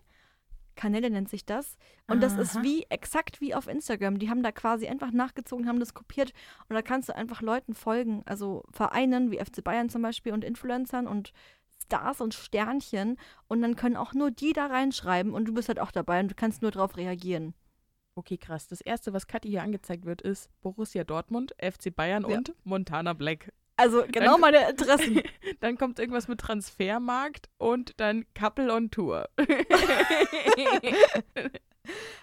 Kanäle 0.75 1.11
nennt 1.11 1.29
sich 1.29 1.45
das. 1.45 1.77
Und 2.09 2.21
das 2.23 2.37
ist 2.37 2.63
wie, 2.63 2.85
exakt 2.89 3.41
wie 3.41 3.55
auf 3.55 3.67
Instagram. 3.69 4.19
Die 4.19 4.29
haben 4.31 4.43
da 4.43 4.53
quasi 4.53 4.87
einfach 4.87 5.13
nachgezogen, 5.13 5.69
haben 5.69 5.81
das 5.81 5.95
kopiert. 5.95 6.33
Und 6.69 6.75
da 6.75 6.83
kannst 6.83 7.09
du 7.09 7.15
einfach 7.17 7.43
Leuten 7.43 7.75
folgen. 7.75 8.23
Also 8.27 8.65
Vereinen 8.71 9.31
wie 9.31 9.39
FC 9.39 9.63
Bayern 9.63 9.89
zum 9.89 10.03
Beispiel 10.03 10.33
und 10.33 10.45
Influencern 10.45 11.07
und 11.07 11.33
Stars 11.83 12.21
und 12.21 12.35
Sternchen. 12.35 13.17
Und 13.49 13.63
dann 13.63 13.77
können 13.77 13.97
auch 13.97 14.15
nur 14.15 14.31
die 14.31 14.53
da 14.53 14.67
reinschreiben. 14.67 15.33
Und 15.33 15.47
du 15.47 15.55
bist 15.55 15.69
halt 15.69 15.81
auch 15.81 15.91
dabei 15.93 16.21
und 16.21 16.29
du 16.29 16.35
kannst 16.35 16.63
nur 16.63 16.71
drauf 16.71 16.97
reagieren. 16.97 17.55
Okay, 18.17 18.39
krass. 18.39 18.69
Das 18.69 18.81
erste, 18.81 19.13
was 19.13 19.27
Kathi 19.27 19.49
hier 19.49 19.63
angezeigt 19.63 20.05
wird, 20.05 20.23
ist 20.23 20.49
Borussia 20.61 21.03
Dortmund, 21.05 21.53
FC 21.59 21.95
Bayern 21.95 22.25
Ja. 22.29 22.37
und 22.39 22.55
Montana 22.65 23.13
Black. 23.13 23.53
Also 23.77 24.05
genau 24.07 24.33
Dann- 24.33 24.41
meine 24.41 24.71
Interessen. 24.71 25.21
Dann 25.61 25.77
kommt 25.79 25.99
irgendwas 25.99 26.29
mit 26.29 26.41
Transfermarkt 26.41 27.49
und 27.59 27.93
dann 27.99 28.25
Couple 28.35 28.73
on 28.73 28.91
Tour. 28.91 29.29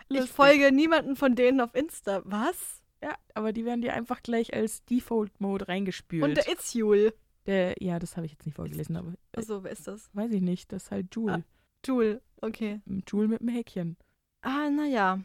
ich 0.10 0.30
folge 0.30 0.72
niemanden 0.72 1.16
von 1.16 1.36
denen 1.36 1.60
auf 1.62 1.74
Insta. 1.76 2.22
Was? 2.26 2.82
Ja, 3.04 3.16
aber 3.34 3.52
die 3.52 3.66
werden 3.66 3.82
dir 3.82 3.94
einfach 3.94 4.22
gleich 4.22 4.54
als 4.54 4.86
Default-Mode 4.86 5.68
reingespült. 5.68 6.24
Und 6.24 6.36
der 6.38 6.48
It's 6.50 6.74
Jule. 6.74 7.14
Der, 7.48 7.76
ja, 7.80 7.98
das 7.98 8.16
habe 8.16 8.28
ich 8.28 8.34
jetzt 8.34 8.46
nicht 8.46 8.56
vorgelesen, 8.56 8.96
aber 8.96 9.10
äh, 9.14 9.38
Also, 9.38 9.64
wer 9.64 9.72
ist 9.72 9.88
das? 9.88 10.10
weiß 10.14 10.32
ich 10.32 10.42
nicht. 10.42 10.72
Das 10.72 10.84
ist 10.84 10.92
halt 10.92 11.14
Joule. 11.16 11.44
Jule. 11.86 12.22
Okay. 12.42 12.82
Joule 13.08 13.28
mit 13.28 13.42
dem 13.42 13.48
Häkchen. 13.50 13.98
Ah, 14.42 14.70
naja. 14.70 15.20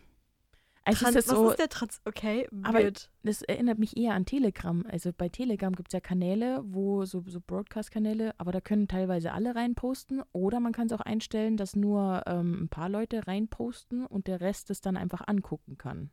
Also 0.89 1.05
Trans 1.05 1.17
ist 1.17 1.29
das 1.29 1.35
was 1.35 1.41
so, 1.43 1.51
ist 1.51 1.59
der 1.59 1.69
Trans? 1.69 2.01
Okay, 2.05 2.49
Aber- 2.63 2.79
weird. 2.79 3.11
das 3.25 3.43
erinnert 3.43 3.79
mich 3.79 3.97
eher 3.97 4.15
an 4.15 4.25
Telegram. 4.25 4.85
Also 4.89 5.11
bei 5.13 5.29
Telegram 5.29 5.75
gibt 5.75 5.89
es 5.89 5.93
ja 5.95 6.01
Kanäle, 6.01 6.63
wo 6.65 7.05
so, 7.05 7.23
so 7.27 7.41
Broadcast-Kanäle, 7.41 8.35
aber 8.39 8.53
da 8.53 8.61
können 8.61 8.87
teilweise 8.87 9.33
alle 9.33 9.55
reinposten. 9.57 10.23
Oder 10.33 10.61
man 10.61 10.73
kann 10.73 10.87
es 10.87 10.93
auch 10.93 11.01
einstellen, 11.01 11.57
dass 11.57 11.75
nur 11.75 12.23
ähm, 12.27 12.63
ein 12.65 12.69
paar 12.69 12.89
Leute 12.89 13.27
reinposten 13.27 14.07
und 14.07 14.29
der 14.29 14.41
Rest 14.41 14.71
es 14.71 14.81
dann 14.81 14.97
einfach 14.97 15.23
angucken 15.27 15.77
kann. 15.77 16.11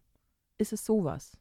ist 0.58 0.74
es 0.74 0.86
sowas? 0.86 1.38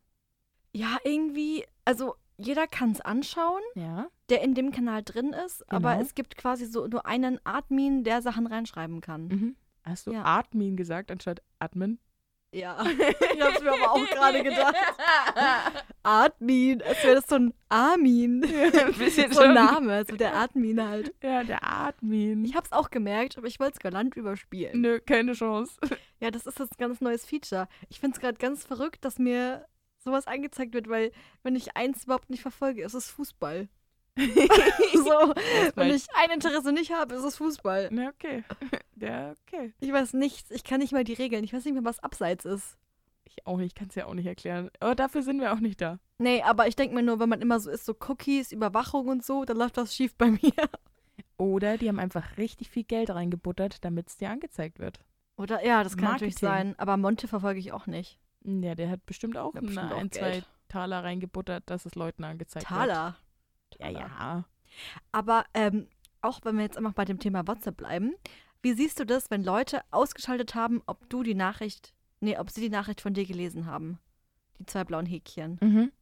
Ja, 0.74 0.96
irgendwie, 1.04 1.64
also 1.84 2.14
jeder 2.38 2.66
kann 2.66 2.90
es 2.92 3.00
anschauen, 3.00 3.60
Ja. 3.76 4.08
der 4.30 4.42
in 4.42 4.54
dem 4.54 4.72
Kanal 4.72 5.02
drin 5.04 5.32
ist, 5.46 5.70
aber 5.70 5.92
Genau. 5.92 6.02
es 6.02 6.14
gibt 6.14 6.36
quasi 6.36 6.64
so 6.66 6.86
nur 6.86 7.06
einen 7.06 7.38
Admin, 7.44 8.04
der 8.04 8.20
Sachen 8.22 8.46
reinschreiben 8.46 9.00
kann. 9.00 9.28
Mhm. 9.28 9.56
Hast 9.84 10.06
du 10.06 10.12
Ja. 10.12 10.24
Admin 10.24 10.76
gesagt 10.76 11.10
anstatt 11.10 11.40
Admin? 11.58 11.98
Ja, 12.52 12.84
ich 13.34 13.40
hab's 13.40 13.62
mir 13.62 13.72
aber 13.72 13.92
auch 13.92 14.06
gerade 14.10 14.42
gedacht. 14.42 14.76
Admin, 16.02 16.82
als 16.82 17.02
wäre 17.02 17.14
das 17.14 17.26
so 17.26 17.36
ein 17.36 17.54
Armin. 17.70 18.44
Ein 18.44 18.92
bisschen 18.92 19.32
so 19.32 19.40
ein 19.40 19.46
schon. 19.46 19.54
Name, 19.54 20.04
so 20.04 20.16
der 20.16 20.36
Admin 20.36 20.86
halt. 20.86 21.14
Ja, 21.22 21.44
der 21.44 21.66
Admin. 21.66 22.44
Ich 22.44 22.54
hab's 22.54 22.72
auch 22.72 22.90
gemerkt, 22.90 23.38
aber 23.38 23.46
ich 23.46 23.58
wollte 23.58 23.74
es 23.74 23.78
galant 23.78 24.14
überspielen. 24.16 24.82
Nö, 24.82 25.00
keine 25.00 25.32
Chance. 25.32 25.78
Ja, 26.20 26.30
das 26.30 26.46
ist 26.46 26.58
jetzt 26.58 26.72
ein 26.72 26.78
ganz 26.78 27.00
neues 27.00 27.24
Feature. 27.24 27.68
Ich 27.88 28.00
find's 28.00 28.20
gerade 28.20 28.36
ganz 28.36 28.64
verrückt, 28.64 29.04
dass 29.04 29.18
mir 29.18 29.66
sowas 29.98 30.26
angezeigt 30.26 30.74
wird, 30.74 30.88
weil 30.88 31.10
wenn 31.42 31.56
ich 31.56 31.76
eins 31.76 32.04
überhaupt 32.04 32.28
nicht 32.28 32.42
verfolge, 32.42 32.82
ist 32.82 32.94
es 32.94 33.10
Fußball. 33.10 33.68
so, 34.94 35.34
wenn 35.74 35.94
ich 35.94 36.06
ein 36.14 36.30
Interesse 36.30 36.72
nicht 36.72 36.92
habe, 36.92 37.14
ist 37.14 37.24
es 37.24 37.36
Fußball. 37.36 37.88
Na, 37.90 38.08
okay. 38.08 38.44
Ja, 38.96 39.32
okay. 39.46 39.72
Ich 39.80 39.92
weiß 39.92 40.12
nichts, 40.14 40.50
ich 40.50 40.64
kann 40.64 40.80
nicht 40.80 40.92
mal 40.92 41.04
die 41.04 41.14
Regeln, 41.14 41.44
ich 41.44 41.52
weiß 41.52 41.64
nicht 41.64 41.74
mehr, 41.74 41.84
was 41.84 41.98
abseits 42.00 42.44
ist. 42.44 42.78
Ich 43.24 43.46
auch 43.46 43.56
nicht, 43.56 43.74
kann 43.74 43.88
es 43.88 43.94
ja 43.94 44.06
auch 44.06 44.14
nicht 44.14 44.26
erklären. 44.26 44.70
Aber 44.80 44.94
dafür 44.94 45.22
sind 45.22 45.40
wir 45.40 45.52
auch 45.52 45.60
nicht 45.60 45.80
da. 45.80 45.98
Nee, 46.18 46.42
aber 46.42 46.68
ich 46.68 46.76
denke 46.76 46.94
mir 46.94 47.02
nur, 47.02 47.18
wenn 47.18 47.28
man 47.28 47.40
immer 47.40 47.58
so 47.58 47.70
ist, 47.70 47.86
so 47.86 47.96
Cookies, 48.08 48.52
Überwachung 48.52 49.08
und 49.08 49.24
so, 49.24 49.44
dann 49.44 49.56
läuft 49.56 49.76
was 49.78 49.94
schief 49.94 50.14
bei 50.16 50.30
mir. 50.30 50.52
Oder 51.38 51.78
die 51.78 51.88
haben 51.88 51.98
einfach 51.98 52.36
richtig 52.36 52.70
viel 52.70 52.84
Geld 52.84 53.10
reingebuttert, 53.10 53.84
damit 53.84 54.08
es 54.08 54.18
dir 54.18 54.30
angezeigt 54.30 54.78
wird. 54.78 55.00
Oder 55.36 55.64
ja, 55.64 55.82
das 55.82 55.96
kann 55.96 56.12
natürlich 56.12 56.40
Marketing. 56.40 56.70
sein. 56.72 56.78
Aber 56.78 56.96
Monte 56.96 57.26
verfolge 57.26 57.58
ich 57.58 57.72
auch 57.72 57.86
nicht. 57.86 58.18
Ja, 58.44 58.74
der 58.74 58.90
hat 58.90 59.06
bestimmt 59.06 59.36
auch, 59.38 59.54
hat 59.54 59.62
bestimmt 59.62 59.92
auch 59.92 59.98
ein, 59.98 60.12
zwei 60.12 60.30
Geld. 60.32 60.48
Taler 60.68 61.02
reingebuttert, 61.02 61.64
dass 61.66 61.86
es 61.86 61.94
Leuten 61.94 62.24
angezeigt 62.24 62.66
Taler. 62.66 63.04
wird. 63.04 63.14
Ja, 63.78 63.88
ja. 63.88 64.44
Aber 65.10 65.44
ähm, 65.54 65.88
auch 66.20 66.40
wenn 66.44 66.56
wir 66.56 66.62
jetzt 66.62 66.78
einfach 66.78 66.94
bei 66.94 67.04
dem 67.04 67.18
Thema 67.18 67.46
WhatsApp 67.46 67.76
bleiben, 67.76 68.14
wie 68.62 68.72
siehst 68.74 69.00
du 69.00 69.04
das, 69.04 69.30
wenn 69.30 69.42
Leute 69.42 69.82
ausgeschaltet 69.90 70.54
haben, 70.54 70.82
ob 70.86 71.08
du 71.10 71.22
die 71.22 71.34
Nachricht, 71.34 71.92
nee, 72.20 72.38
ob 72.38 72.50
sie 72.50 72.60
die 72.60 72.70
Nachricht 72.70 73.00
von 73.00 73.12
dir 73.12 73.26
gelesen 73.26 73.66
haben? 73.66 73.98
Die 74.58 74.66
zwei 74.66 74.84
blauen 74.84 75.06
Häkchen. 75.06 75.58
Mhm. 75.60 75.92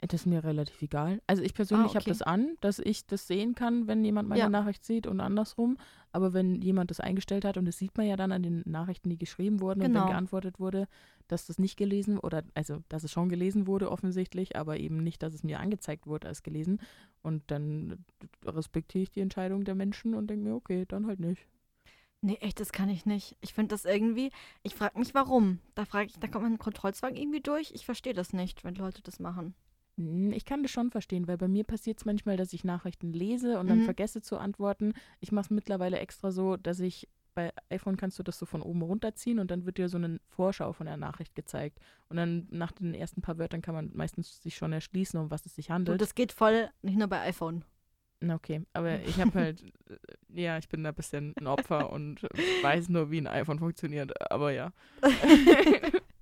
Das 0.00 0.20
ist 0.22 0.26
mir 0.26 0.44
relativ 0.44 0.80
egal. 0.80 1.20
Also 1.26 1.42
ich 1.42 1.54
persönlich 1.54 1.86
Ah, 1.90 1.94
habe 1.94 2.02
okay. 2.02 2.10
das 2.10 2.22
an, 2.22 2.56
dass 2.60 2.78
ich 2.78 3.06
das 3.06 3.26
sehen 3.26 3.56
kann, 3.56 3.88
wenn 3.88 4.04
jemand 4.04 4.28
meine 4.28 4.42
Ja. 4.42 4.48
Nachricht 4.48 4.84
sieht 4.84 5.08
und 5.08 5.20
andersrum. 5.20 5.76
Aber 6.12 6.32
wenn 6.32 6.54
jemand 6.62 6.90
das 6.90 7.00
eingestellt 7.00 7.44
hat, 7.44 7.56
und 7.56 7.64
das 7.64 7.78
sieht 7.78 7.96
man 7.96 8.06
ja 8.06 8.14
dann 8.16 8.30
an 8.30 8.44
den 8.44 8.62
Nachrichten, 8.64 9.10
die 9.10 9.18
geschrieben 9.18 9.60
wurden 9.60 9.80
und 9.80 9.88
Genau. 9.88 10.00
dann 10.02 10.10
geantwortet 10.10 10.60
wurde, 10.60 10.86
dass 11.26 11.46
das 11.46 11.58
nicht 11.58 11.76
gelesen 11.76 12.16
oder 12.18 12.44
also 12.54 12.78
dass 12.88 13.02
es 13.02 13.10
schon 13.10 13.28
gelesen 13.28 13.66
wurde 13.66 13.90
offensichtlich, 13.90 14.54
aber 14.56 14.78
eben 14.78 15.02
nicht, 15.02 15.20
dass 15.22 15.34
es 15.34 15.42
mir 15.42 15.58
angezeigt 15.58 16.06
wurde 16.06 16.28
als 16.28 16.44
gelesen. 16.44 16.80
Und 17.22 17.42
dann 17.50 18.04
respektiere 18.44 19.02
ich 19.02 19.10
die 19.10 19.20
Entscheidung 19.20 19.64
der 19.64 19.74
Menschen 19.74 20.14
und 20.14 20.28
denke 20.30 20.44
mir, 20.48 20.54
okay, 20.54 20.84
dann 20.86 21.08
halt 21.08 21.18
nicht. 21.18 21.48
Nee, 22.20 22.36
echt, 22.40 22.60
das 22.60 22.70
kann 22.72 22.88
ich 22.88 23.04
nicht. 23.04 23.36
Ich 23.40 23.52
finde 23.52 23.70
das 23.70 23.84
irgendwie, 23.84 24.30
ich 24.62 24.74
frage 24.76 24.96
mich, 24.98 25.12
warum. 25.14 25.58
Da 25.74 25.84
frage 25.84 26.06
ich, 26.06 26.12
da 26.18 26.28
kommt 26.28 26.42
man 26.44 26.52
einen 26.52 26.58
Kontrollzwang 26.58 27.16
irgendwie 27.16 27.40
durch. 27.40 27.72
Ich 27.74 27.84
verstehe 27.84 28.14
das 28.14 28.32
nicht, 28.32 28.62
wenn 28.64 28.76
Leute 28.76 29.02
das 29.02 29.18
machen. 29.18 29.54
Hm, 29.98 30.32
Ich 30.32 30.44
kann 30.46 30.62
das 30.62 30.70
schon 30.70 30.90
verstehen, 30.90 31.28
weil 31.28 31.36
bei 31.36 31.48
mir 31.48 31.64
passiert 31.64 31.98
es 31.98 32.04
manchmal, 32.06 32.36
dass 32.38 32.52
ich 32.54 32.64
Nachrichten 32.64 33.12
lese 33.12 33.58
und 33.58 33.66
dann 33.68 33.78
Mhm. 33.78 33.82
vergesse 33.82 34.22
zu 34.22 34.38
antworten. 34.38 34.94
Ich 35.20 35.32
mache 35.32 35.44
es 35.46 35.50
mittlerweile 35.50 35.98
extra 35.98 36.30
so, 36.30 36.56
dass 36.56 36.80
ich 36.80 37.08
bei 37.34 37.52
iPhone 37.68 37.96
kannst 37.96 38.18
du 38.18 38.24
das 38.24 38.36
so 38.36 38.46
von 38.46 38.62
oben 38.62 38.82
runterziehen 38.82 39.38
und 39.38 39.50
dann 39.52 39.64
wird 39.64 39.78
dir 39.78 39.88
so 39.88 39.96
eine 39.96 40.18
Vorschau 40.28 40.72
von 40.72 40.86
der 40.86 40.96
Nachricht 40.96 41.36
gezeigt. 41.36 41.78
Und 42.08 42.16
dann 42.16 42.48
nach 42.50 42.72
den 42.72 42.94
ersten 42.94 43.20
paar 43.22 43.38
Wörtern 43.38 43.62
kann 43.62 43.76
man 43.76 43.90
meistens 43.94 44.42
sich 44.42 44.56
schon 44.56 44.72
erschließen, 44.72 45.20
um 45.20 45.30
was 45.30 45.46
es 45.46 45.54
sich 45.54 45.70
handelt. 45.70 46.00
das 46.00 46.16
geht 46.16 46.32
voll 46.32 46.68
nicht 46.82 46.98
nur 46.98 47.06
bei 47.06 47.20
iPhone. 47.20 47.64
Okay, 48.28 48.62
aber 48.72 49.00
ich 49.02 49.20
habe 49.20 49.32
halt, 49.34 49.62
äh, 49.88 49.96
ja, 50.42 50.58
ich 50.58 50.68
bin 50.68 50.82
da 50.82 50.88
ein 50.88 50.94
bisschen 50.96 51.32
ein 51.38 51.46
Opfer 51.46 51.92
und 51.92 52.22
weiß 52.62 52.88
nur, 52.88 53.12
wie 53.12 53.18
ein 53.20 53.28
iPhone 53.28 53.60
funktioniert. 53.60 54.10
Aber 54.32 54.50
ja. 54.50 54.72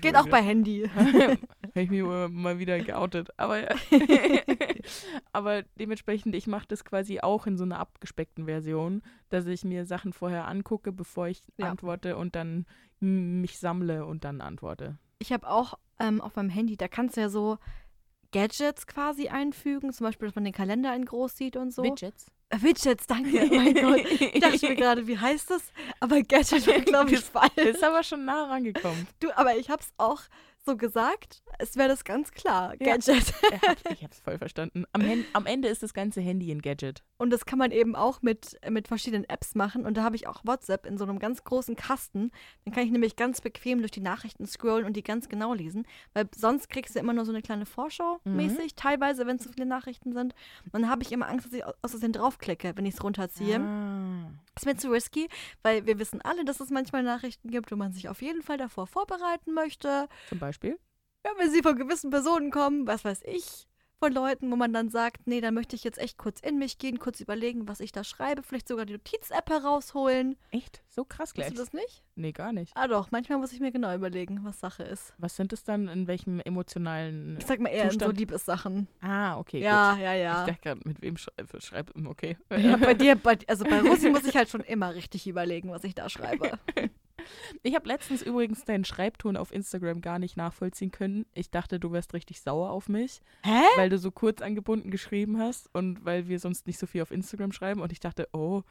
Geht 0.00 0.16
auch 0.16 0.24
wieder- 0.26 0.30
bei 0.30 0.42
Handy. 0.42 0.88
habe 0.94 1.38
ich 1.74 1.90
mich 1.90 2.02
mal 2.02 2.58
wieder 2.58 2.78
geoutet. 2.80 3.30
Aber, 3.38 3.60
ja. 3.60 3.74
aber 5.32 5.62
dementsprechend, 5.78 6.34
ich 6.34 6.46
mache 6.46 6.66
das 6.68 6.84
quasi 6.84 7.20
auch 7.20 7.46
in 7.46 7.56
so 7.56 7.64
einer 7.64 7.78
abgespeckten 7.78 8.46
Version, 8.46 9.02
dass 9.30 9.46
ich 9.46 9.64
mir 9.64 9.86
Sachen 9.86 10.12
vorher 10.12 10.46
angucke, 10.46 10.92
bevor 10.92 11.28
ich 11.28 11.42
Ja. 11.56 11.70
antworte 11.70 12.16
und 12.16 12.34
dann 12.36 12.66
mich 13.00 13.58
sammle 13.58 14.06
und 14.06 14.24
dann 14.24 14.40
antworte. 14.40 14.98
Ich 15.18 15.32
habe 15.32 15.48
auch 15.48 15.74
ähm, 16.00 16.20
auf 16.20 16.36
meinem 16.36 16.50
Handy, 16.50 16.76
da 16.76 16.88
kannst 16.88 17.16
du 17.16 17.22
ja 17.22 17.28
so 17.28 17.58
Gadgets 18.32 18.86
quasi 18.86 19.28
einfügen, 19.28 19.92
zum 19.92 20.06
Beispiel, 20.06 20.26
dass 20.28 20.34
man 20.34 20.44
den 20.44 20.52
Kalender 20.52 20.94
in 20.94 21.04
groß 21.04 21.36
sieht 21.36 21.56
und 21.56 21.72
so. 21.72 21.82
Widgets. 21.84 22.26
Widgets, 22.50 23.06
danke. 23.06 23.48
Oh 23.50 23.54
mein 23.54 23.74
Gott. 23.74 24.06
Ich 24.20 24.40
dachte 24.40 24.68
mir 24.68 24.76
gerade, 24.76 25.06
wie 25.06 25.18
heißt 25.18 25.50
das? 25.50 25.62
Aber 26.00 26.22
Gadget 26.22 26.66
wäre, 26.66 26.80
glaube 26.82 27.14
ich, 27.14 27.20
falsch. 27.20 27.56
Ist 27.56 27.82
aber 27.82 28.02
schon 28.02 28.24
nah 28.24 28.44
rangekommen. 28.44 29.06
Du, 29.20 29.30
aber 29.36 29.56
ich 29.56 29.70
habe 29.70 29.82
es 29.82 29.88
auch 29.96 30.20
so 30.66 30.76
gesagt, 30.76 31.42
es 31.58 31.76
wäre 31.76 31.88
das 31.88 32.04
ganz 32.04 32.30
klar. 32.32 32.74
Ja. 32.80 32.96
Gadget. 32.96 33.32
Er 33.50 33.60
hat- 33.62 33.78
Ich 33.90 34.02
habe 34.02 34.12
es 34.12 34.20
voll 34.20 34.38
verstanden. 34.38 34.84
Am, 34.92 35.02
am 35.32 35.46
Ende 35.46 35.68
ist 35.68 35.82
das 35.82 35.94
ganze 35.94 36.20
Handy 36.20 36.50
ein 36.50 36.62
Gadget. 36.62 37.02
Und 37.18 37.30
das 37.30 37.46
kann 37.46 37.58
man 37.58 37.70
eben 37.70 37.94
auch 37.94 38.22
mit, 38.22 38.58
mit 38.68 38.88
verschiedenen 38.88 39.24
Apps 39.28 39.54
machen. 39.54 39.86
Und 39.86 39.96
da 39.96 40.02
habe 40.02 40.16
ich 40.16 40.26
auch 40.26 40.40
WhatsApp 40.44 40.86
in 40.86 40.98
so 40.98 41.04
einem 41.04 41.18
ganz 41.18 41.44
großen 41.44 41.76
Kasten. 41.76 42.30
Dann 42.64 42.74
kann 42.74 42.84
ich 42.84 42.90
nämlich 42.90 43.16
ganz 43.16 43.40
bequem 43.40 43.78
durch 43.80 43.90
die 43.92 44.00
Nachrichten 44.00 44.46
scrollen 44.46 44.84
und 44.84 44.94
die 44.96 45.02
ganz 45.02 45.28
genau 45.28 45.54
lesen. 45.54 45.86
Weil 46.12 46.28
sonst 46.36 46.68
kriegst 46.70 46.94
du 46.94 46.98
immer 46.98 47.12
nur 47.12 47.24
so 47.24 47.32
eine 47.32 47.42
kleine 47.42 47.66
Vorschau 47.66 48.20
Mhm. 48.24 48.36
mäßig, 48.36 48.74
teilweise, 48.74 49.26
wenn 49.26 49.36
es 49.36 49.44
so 49.44 49.52
viele 49.52 49.66
Nachrichten 49.66 50.12
sind. 50.12 50.34
Und 50.64 50.74
dann 50.74 50.88
habe 50.88 51.02
ich 51.02 51.12
immer 51.12 51.28
Angst, 51.28 51.46
dass 51.46 51.52
ich 51.52 51.64
aus 51.64 51.74
Versehen 51.90 52.12
draufklicke, 52.12 52.72
wenn 52.76 52.86
ich 52.86 52.94
es 52.94 53.02
runterziehe. 53.04 53.60
Ah. 53.60 54.30
Ist 54.56 54.66
mir 54.66 54.76
zu 54.76 54.90
risky, 54.90 55.28
weil 55.62 55.86
wir 55.86 55.98
wissen 55.98 56.22
alle, 56.22 56.44
dass 56.44 56.60
es 56.60 56.70
manchmal 56.70 57.02
Nachrichten 57.02 57.50
gibt, 57.50 57.72
wo 57.72 57.76
man 57.76 57.92
sich 57.92 58.08
auf 58.08 58.22
jeden 58.22 58.42
Fall 58.42 58.56
davor 58.56 58.86
vorbereiten 58.86 59.52
möchte. 59.52 60.08
Zum 60.28 60.38
Beispiel? 60.38 60.78
Ja, 61.26 61.32
wenn 61.38 61.50
sie 61.50 61.62
von 61.62 61.76
gewissen 61.76 62.10
Personen 62.10 62.50
kommen, 62.50 62.86
was 62.86 63.04
weiß 63.04 63.22
ich, 63.24 63.66
von 63.98 64.12
Leuten, 64.12 64.50
wo 64.50 64.56
man 64.56 64.72
dann 64.72 64.90
sagt, 64.90 65.26
nee, 65.26 65.40
dann 65.40 65.54
möchte 65.54 65.76
ich 65.76 65.84
jetzt 65.84 65.98
echt 65.98 66.18
kurz 66.18 66.40
in 66.40 66.58
mich 66.58 66.78
gehen, 66.78 66.98
kurz 66.98 67.20
überlegen, 67.20 67.68
was 67.68 67.80
ich 67.80 67.92
da 67.92 68.04
schreibe, 68.04 68.42
vielleicht 68.42 68.68
sogar 68.68 68.86
die 68.86 68.94
Notiz-App 68.94 69.48
herausholen. 69.48 70.36
Echt? 70.50 70.82
So 70.88 71.04
krass 71.04 71.32
gleich? 71.32 71.48
du 71.48 71.54
das 71.54 71.72
nicht? 71.72 72.02
Nee, 72.16 72.32
gar 72.32 72.52
nicht. 72.52 72.72
Ah 72.76 72.86
doch, 72.86 73.10
manchmal 73.10 73.38
muss 73.38 73.52
ich 73.52 73.60
mir 73.60 73.72
genau 73.72 73.94
überlegen, 73.94 74.40
was 74.42 74.60
Sache 74.60 74.82
ist. 74.82 75.14
Was 75.18 75.36
sind 75.36 75.52
es 75.52 75.64
dann? 75.64 75.88
In 75.88 76.06
welchem 76.06 76.40
emotionalen. 76.40 77.36
Ich 77.38 77.46
sag 77.46 77.60
mal 77.60 77.70
eher 77.70 77.84
in 77.84 77.90
so 77.90 77.98
Zustand? 77.98 78.18
Liebessachen. 78.18 78.88
Ah, 79.00 79.38
okay. 79.38 79.60
ja, 79.60 79.92
gut. 79.92 80.02
ja, 80.02 80.14
ja. 80.14 80.40
Ich 80.40 80.52
dachte 80.52 80.62
gerade, 80.62 80.80
mit 80.84 81.02
wem 81.02 81.16
schreibe 81.16 81.60
schreib, 81.60 81.92
okay. 82.06 82.36
ja. 82.50 82.76
Bei 82.76 82.94
dir, 82.94 83.16
bei, 83.16 83.38
also 83.46 83.64
bei 83.64 83.80
Rosi 83.80 84.10
muss 84.10 84.24
ich 84.24 84.36
halt 84.36 84.48
schon 84.48 84.60
immer 84.60 84.94
richtig 84.94 85.26
überlegen, 85.26 85.70
was 85.70 85.84
ich 85.84 85.94
da 85.94 86.08
schreibe. 86.08 86.58
Ich 87.62 87.74
habe 87.74 87.88
letztens 87.88 88.22
übrigens 88.22 88.64
deinen 88.64 88.84
Schreibton 88.84 89.36
auf 89.36 89.52
Instagram 89.52 90.00
gar 90.00 90.18
nicht 90.18 90.36
nachvollziehen 90.36 90.90
können. 90.90 91.26
Ich 91.34 91.50
dachte, 91.50 91.80
du 91.80 91.92
wärst 91.92 92.14
richtig 92.14 92.40
sauer 92.40 92.70
auf 92.70 92.88
mich, 92.88 93.20
Hä? 93.42 93.62
weil 93.76 93.90
du 93.90 93.98
so 93.98 94.10
kurz 94.10 94.40
angebunden 94.42 94.90
geschrieben 94.90 95.38
hast 95.38 95.68
und 95.72 96.04
weil 96.04 96.28
wir 96.28 96.38
sonst 96.38 96.66
nicht 96.66 96.78
so 96.78 96.86
viel 96.86 97.02
auf 97.02 97.10
Instagram 97.10 97.52
schreiben. 97.52 97.80
Und 97.80 97.92
ich 97.92 98.00
dachte, 98.00 98.28
oh, 98.32 98.62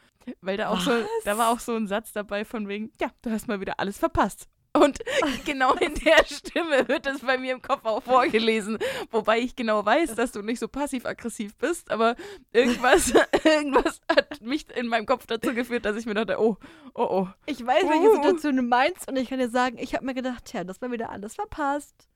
weil 0.42 0.58
da 0.58 0.70
auch 0.70 0.80
so, 0.80 0.92
Was? 0.92 1.08
da 1.26 1.38
war 1.38 1.52
auch 1.52 1.60
so 1.60 1.76
ein 1.76 1.88
Satz 1.88 2.14
dabei 2.14 2.46
von 2.46 2.68
wegen, 2.68 2.92
ja, 3.00 3.10
du 3.22 3.32
hast 3.32 3.48
mal 3.48 3.60
wieder 3.60 3.80
alles 3.80 3.98
verpasst. 3.98 4.48
Und 4.76 5.00
genau 5.46 5.76
in 5.76 5.94
der 5.96 6.26
Stimme 6.26 6.88
wird 6.88 7.06
es 7.06 7.22
bei 7.22 7.38
mir 7.38 7.54
im 7.54 7.62
Kopf 7.62 7.86
auch 7.86 8.02
vorgelesen. 8.02 8.80
Wobei 9.12 9.40
ich 9.40 9.56
genau 9.56 9.86
weiß, 9.86 10.16
dass 10.16 10.32
du 10.32 10.42
nicht 10.42 10.60
so 10.60 10.68
passiv-aggressiv 10.68 11.56
bist, 11.58 11.92
aber 11.92 12.16
irgendwas, 12.52 13.14
irgendwas 13.44 14.02
hat 14.10 14.42
mich 14.42 14.66
in 14.76 14.88
meinem 14.88 15.06
Kopf 15.06 15.28
dazu 15.28 15.54
geführt, 15.54 15.86
dass 15.86 15.96
ich 15.96 16.08
mir 16.08 16.16
dachte, 16.16 16.42
oh, 16.42 16.58
oh, 16.96 17.04
oh. 17.04 17.28
Ich 17.46 17.66
weiß, 17.66 17.84
welche 17.84 18.10
Uh. 18.10 18.16
Situation 18.16 18.56
du 18.56 18.64
meinst 18.64 19.08
und 19.08 19.16
ich 19.16 19.30
kann 19.30 19.40
dir 19.40 19.50
sagen, 19.50 19.78
ich 19.78 19.94
habe 19.94 20.06
mir 20.06 20.16
gedacht, 20.16 20.46
tja, 20.46 20.64
das 20.64 20.82
war 20.82 20.92
wieder 20.92 21.12
alles 21.12 21.36
verpasst. 21.36 22.08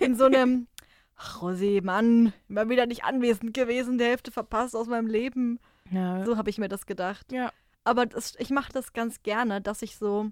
In 0.00 0.16
so 0.16 0.24
einem, 0.24 0.66
ach, 1.16 1.42
Rosi, 1.42 1.80
Mann, 1.84 2.32
mal 2.48 2.70
wieder 2.70 2.86
nicht 2.86 3.04
anwesend 3.04 3.52
gewesen, 3.52 3.98
die 3.98 4.04
Hälfte 4.04 4.30
verpasst 4.30 4.74
aus 4.74 4.86
meinem 4.86 5.08
Leben. 5.08 5.60
Ja. 5.90 6.24
So 6.24 6.38
habe 6.38 6.48
ich 6.48 6.58
mir 6.58 6.68
das 6.68 6.86
gedacht. 6.86 7.30
Ja. 7.32 7.52
Aber 7.84 8.06
das, 8.06 8.34
ich 8.38 8.50
mache 8.50 8.72
das 8.72 8.92
ganz 8.92 9.22
gerne, 9.22 9.60
dass 9.60 9.82
ich 9.82 9.96
so 9.96 10.30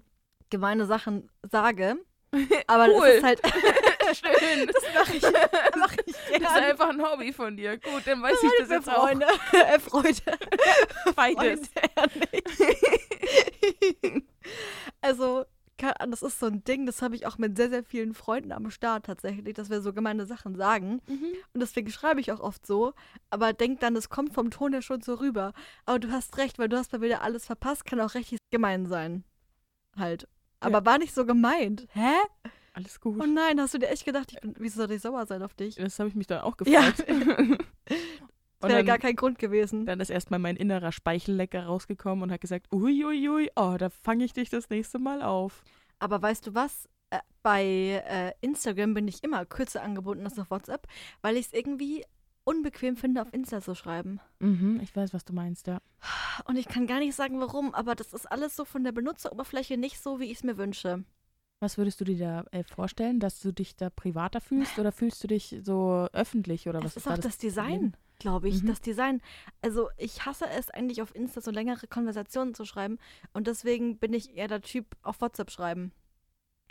gemeine 0.49 0.85
Sachen 0.85 1.29
sage. 1.49 1.97
Aber 2.67 2.87
Cool. 2.89 3.01
das 3.07 3.15
ist 3.17 3.23
halt, 3.23 3.41
Schön. 4.17 4.67
das 4.67 4.83
mache 4.93 5.17
ich, 5.17 5.23
mach 5.77 5.93
ich 6.05 6.13
Das 6.15 6.31
ist 6.31 6.39
gerne. 6.39 6.65
einfach 6.67 6.89
ein 6.89 7.01
Hobby 7.01 7.31
von 7.33 7.55
dir. 7.55 7.77
Gut, 7.77 8.03
dann 8.05 8.21
weiß 8.21 8.37
ich 8.43 8.51
das 8.59 8.69
jetzt 8.69 8.89
auch. 8.89 9.07
Freunde. 9.07 9.25
Äh, 9.53 9.79
Freude. 9.79 10.21
Beides. 11.15 11.69
Freunde 11.69 12.27
also, 15.01 15.45
das 16.09 16.21
ist 16.23 16.39
so 16.39 16.47
ein 16.47 16.63
Ding, 16.63 16.85
das 16.85 17.01
habe 17.01 17.15
ich 17.15 17.25
auch 17.27 17.37
mit 17.37 17.55
sehr, 17.55 17.69
sehr 17.69 17.83
vielen 17.83 18.13
Freunden 18.13 18.51
am 18.51 18.71
Start 18.71 19.05
tatsächlich, 19.05 19.53
dass 19.53 19.69
wir 19.69 19.81
so 19.81 19.93
gemeine 19.93 20.25
Sachen 20.25 20.55
sagen. 20.55 21.01
Mhm. 21.07 21.33
Und 21.53 21.59
deswegen 21.59 21.91
schreibe 21.91 22.19
ich 22.19 22.31
auch 22.31 22.39
oft 22.39 22.65
so, 22.65 22.93
aber 23.29 23.53
denk 23.53 23.79
dann, 23.79 23.95
es 23.95 24.09
kommt 24.09 24.33
vom 24.33 24.49
Ton 24.49 24.73
her 24.73 24.81
schon 24.81 25.01
so 25.01 25.15
rüber. 25.15 25.53
Aber 25.85 25.99
du 25.99 26.11
hast 26.11 26.37
recht, 26.37 26.57
weil 26.59 26.69
du 26.69 26.77
hast 26.77 26.91
mal 26.93 27.01
wieder 27.01 27.21
alles 27.21 27.45
verpasst, 27.45 27.85
kann 27.85 28.01
auch 28.01 28.15
richtig 28.15 28.39
gemein 28.51 28.87
sein. 28.87 29.23
Halt. 29.97 30.27
Aber 30.59 30.85
war 30.85 30.97
nicht 30.97 31.13
so 31.13 31.25
gemeint. 31.25 31.87
Hä? 31.93 32.13
Alles 32.73 32.99
gut. 32.99 33.19
Oh 33.21 33.25
nein, 33.25 33.59
hast 33.59 33.73
du 33.73 33.79
dir 33.79 33.89
echt 33.89 34.05
gedacht, 34.05 34.31
ich 34.31 34.39
bin, 34.39 34.53
wieso 34.59 34.77
soll 34.81 34.91
ich 34.91 35.01
sauer 35.01 35.25
sein 35.25 35.41
auf 35.41 35.53
dich? 35.55 35.75
das 35.75 35.97
habe 35.99 36.09
ich 36.09 36.15
mich 36.15 36.27
dann 36.27 36.41
auch 36.41 36.55
Ja. 36.65 36.89
gefragt. 36.91 37.05
Das 38.59 38.69
Und 38.69 38.73
wäre 38.75 38.83
gar 38.85 38.97
kein 38.97 39.15
Grund 39.15 39.37
gewesen. 39.37 39.85
dann 39.85 39.99
ist 39.99 40.09
erstmal 40.09 40.39
mein 40.39 40.55
innerer 40.55 40.91
Speichellecker 40.91 41.67
rausgekommen 41.67 42.23
und 42.23 42.31
hat 42.31 42.41
gesagt, 42.41 42.73
uiuiui, 42.73 43.29
ui, 43.29 43.51
oh, 43.55 43.75
da 43.77 43.91
fange 43.91 44.25
ich 44.25 44.33
dich 44.33 44.49
das 44.49 44.71
nächste 44.71 44.97
Mal 44.97 45.21
auf. 45.21 45.63
Aber 45.99 46.19
weißt 46.23 46.47
du 46.47 46.55
was? 46.55 46.89
Äh, 47.11 47.19
bei 47.43 47.63
äh, 47.63 48.31
Instagram 48.41 48.95
bin 48.95 49.07
ich 49.07 49.23
immer 49.23 49.45
kürzer 49.45 49.83
angebunden 49.83 50.25
als 50.25 50.39
auf 50.39 50.49
WhatsApp, 50.49 50.87
weil 51.21 51.37
ich 51.37 51.45
es 51.45 51.53
irgendwie 51.53 52.03
unbequem 52.47 52.95
finde, 52.95 53.21
auf 53.21 53.33
Insta 53.33 53.61
zu 53.61 53.75
schreiben. 53.75 54.19
Mhm, 54.39 54.79
ich 54.81 54.95
weiß, 54.95 55.13
was 55.13 55.25
du 55.25 55.33
meinst, 55.33 55.67
ja. 55.67 55.79
Und 56.45 56.55
ich 56.55 56.67
kann 56.67 56.87
gar 56.87 56.99
nicht 56.99 57.15
sagen, 57.15 57.39
warum, 57.41 57.73
aber 57.73 57.93
das 57.93 58.13
ist 58.13 58.25
alles 58.31 58.55
so 58.55 58.63
von 58.63 58.83
der 58.83 58.93
Benutzeroberfläche 58.93 59.77
nicht 59.77 59.99
so, 59.99 60.19
wie 60.19 60.25
ich 60.31 60.37
es 60.37 60.43
mir 60.43 60.57
wünsche. 60.57 61.03
Was 61.59 61.77
würdest 61.77 61.99
du 61.99 62.05
dir 62.05 62.17
da 62.17 62.45
äh, 62.51 62.63
vorstellen, 62.63 63.19
dass 63.19 63.39
du 63.39 63.51
dich 63.51 63.75
da 63.75 63.89
privater 63.89 64.39
fühlst 64.41 64.77
oder 64.77 64.91
fühlst 64.91 65.23
du 65.23 65.27
dich 65.27 65.57
so 65.61 66.07
öffentlich 66.13 66.69
oder 66.69 66.79
was 66.79 66.91
es 66.91 66.97
ist 66.97 67.07
da 67.07 67.15
auch 67.15 67.17
das 67.17 67.37
Design, 67.37 67.67
Problem? 67.67 67.93
glaube 68.19 68.47
ich. 68.47 68.61
Mhm. 68.61 68.67
Das 68.67 68.79
Design. 68.79 69.21
Also 69.61 69.89
ich 69.97 70.25
hasse 70.25 70.45
es 70.47 70.69
eigentlich 70.69 71.01
auf 71.01 71.15
Insta 71.15 71.41
so 71.41 71.51
längere 71.51 71.87
Konversationen 71.87 72.53
zu 72.53 72.63
schreiben 72.63 72.99
und 73.33 73.47
deswegen 73.47 73.97
bin 73.97 74.13
ich 74.13 74.35
eher 74.37 74.47
der 74.47 74.61
Typ 74.61 74.85
auf 75.01 75.19
WhatsApp 75.19 75.49
schreiben. 75.49 75.91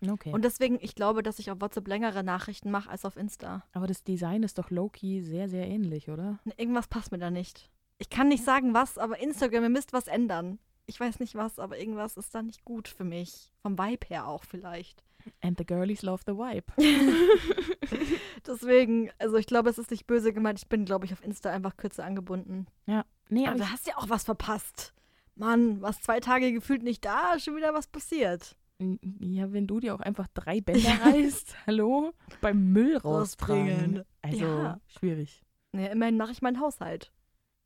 Okay. 0.06 0.32
Und 0.32 0.44
deswegen, 0.44 0.78
ich 0.80 0.94
glaube, 0.94 1.22
dass 1.22 1.38
ich 1.38 1.50
auf 1.50 1.60
WhatsApp 1.60 1.88
längere 1.88 2.22
Nachrichten 2.22 2.70
mache 2.70 2.90
als 2.90 3.04
auf 3.04 3.16
Insta. 3.16 3.64
Aber 3.72 3.86
das 3.86 4.04
Design 4.04 4.42
ist 4.42 4.58
doch 4.58 4.70
low-key 4.70 5.22
sehr, 5.22 5.48
sehr 5.48 5.66
ähnlich, 5.66 6.10
oder? 6.10 6.38
Ne, 6.44 6.52
Irgendwas 6.56 6.88
passt 6.88 7.12
mir 7.12 7.18
da 7.18 7.30
nicht. 7.30 7.70
Ich 7.98 8.10
kann 8.10 8.28
nicht 8.28 8.44
sagen, 8.44 8.74
was, 8.74 8.98
aber 8.98 9.18
Instagram, 9.18 9.62
ihr 9.64 9.68
müsst 9.70 9.92
was 9.92 10.06
ändern. 10.06 10.58
Ich 10.84 11.00
weiß 11.00 11.18
nicht 11.18 11.34
was, 11.34 11.58
aber 11.58 11.78
irgendwas 11.78 12.16
ist 12.16 12.34
da 12.34 12.42
nicht 12.42 12.64
gut 12.64 12.88
für 12.88 13.04
mich. 13.04 13.52
Vom 13.62 13.78
Vibe 13.78 14.06
her 14.08 14.28
auch 14.28 14.44
vielleicht. 14.44 15.02
And 15.40 15.58
the 15.58 15.64
girlies 15.64 16.02
love 16.02 16.22
the 16.26 16.34
vibe. 16.34 16.72
Deswegen, 18.46 19.10
also 19.18 19.36
ich 19.36 19.46
glaube, 19.46 19.70
es 19.70 19.78
ist 19.78 19.90
nicht 19.90 20.06
böse 20.06 20.32
gemeint. 20.32 20.58
Ich 20.60 20.68
bin, 20.68 20.84
glaube 20.84 21.06
ich, 21.06 21.12
auf 21.12 21.24
Insta 21.24 21.50
einfach 21.50 21.76
kürzer 21.76 22.04
angebunden. 22.04 22.66
Ja. 22.86 23.04
Nee, 23.28 23.42
Aber 23.46 23.52
aber 23.52 23.58
du 23.64 23.70
hast 23.70 23.86
ja 23.86 23.96
auch 23.96 24.08
was 24.08 24.24
verpasst. 24.24 24.94
Mann, 25.34 25.82
was 25.82 26.00
zwei 26.00 26.20
Tage 26.20 26.52
gefühlt 26.52 26.82
nicht 26.82 27.04
da, 27.04 27.38
schon 27.38 27.56
wieder 27.56 27.74
was 27.74 27.86
passiert. 27.88 28.56
Ja, 28.78 29.52
wenn 29.52 29.66
du 29.66 29.80
dir 29.80 29.94
auch 29.94 30.00
einfach 30.00 30.28
drei 30.34 30.60
Bänder 30.62 30.90
reißt, 31.04 31.56
hallo, 31.66 32.12
beim 32.40 32.72
Müll 32.72 32.96
rausbringen. 32.96 34.04
Also 34.22 34.44
Ja. 34.44 34.80
schwierig. 34.86 35.42
Naja, 35.72 35.88
immerhin 35.88 36.16
mache 36.16 36.32
ich 36.32 36.42
meinen 36.42 36.60
Haushalt. 36.60 37.12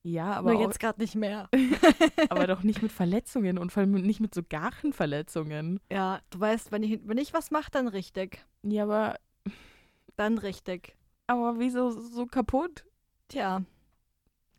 Ja, 0.02 0.32
aber, 0.32 0.54
Nur 0.54 0.62
jetzt 0.62 0.80
gerade 0.80 0.98
nicht 1.00 1.14
mehr. 1.14 1.48
aber 2.30 2.46
doch 2.46 2.62
nicht 2.62 2.80
mit 2.80 2.90
Verletzungen 2.90 3.58
und 3.58 3.70
vor 3.70 3.82
allem 3.82 3.92
nicht 3.92 4.20
mit 4.20 4.34
so 4.34 4.42
garen 4.48 4.92
Verletzungen. 4.94 5.78
Ja, 5.92 6.20
du 6.30 6.40
weißt, 6.40 6.72
wenn 6.72 6.82
ich, 6.82 7.00
wenn 7.04 7.18
ich 7.18 7.34
was 7.34 7.50
mache, 7.50 7.70
dann 7.70 7.86
richtig. 7.86 8.42
Ja, 8.62 8.84
aber, 8.84 9.16
Dann 10.16 10.38
richtig. 10.38 10.96
aber 11.26 11.58
wieso 11.58 11.90
so 11.90 12.24
kaputt? 12.26 12.84
Tja. 13.28 13.62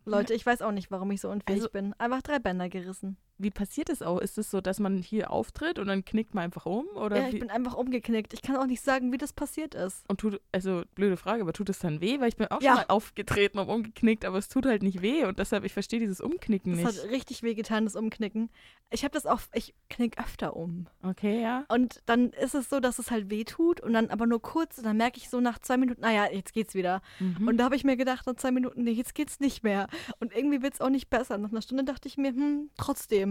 Leute, 0.06 0.34
ich 0.34 0.46
weiß 0.46 0.62
auch 0.62 0.72
nicht, 0.72 0.92
warum 0.92 1.10
ich 1.12 1.22
so 1.22 1.30
unfähig 1.30 1.58
Also- 1.62 1.70
bin. 1.72 1.94
Einfach 1.94 2.22
drei 2.22 2.38
Bänder 2.40 2.70
gerissen. 2.70 3.18
Wie 3.42 3.52
passiert 3.52 3.90
es 3.90 4.02
auch? 4.02 4.20
Ist 4.20 4.38
es 4.38 4.52
so, 4.52 4.62
dass 4.62 4.80
man 4.80 4.98
hier 4.98 5.32
auftritt 5.32 5.80
und 5.80 5.88
dann 5.88 6.06
knickt 6.06 6.34
man 6.36 6.44
einfach 6.46 6.66
um? 6.66 6.86
Oder 6.96 7.18
Ja, 7.22 7.28
ich 7.28 7.34
wie? 7.36 7.40
bin 7.40 7.50
einfach 7.50 7.74
umgeknickt. 7.76 8.34
Ich 8.34 8.42
kann 8.42 8.56
auch 8.56 8.66
nicht 8.68 8.82
sagen, 8.84 9.12
wie 9.12 9.18
das 9.18 9.34
passiert 9.34 9.74
ist. 9.76 10.04
Und 10.08 10.20
tut, 10.20 10.40
also 10.52 10.84
blöde 10.96 11.18
Frage, 11.18 11.42
aber 11.42 11.54
tut 11.54 11.70
es 11.70 11.80
dann 11.80 12.02
weh? 12.02 12.20
Weil 12.20 12.30
ich 12.30 12.36
bin 12.38 12.48
auch 12.48 12.62
Ja. 12.62 12.72
schon 12.72 12.78
mal 12.82 12.86
aufgetreten 12.94 13.60
und 13.60 13.70
umgeknickt, 13.70 14.26
aber 14.26 14.38
es 14.38 14.50
tut 14.50 14.66
halt 14.66 14.84
nicht 14.84 15.02
weh 15.02 15.26
und 15.26 15.40
deshalb, 15.40 15.64
ich 15.64 15.74
verstehe 15.74 16.00
dieses 16.00 16.22
Umknicken 16.22 16.74
Das 16.74 16.94
nicht. 16.94 17.04
hat 17.04 17.12
richtig 17.12 17.44
wehgetan, 17.44 17.86
das 17.86 17.96
Umknicken. 17.96 18.50
Ich 18.90 19.04
habe 19.04 19.14
das 19.14 19.26
auch, 19.26 19.40
ich 19.54 19.74
knick 19.90 20.20
öfter 20.20 20.56
um. 20.56 20.88
Okay, 21.02 21.42
ja. 21.42 21.64
Und 21.70 22.02
dann 22.06 22.32
ist 22.32 22.56
es 22.56 22.70
so, 22.70 22.80
dass 22.82 23.00
es 23.00 23.10
halt 23.10 23.30
weh 23.30 23.46
tut 23.46 23.80
und 23.80 23.94
dann 23.94 24.10
aber 24.10 24.28
nur 24.28 24.42
kurz 24.42 24.78
und 24.78 24.84
dann 24.84 24.98
merke 24.98 25.18
ich 25.18 25.30
so 25.30 25.40
nach 25.40 25.60
zwei 25.60 25.78
Minuten, 25.78 26.02
naja, 26.02 26.28
jetzt 26.32 26.54
geht's 26.54 26.76
wieder. 26.76 27.02
Mhm. 27.20 27.48
Und 27.48 27.58
da 27.58 27.64
habe 27.64 27.76
ich 27.78 27.86
mir 27.86 27.96
gedacht, 27.96 28.28
nach 28.28 28.36
zwei 28.36 28.52
Minuten, 28.52 28.84
nee, 28.84 28.92
jetzt 28.92 29.16
geht's 29.16 29.40
nicht 29.40 29.64
mehr. 29.64 29.88
Und 30.20 30.36
irgendwie 30.36 30.62
wird's 30.62 30.82
auch 30.82 30.90
nicht 30.90 31.10
besser. 31.10 31.38
Nach 31.38 31.52
einer 31.52 31.62
Stunde 31.62 31.86
dachte 31.86 32.10
ich 32.10 32.18
mir, 32.18 32.32
hm, 32.32 32.70
trotzdem. 32.78 33.31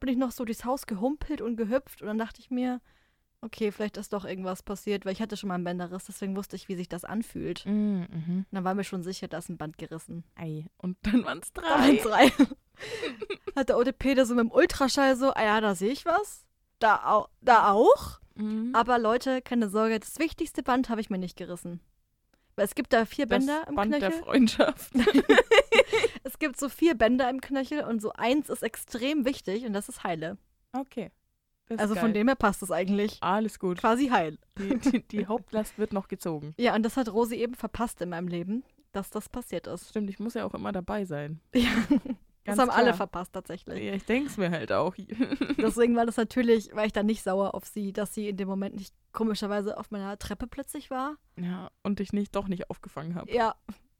Bin 0.00 0.10
ich 0.10 0.16
noch 0.16 0.32
so 0.32 0.44
durchs 0.44 0.64
Haus 0.64 0.86
gehumpelt 0.86 1.40
und 1.40 1.56
gehüpft 1.56 2.02
und 2.02 2.08
dann 2.08 2.18
dachte 2.18 2.40
ich 2.40 2.50
mir, 2.50 2.80
okay, 3.42 3.72
vielleicht 3.72 3.96
ist 3.96 4.12
doch 4.12 4.24
irgendwas 4.24 4.62
passiert, 4.62 5.04
weil 5.04 5.12
ich 5.12 5.20
hatte 5.20 5.36
schon 5.36 5.48
mal 5.48 5.56
einen 5.56 5.64
Bänderriss, 5.64 6.04
deswegen 6.04 6.36
wusste 6.36 6.56
ich, 6.56 6.68
wie 6.68 6.76
sich 6.76 6.88
das 6.88 7.04
anfühlt. 7.04 7.66
Mhm, 7.66 8.06
mhm. 8.10 8.46
Dann 8.50 8.64
war 8.64 8.74
mir 8.74 8.84
schon 8.84 9.02
sicher, 9.02 9.28
da 9.28 9.38
ist 9.38 9.48
ein 9.48 9.58
Band 9.58 9.78
gerissen. 9.78 10.24
Ei. 10.36 10.66
Und 10.78 10.96
dann 11.02 11.24
waren 11.24 11.40
es 11.42 11.52
drei. 11.52 11.68
waren 11.68 11.96
drei. 11.98 12.28
Hat 13.56 13.68
der 13.68 13.78
OTP 13.78 14.14
da 14.14 14.24
so 14.24 14.34
mit 14.34 14.44
dem 14.44 14.52
Ultraschall 14.52 15.16
so, 15.16 15.32
ah 15.34 15.42
ja, 15.42 15.60
da 15.60 15.74
sehe 15.74 15.92
ich 15.92 16.06
was. 16.06 16.46
Da, 16.78 17.02
au 17.04 17.28
da 17.40 17.72
auch. 17.72 18.20
Mhm. 18.34 18.70
Aber 18.74 18.98
Leute, 18.98 19.42
keine 19.42 19.68
Sorge, 19.68 19.98
das 19.98 20.18
wichtigste 20.18 20.62
Band 20.62 20.88
habe 20.88 21.00
ich 21.00 21.10
mir 21.10 21.18
nicht 21.18 21.36
gerissen. 21.36 21.80
Weil 22.54 22.66
es 22.66 22.74
gibt 22.74 22.92
da 22.92 23.04
vier 23.06 23.26
das 23.26 23.38
Bänder 23.38 23.66
im 23.68 23.74
Band 23.74 23.94
Knöchel. 23.94 24.10
der 24.10 24.18
Freundschaft. 24.18 24.92
Es 26.24 26.38
gibt 26.38 26.58
so 26.58 26.68
vier 26.68 26.94
Bänder 26.94 27.28
im 27.30 27.40
Knöchel 27.40 27.82
und 27.84 28.00
so 28.00 28.12
eins 28.12 28.48
ist 28.48 28.62
extrem 28.62 29.24
wichtig 29.24 29.64
und 29.66 29.72
das 29.72 29.88
ist 29.88 30.04
heile. 30.04 30.38
Okay. 30.72 31.10
Das 31.68 31.78
Also 31.80 31.94
von 31.94 32.12
dem 32.12 32.28
her 32.28 32.36
passt 32.36 32.62
es 32.62 32.70
eigentlich. 32.70 33.18
Alles 33.22 33.58
gut. 33.58 33.78
Quasi 33.78 34.08
heil. 34.08 34.38
Die, 34.58 34.76
die, 34.90 35.02
die 35.08 35.26
Hauptlast 35.26 35.78
wird 35.78 35.92
noch 35.92 36.08
gezogen. 36.08 36.54
Ja, 36.58 36.74
und 36.74 36.82
das 36.82 36.96
hat 36.96 37.08
Rosi 37.12 37.36
eben 37.36 37.54
verpasst 37.54 38.00
in 38.02 38.10
meinem 38.10 38.28
Leben, 38.28 38.62
dass 38.92 39.10
das 39.10 39.28
passiert 39.28 39.66
ist. 39.66 39.88
Stimmt, 39.88 40.10
ich 40.10 40.18
muss 40.18 40.34
ja 40.34 40.44
auch 40.44 40.54
immer 40.54 40.72
dabei 40.72 41.04
sein. 41.04 41.40
Ja. 41.54 41.70
Das 42.44 42.56
Ganz 42.56 42.70
haben 42.70 42.76
alle 42.76 42.86
klar. 42.86 42.96
verpasst 42.96 43.32
tatsächlich. 43.34 43.84
Ja, 43.84 43.92
ich 43.94 44.04
denke 44.04 44.28
es 44.28 44.36
mir 44.36 44.50
halt 44.50 44.72
auch. 44.72 44.96
Deswegen 45.58 45.94
war 45.94 46.06
das 46.06 46.16
natürlich, 46.16 46.74
war 46.74 46.84
ich 46.84 46.92
dann 46.92 47.06
nicht 47.06 47.22
sauer 47.22 47.54
auf 47.54 47.66
sie, 47.66 47.92
dass 47.92 48.14
sie 48.14 48.28
in 48.30 48.36
dem 48.36 48.48
Moment 48.48 48.74
nicht 48.74 48.92
komischerweise 49.12 49.78
auf 49.78 49.92
meiner 49.92 50.18
Treppe 50.18 50.48
plötzlich 50.48 50.90
war. 50.90 51.14
ja, 51.36 51.70
und 51.84 52.00
dich 52.00 52.12
nicht 52.12 52.34
doch 52.34 52.48
nicht 52.48 52.68
aufgefangen 52.68 53.14
habe. 53.14 53.32
Ja, 53.32 53.54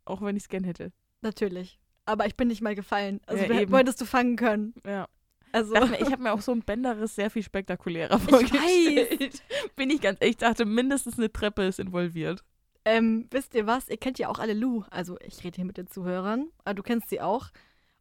Auch 0.05 0.23
wenn 0.23 0.35
ich 0.37 0.43
es 0.43 0.49
gern 0.49 0.65
hätte. 0.65 0.91
natürlich. 1.21 1.79
Aber 2.05 2.27
ich 2.27 2.37
bin 2.37 2.49
nicht 2.49 2.63
mal 2.63 2.75
gefallen. 2.75 3.21
Also 3.27 3.45
Ja, 3.45 3.71
wolltest 3.71 4.01
du 4.01 4.05
fangen 4.05 4.37
können. 4.37 4.75
Ja. 4.87 5.09
Also 5.53 5.75
Dachte 5.75 5.97
ich 6.01 6.11
habe 6.11 6.23
mir 6.23 6.33
auch 6.33 6.41
so 6.41 6.53
ein 6.53 6.63
Bänderriss 6.63 7.15
sehr 7.15 7.31
viel 7.31 7.43
spektakulärer 7.43 8.17
Ich 8.17 8.23
vorgestellt. 8.23 9.43
Bin 9.77 9.91
ich 9.91 10.01
ganz 10.01 10.19
ehrlich, 10.21 10.37
ich 10.37 10.39
dachte, 10.39 10.65
mindestens 10.65 11.19
eine 11.19 11.31
Treppe 11.31 11.65
ist 11.65 11.79
involviert. 11.79 12.43
Ähm, 12.85 13.29
wisst 13.31 13.55
ihr 13.55 13.67
was? 13.67 13.89
Ihr 13.89 13.99
kennt 13.99 14.19
ja 14.19 14.29
auch 14.29 14.39
alle 14.39 14.55
Lou. 14.55 14.83
Also 14.91 15.19
ich 15.21 15.45
rede 15.45 15.57
hier 15.57 15.65
mit 15.65 15.77
den 15.77 15.87
Zuhörern. 15.87 16.49
Aber 16.65 16.75
du 16.75 16.83
kennst 16.83 17.11
sie 17.11 17.21
auch. 17.21 17.51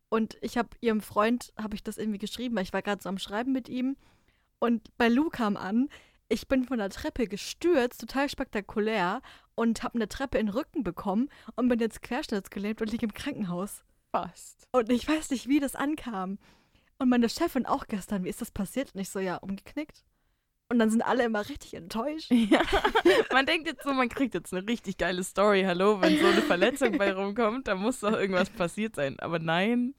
Und 0.09 0.37
ich 0.41 0.57
habe 0.57 0.69
ihrem 0.79 1.01
Freund, 1.01 1.53
habe 1.61 1.75
ich 1.75 1.83
das 1.83 1.97
irgendwie 1.97 2.17
geschrieben, 2.17 2.55
weil 2.55 2.63
ich 2.63 2.73
war 2.73 2.81
gerade 2.81 3.01
so 3.01 3.09
am 3.09 3.19
Schreiben 3.19 3.51
mit 3.51 3.69
ihm. 3.69 3.95
Und 4.59 4.95
bei 4.97 5.07
Lou 5.07 5.29
kam 5.29 5.57
an, 5.57 5.89
ich 6.29 6.47
bin 6.47 6.63
von 6.63 6.77
der 6.77 6.89
Treppe 6.89 7.27
gestürzt, 7.27 7.99
total 7.99 8.29
spektakulär. 8.29 9.21
Und 9.55 9.83
habe 9.83 9.95
eine 9.95 10.07
Treppe 10.07 10.37
in 10.37 10.47
den 10.47 10.55
Rücken 10.55 10.83
bekommen 10.83 11.29
und 11.55 11.67
bin 11.67 11.79
jetzt 11.79 12.01
querschnittsgelähmt 12.01 12.81
und 12.81 12.91
liege 12.91 13.05
im 13.05 13.13
Krankenhaus. 13.13 13.83
Fast. 14.11 14.67
Und 14.71 14.91
ich 14.91 15.07
weiß 15.07 15.31
nicht, 15.31 15.47
wie 15.47 15.59
das 15.59 15.75
ankam. 15.75 16.37
Und 16.99 17.09
meine 17.09 17.29
Chefin 17.29 17.65
auch 17.65 17.87
gestern, 17.87 18.23
wie 18.23 18.29
ist 18.29 18.41
das 18.41 18.51
passiert? 18.51 18.93
Und 18.93 19.01
ich 19.01 19.09
so, 19.09 19.19
ja, 19.19 19.37
umgeknickt. 19.37 20.03
Und 20.69 20.79
dann 20.79 20.89
sind 20.89 21.01
alle 21.01 21.23
immer 21.25 21.49
richtig 21.49 21.73
enttäuscht. 21.73 22.31
Ja. 22.49 22.61
Man 23.33 23.45
denkt 23.45 23.67
jetzt 23.67 23.83
so, 23.83 23.91
man 23.93 24.07
kriegt 24.07 24.33
jetzt 24.33 24.53
eine 24.53 24.65
richtig 24.67 24.97
geile 24.97 25.23
Story. 25.23 25.63
Hallo, 25.65 26.01
wenn 26.01 26.17
so 26.19 26.27
eine 26.27 26.41
Verletzung 26.41 26.97
bei 26.97 27.11
rumkommt, 27.13 27.67
da 27.67 27.75
muss 27.75 27.99
doch 27.99 28.13
irgendwas 28.13 28.49
passiert 28.49 28.95
sein. 28.95 29.19
Aber 29.19 29.39
nein, 29.39 29.95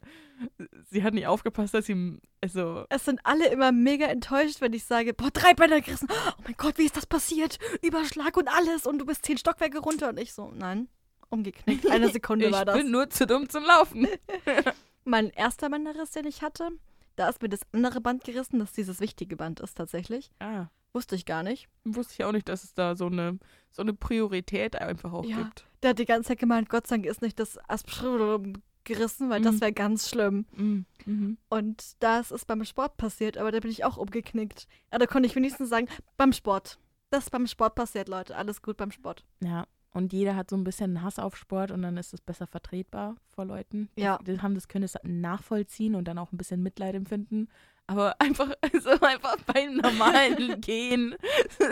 sie 0.90 1.03
hat 1.03 1.12
nicht 1.14 1.27
aufgepasst, 1.27 1.75
dass 1.75 1.87
sie. 1.87 2.18
Also, 2.40 2.87
Es 2.88 3.05
sind 3.05 3.20
alle 3.25 3.48
immer 3.48 3.70
mega 3.72 4.07
enttäuscht, 4.07 4.61
wenn 4.61 4.72
ich 4.72 4.85
sage, 4.85 5.12
boah, 5.12 5.31
drei 5.31 5.53
Bänder 5.55 5.81
gerissen. 5.81 6.09
Oh 6.11 6.42
mein 6.44 6.55
Gott, 6.57 6.79
wie 6.79 6.85
ist 6.87 6.96
das 6.96 7.07
passiert? 7.07 7.59
Überschlag 7.83 8.37
und 8.37 8.48
alles 8.48 8.87
und 8.87 8.98
du 8.98 9.05
bist 9.07 9.25
zehn 9.27 9.38
Stockwerke 9.38 9.79
runter. 9.79 10.09
Und 10.09 10.18
ich 10.18 10.33
so, 10.33 10.51
nein, 10.55 10.88
umgeknickt. 11.32 11.90
Eine 11.90 12.08
Sekunde 12.12 12.46
ich 12.46 12.52
war 12.52 12.64
das. 12.64 12.76
bin 12.76 12.90
nur 12.90 13.10
zu 13.10 13.26
dumm 13.26 13.48
zum 13.48 13.64
Laufen. 13.64 14.06
Mein 15.04 15.30
erster 15.30 15.68
Bänderriss, 15.70 16.12
den 16.12 16.26
ich 16.26 16.42
hatte, 16.42 16.68
da 17.16 17.28
ist 17.28 17.42
mir 17.42 17.48
das 17.48 17.60
andere 17.72 18.00
Band 18.00 18.24
gerissen, 18.24 18.58
das 18.60 18.72
dieses 18.72 19.00
wichtige 19.00 19.36
Band 19.36 19.60
ist 19.60 19.76
tatsächlich. 19.76 20.30
Ah, 20.38 20.66
Wusste 20.94 21.14
ich 21.16 21.24
gar 21.24 21.42
nicht. 21.42 21.68
wusste 21.84 22.12
ich 22.18 22.24
auch 22.24 22.32
nicht, 22.32 22.48
dass 22.50 22.64
es 22.64 22.74
da 22.74 22.94
so 22.94 23.06
eine, 23.06 23.38
so 23.70 23.80
eine 23.80 23.94
Priorität 23.94 24.76
einfach 24.76 25.12
auch 25.14 25.24
Ja. 25.24 25.38
gibt. 25.38 25.64
Der 25.82 25.90
hat 25.90 25.98
die 25.98 26.04
ganze 26.04 26.28
Zeit 26.28 26.38
gemeint, 26.38 26.68
Gott 26.68 26.86
sei 26.86 26.96
Dank 26.96 27.06
ist 27.06 27.22
nicht 27.22 27.38
das 27.40 27.58
Aspirin 27.68 28.62
gerissen, 28.84 29.30
weil 29.30 29.40
das 29.40 29.54
Mhm. 29.56 29.60
wäre 29.62 29.72
ganz 29.72 30.08
schlimm. 30.10 30.44
Mhm. 30.54 30.86
Mhm. 31.06 31.38
Und 31.48 31.94
das 32.00 32.30
ist 32.30 32.46
beim 32.46 32.62
Sport 32.64 32.96
passiert, 32.98 33.38
aber 33.38 33.50
da 33.52 33.60
bin 33.60 33.70
ich 33.70 33.84
auch 33.84 33.96
umgeknickt. 33.96 34.66
Ja, 34.92 34.98
da 34.98 35.06
konnte 35.06 35.26
ich 35.28 35.34
wenigstens 35.36 35.68
sagen, 35.70 35.88
beim 36.16 36.32
Sport. 36.32 36.78
Das 37.10 37.24
ist 37.24 37.30
beim 37.30 37.46
Sport 37.46 37.74
passiert, 37.74 38.08
Leute. 38.08 38.36
Alles 38.36 38.60
gut 38.62 38.76
beim 38.76 38.90
Sport. 38.90 39.24
Ja, 39.42 39.66
und 39.92 40.12
jeder 40.12 40.37
hat 40.37 40.50
so 40.50 40.57
ein 40.57 40.64
bisschen 40.64 41.02
Hass 41.02 41.18
auf 41.18 41.37
Sport 41.37 41.70
und 41.70 41.83
dann 41.83 41.96
ist 41.96 42.14
es 42.14 42.20
besser 42.20 42.46
vertretbar 42.46 43.14
vor 43.35 43.44
Leuten. 43.44 43.88
Ja. 43.96 44.18
Die 44.26 44.40
haben 44.40 44.55
das, 44.55 44.68
können 44.68 44.85
es 44.85 44.94
nachvollziehen 45.02 45.94
und 45.94 46.07
dann 46.09 46.18
auch 46.18 46.33
ein 46.33 46.38
bisschen 46.38 46.62
Mitleid 46.62 46.94
empfinden. 46.94 47.48
Aber 47.87 48.14
einfach, 48.20 48.50
also 48.72 48.90
einfach 48.90 49.37
beim 49.46 49.76
normalen 49.76 50.61
Gehen 50.61 51.14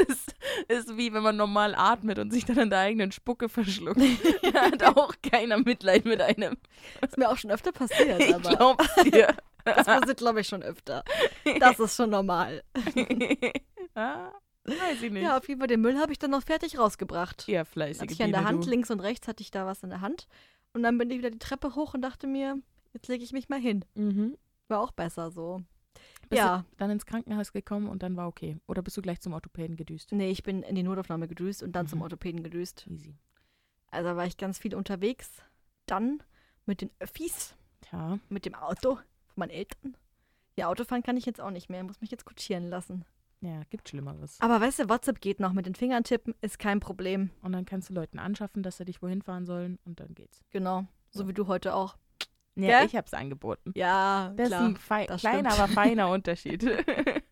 ist, 0.08 0.34
ist 0.68 0.96
wie 0.96 1.12
wenn 1.12 1.22
man 1.22 1.36
normal 1.36 1.74
atmet 1.74 2.18
und 2.18 2.30
sich 2.32 2.44
dann 2.44 2.58
an 2.58 2.70
der 2.70 2.80
eigenen 2.80 3.12
Spucke 3.12 3.48
verschluckt. 3.48 4.00
Da 4.52 4.62
hat 4.62 4.82
auch 4.82 5.14
keiner 5.22 5.58
Mitleid 5.58 6.04
mit 6.04 6.20
einem. 6.20 6.56
Ist 7.00 7.16
mir 7.16 7.28
auch 7.28 7.36
schon 7.36 7.50
öfter 7.50 7.72
passiert, 7.72 8.20
Ich 8.20 8.34
aber 8.34 8.50
glaub's 8.56 8.94
dir. 9.04 9.34
das 9.64 9.86
passiert, 9.86 10.18
glaube 10.18 10.40
ich, 10.40 10.48
schon 10.48 10.62
öfter. 10.62 11.04
Das 11.58 11.78
ist 11.78 11.96
schon 11.96 12.10
normal. 12.10 12.62
Weiß 14.64 15.02
ich 15.02 15.10
nicht. 15.10 15.22
Ja, 15.22 15.38
auf 15.38 15.48
jeden 15.48 15.60
Fall 15.60 15.68
den 15.68 15.80
Müll 15.80 15.98
habe 15.98 16.12
ich 16.12 16.18
dann 16.18 16.30
noch 16.30 16.42
fertig 16.42 16.78
rausgebracht. 16.78 17.48
Eher 17.48 17.64
fleißige 17.64 18.02
Hatte 18.02 18.12
ich 18.12 18.20
in 18.20 18.30
der 18.32 18.44
Hand, 18.44 18.66
du. 18.66 18.70
links 18.70 18.90
und 18.90 19.00
rechts 19.00 19.26
hatte 19.26 19.42
ich 19.42 19.50
da 19.50 19.66
was 19.66 19.82
in 19.82 19.90
der 19.90 20.00
Hand. 20.00 20.26
Und 20.72 20.82
dann 20.82 20.98
bin 20.98 21.10
ich 21.10 21.18
wieder 21.18 21.30
die 21.30 21.38
Treppe 21.38 21.74
hoch 21.74 21.94
und 21.94 22.02
dachte 22.02 22.26
mir, 22.26 22.58
jetzt 22.92 23.08
lege 23.08 23.24
ich 23.24 23.32
mich 23.32 23.48
mal 23.48 23.58
hin. 23.58 23.84
Mhm. 23.94 24.36
War 24.68 24.80
auch 24.80 24.92
besser 24.92 25.30
so. 25.30 25.62
Bist 26.28 26.38
ja, 26.38 26.64
dann 26.76 26.90
ins 26.90 27.06
Krankenhaus 27.06 27.52
gekommen 27.52 27.88
und 27.88 28.02
dann 28.04 28.16
war 28.16 28.28
okay. 28.28 28.56
Oder 28.68 28.82
bist 28.82 28.96
du 28.96 29.02
gleich 29.02 29.20
zum 29.20 29.32
Orthopäden 29.32 29.76
gedüst? 29.76 30.12
nee, 30.12 30.30
ich 30.30 30.44
bin 30.44 30.62
in 30.62 30.76
die 30.76 30.84
Notaufnahme 30.84 31.26
gedüst 31.26 31.62
und 31.62 31.72
dann 31.72 31.88
zum 31.88 31.98
Mhm. 31.98 32.02
Orthopäden 32.04 32.42
gedüst. 32.44 32.86
Easy. 32.88 33.16
Also 33.90 34.14
war 34.14 34.26
ich 34.26 34.36
ganz 34.36 34.58
viel 34.58 34.76
unterwegs. 34.76 35.42
Dann 35.86 36.22
mit 36.66 36.82
den 36.82 36.90
Öffis, 37.00 37.56
Tja, 37.80 38.20
mit 38.28 38.44
dem 38.46 38.54
Auto 38.54 38.96
von 38.96 39.34
meinen 39.36 39.50
Eltern. 39.50 39.96
Ja, 40.56 40.68
Autofahren 40.68 41.02
kann 41.02 41.16
ich 41.16 41.26
jetzt 41.26 41.40
auch 41.40 41.50
nicht 41.50 41.68
mehr. 41.68 41.82
Muss 41.82 42.00
mich 42.00 42.12
jetzt 42.12 42.24
kutschieren 42.24 42.68
lassen. 42.68 43.04
Ja, 43.40 43.62
gibt 43.70 43.88
Schlimmeres. 43.88 44.36
Aber 44.40 44.60
weißt 44.60 44.80
du, 44.80 44.88
WhatsApp 44.88 45.20
geht 45.20 45.40
noch. 45.40 45.52
Mit 45.52 45.66
den 45.66 45.74
Fingern 45.74 46.04
tippen 46.04 46.34
ist 46.40 46.58
kein 46.58 46.80
Problem. 46.80 47.30
Und 47.42 47.52
dann 47.52 47.64
kannst 47.64 47.88
du 47.90 47.94
Leuten 47.94 48.18
anschaffen, 48.18 48.62
dass 48.62 48.76
sie 48.76 48.84
dich 48.84 49.00
wohin 49.02 49.22
fahren 49.22 49.46
sollen 49.46 49.78
und 49.84 50.00
dann 50.00 50.14
geht's. 50.14 50.42
Genau. 50.50 50.84
So 51.10 51.26
wie 51.28 51.32
du 51.32 51.46
heute 51.46 51.74
auch. 51.74 51.96
Ja, 52.56 52.78
Gell? 52.80 52.86
ich 52.88 52.96
hab's 52.96 53.14
angeboten. 53.14 53.72
Ja, 53.74 54.32
Das 54.36 54.48
ist 54.48 54.54
klar. 54.54 54.64
ein 54.68 54.76
fei 54.76 55.06
das 55.06 55.20
kleiner, 55.22 55.50
stimmt. 55.50 55.64
aber 55.64 55.72
feiner 55.82 56.08
Unterschied. 56.10 56.64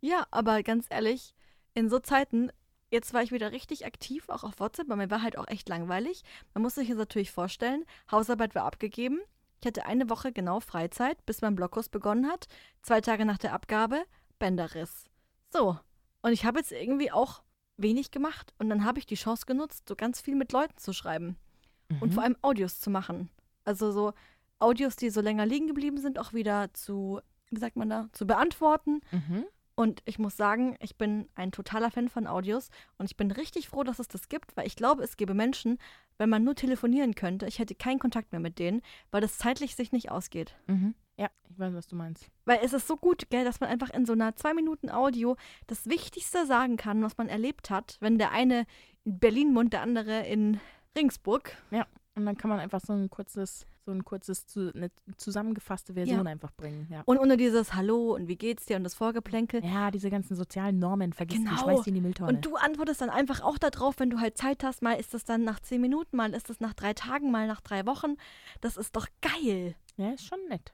Ja, 0.00 0.26
aber 0.30 0.62
ganz 0.62 0.86
ehrlich, 0.90 1.34
in 1.74 1.88
so 1.88 1.98
Zeiten, 1.98 2.50
jetzt 2.90 3.14
war 3.14 3.22
ich 3.22 3.32
wieder 3.32 3.50
richtig 3.50 3.84
aktiv, 3.86 4.28
auch 4.28 4.44
auf 4.44 4.60
WhatsApp, 4.60 4.88
weil 4.88 4.96
mir 4.96 5.10
war 5.10 5.22
halt 5.22 5.36
auch 5.36 5.48
echt 5.48 5.68
langweilig. 5.68 6.22
Man 6.54 6.62
muss 6.62 6.76
sich 6.76 6.88
jetzt 6.88 6.98
natürlich 6.98 7.32
vorstellen, 7.32 7.84
Hausarbeit 8.10 8.54
war 8.54 8.64
abgegeben. 8.64 9.18
Ich 9.60 9.66
hatte 9.66 9.86
eine 9.86 10.08
Woche 10.08 10.30
genau 10.32 10.60
Freizeit, 10.60 11.24
bis 11.26 11.40
mein 11.42 11.56
Blockkurs 11.56 11.88
begonnen 11.88 12.28
hat. 12.30 12.46
Zwei 12.82 13.00
Tage 13.00 13.24
nach 13.24 13.38
der 13.38 13.52
Abgabe, 13.54 14.04
Bänderriss. 14.38 15.06
So, 15.52 15.78
und 16.22 16.32
ich 16.32 16.44
habe 16.44 16.58
jetzt 16.58 16.72
irgendwie 16.72 17.10
auch 17.12 17.42
wenig 17.76 18.10
gemacht. 18.10 18.52
Und 18.58 18.68
dann 18.70 18.84
habe 18.84 18.98
ich 18.98 19.06
die 19.06 19.14
Chance 19.14 19.46
genutzt, 19.46 19.88
so 19.88 19.96
ganz 19.96 20.20
viel 20.20 20.34
mit 20.34 20.52
Leuten 20.52 20.76
zu 20.78 20.92
schreiben. 20.92 21.36
Und 22.00 22.08
Mhm. 22.10 22.12
vor 22.12 22.22
allem 22.22 22.36
Audios 22.42 22.80
zu 22.80 22.90
machen. 22.90 23.30
Also 23.64 23.92
so 23.92 24.12
Audios, 24.58 24.96
die 24.96 25.10
so 25.10 25.20
länger 25.20 25.46
liegen 25.46 25.68
geblieben 25.68 25.98
sind, 25.98 26.18
auch 26.18 26.32
wieder 26.32 26.72
zu, 26.74 27.20
wie 27.50 27.58
sagt 27.58 27.76
man 27.76 27.88
da, 27.88 28.08
zu 28.12 28.26
beantworten. 28.26 29.00
Mhm. 29.10 29.44
Und 29.78 30.02
ich 30.06 30.18
muss 30.18 30.36
sagen, 30.36 30.74
ich 30.80 30.96
bin 30.96 31.28
ein 31.36 31.52
totaler 31.52 31.92
Fan 31.92 32.08
von 32.08 32.26
Audios 32.26 32.68
und 32.96 33.06
ich 33.06 33.16
bin 33.16 33.30
richtig 33.30 33.68
froh, 33.68 33.84
dass 33.84 34.00
es 34.00 34.08
das 34.08 34.28
gibt, 34.28 34.56
weil 34.56 34.66
ich 34.66 34.74
glaube, 34.74 35.04
es 35.04 35.16
gäbe 35.16 35.34
Menschen, 35.34 35.78
wenn 36.16 36.28
man 36.28 36.42
nur 36.42 36.56
telefonieren 36.56 37.14
könnte, 37.14 37.46
ich 37.46 37.60
hätte 37.60 37.76
keinen 37.76 38.00
Kontakt 38.00 38.32
mehr 38.32 38.40
mit 38.40 38.58
denen, 38.58 38.82
weil 39.12 39.20
das 39.20 39.38
zeitlich 39.38 39.76
sich 39.76 39.92
nicht 39.92 40.10
ausgeht. 40.10 40.56
Mhm. 40.66 40.96
Ja, 41.16 41.30
ich 41.48 41.56
weiß, 41.60 41.74
was 41.74 41.86
du 41.86 41.94
meinst. 41.94 42.28
Weil 42.44 42.58
es 42.64 42.72
ist 42.72 42.88
so 42.88 42.96
gut, 42.96 43.30
gell, 43.30 43.44
dass 43.44 43.60
man 43.60 43.70
einfach 43.70 43.90
in 43.90 44.04
so 44.04 44.14
einer 44.14 44.34
zwei 44.34 44.52
Minuten 44.52 44.90
Audio 44.90 45.36
das 45.68 45.86
Wichtigste 45.86 46.44
sagen 46.44 46.76
kann, 46.76 47.04
was 47.04 47.16
man 47.16 47.28
erlebt 47.28 47.70
hat, 47.70 47.98
wenn 48.00 48.18
der 48.18 48.32
eine 48.32 48.66
in 49.04 49.20
Berlin 49.20 49.54
wohnt, 49.54 49.72
der 49.72 49.82
andere 49.82 50.26
in 50.26 50.58
Ringsburg. 50.96 51.56
Und 52.16 52.26
dann 52.26 52.36
kann 52.36 52.50
man 52.50 52.58
einfach 52.58 52.80
so 52.80 52.94
ein 52.94 53.10
kurzes, 53.10 53.64
so 53.88 53.92
ein 53.92 54.04
kurzes, 54.04 54.46
zu, 54.46 54.70
eine 54.74 54.90
zusammengefasste 55.16 55.94
Version 55.94 56.26
einfach 56.26 56.52
bringen. 56.52 56.86
Ja. 56.90 57.02
Und 57.06 57.18
ohne 57.18 57.38
dieses 57.38 57.72
Hallo 57.72 58.14
und 58.14 58.28
wie 58.28 58.36
geht's 58.36 58.66
dir 58.66 58.76
und 58.76 58.84
das 58.84 58.92
Vorgeplänkel. 58.94 59.64
ja, 59.64 59.90
diese 59.90 60.10
ganzen 60.10 60.36
sozialen 60.36 60.78
Normen, 60.78 61.14
vergiss 61.14 61.38
die, 61.38 61.44
Genau. 61.44 61.56
schmeiß 61.56 61.82
die 61.84 61.88
in 61.88 61.94
die 61.94 62.00
Mülltonne. 62.02 62.28
Und 62.34 62.44
du 62.44 62.56
antwortest 62.56 63.00
dann 63.00 63.08
einfach 63.08 63.40
auch 63.40 63.56
darauf, 63.56 63.98
wenn 63.98 64.10
du 64.10 64.20
halt 64.20 64.36
Zeit 64.36 64.62
hast. 64.62 64.82
Mal 64.82 64.92
ist 65.00 65.14
das 65.14 65.24
dann 65.24 65.42
nach 65.42 65.58
zehn 65.60 65.80
Minuten, 65.80 66.18
mal 66.18 66.34
ist 66.34 66.50
das 66.50 66.60
nach 66.60 66.74
drei 66.74 66.92
Tagen, 66.92 67.30
mal 67.30 67.46
nach 67.46 67.62
drei 67.62 67.86
Wochen. 67.86 68.16
Das 68.60 68.76
ist 68.76 68.94
doch 68.94 69.06
geil. 69.22 69.74
ja, 69.96 70.10
ist 70.10 70.26
schon 70.26 70.38
nett. 70.50 70.72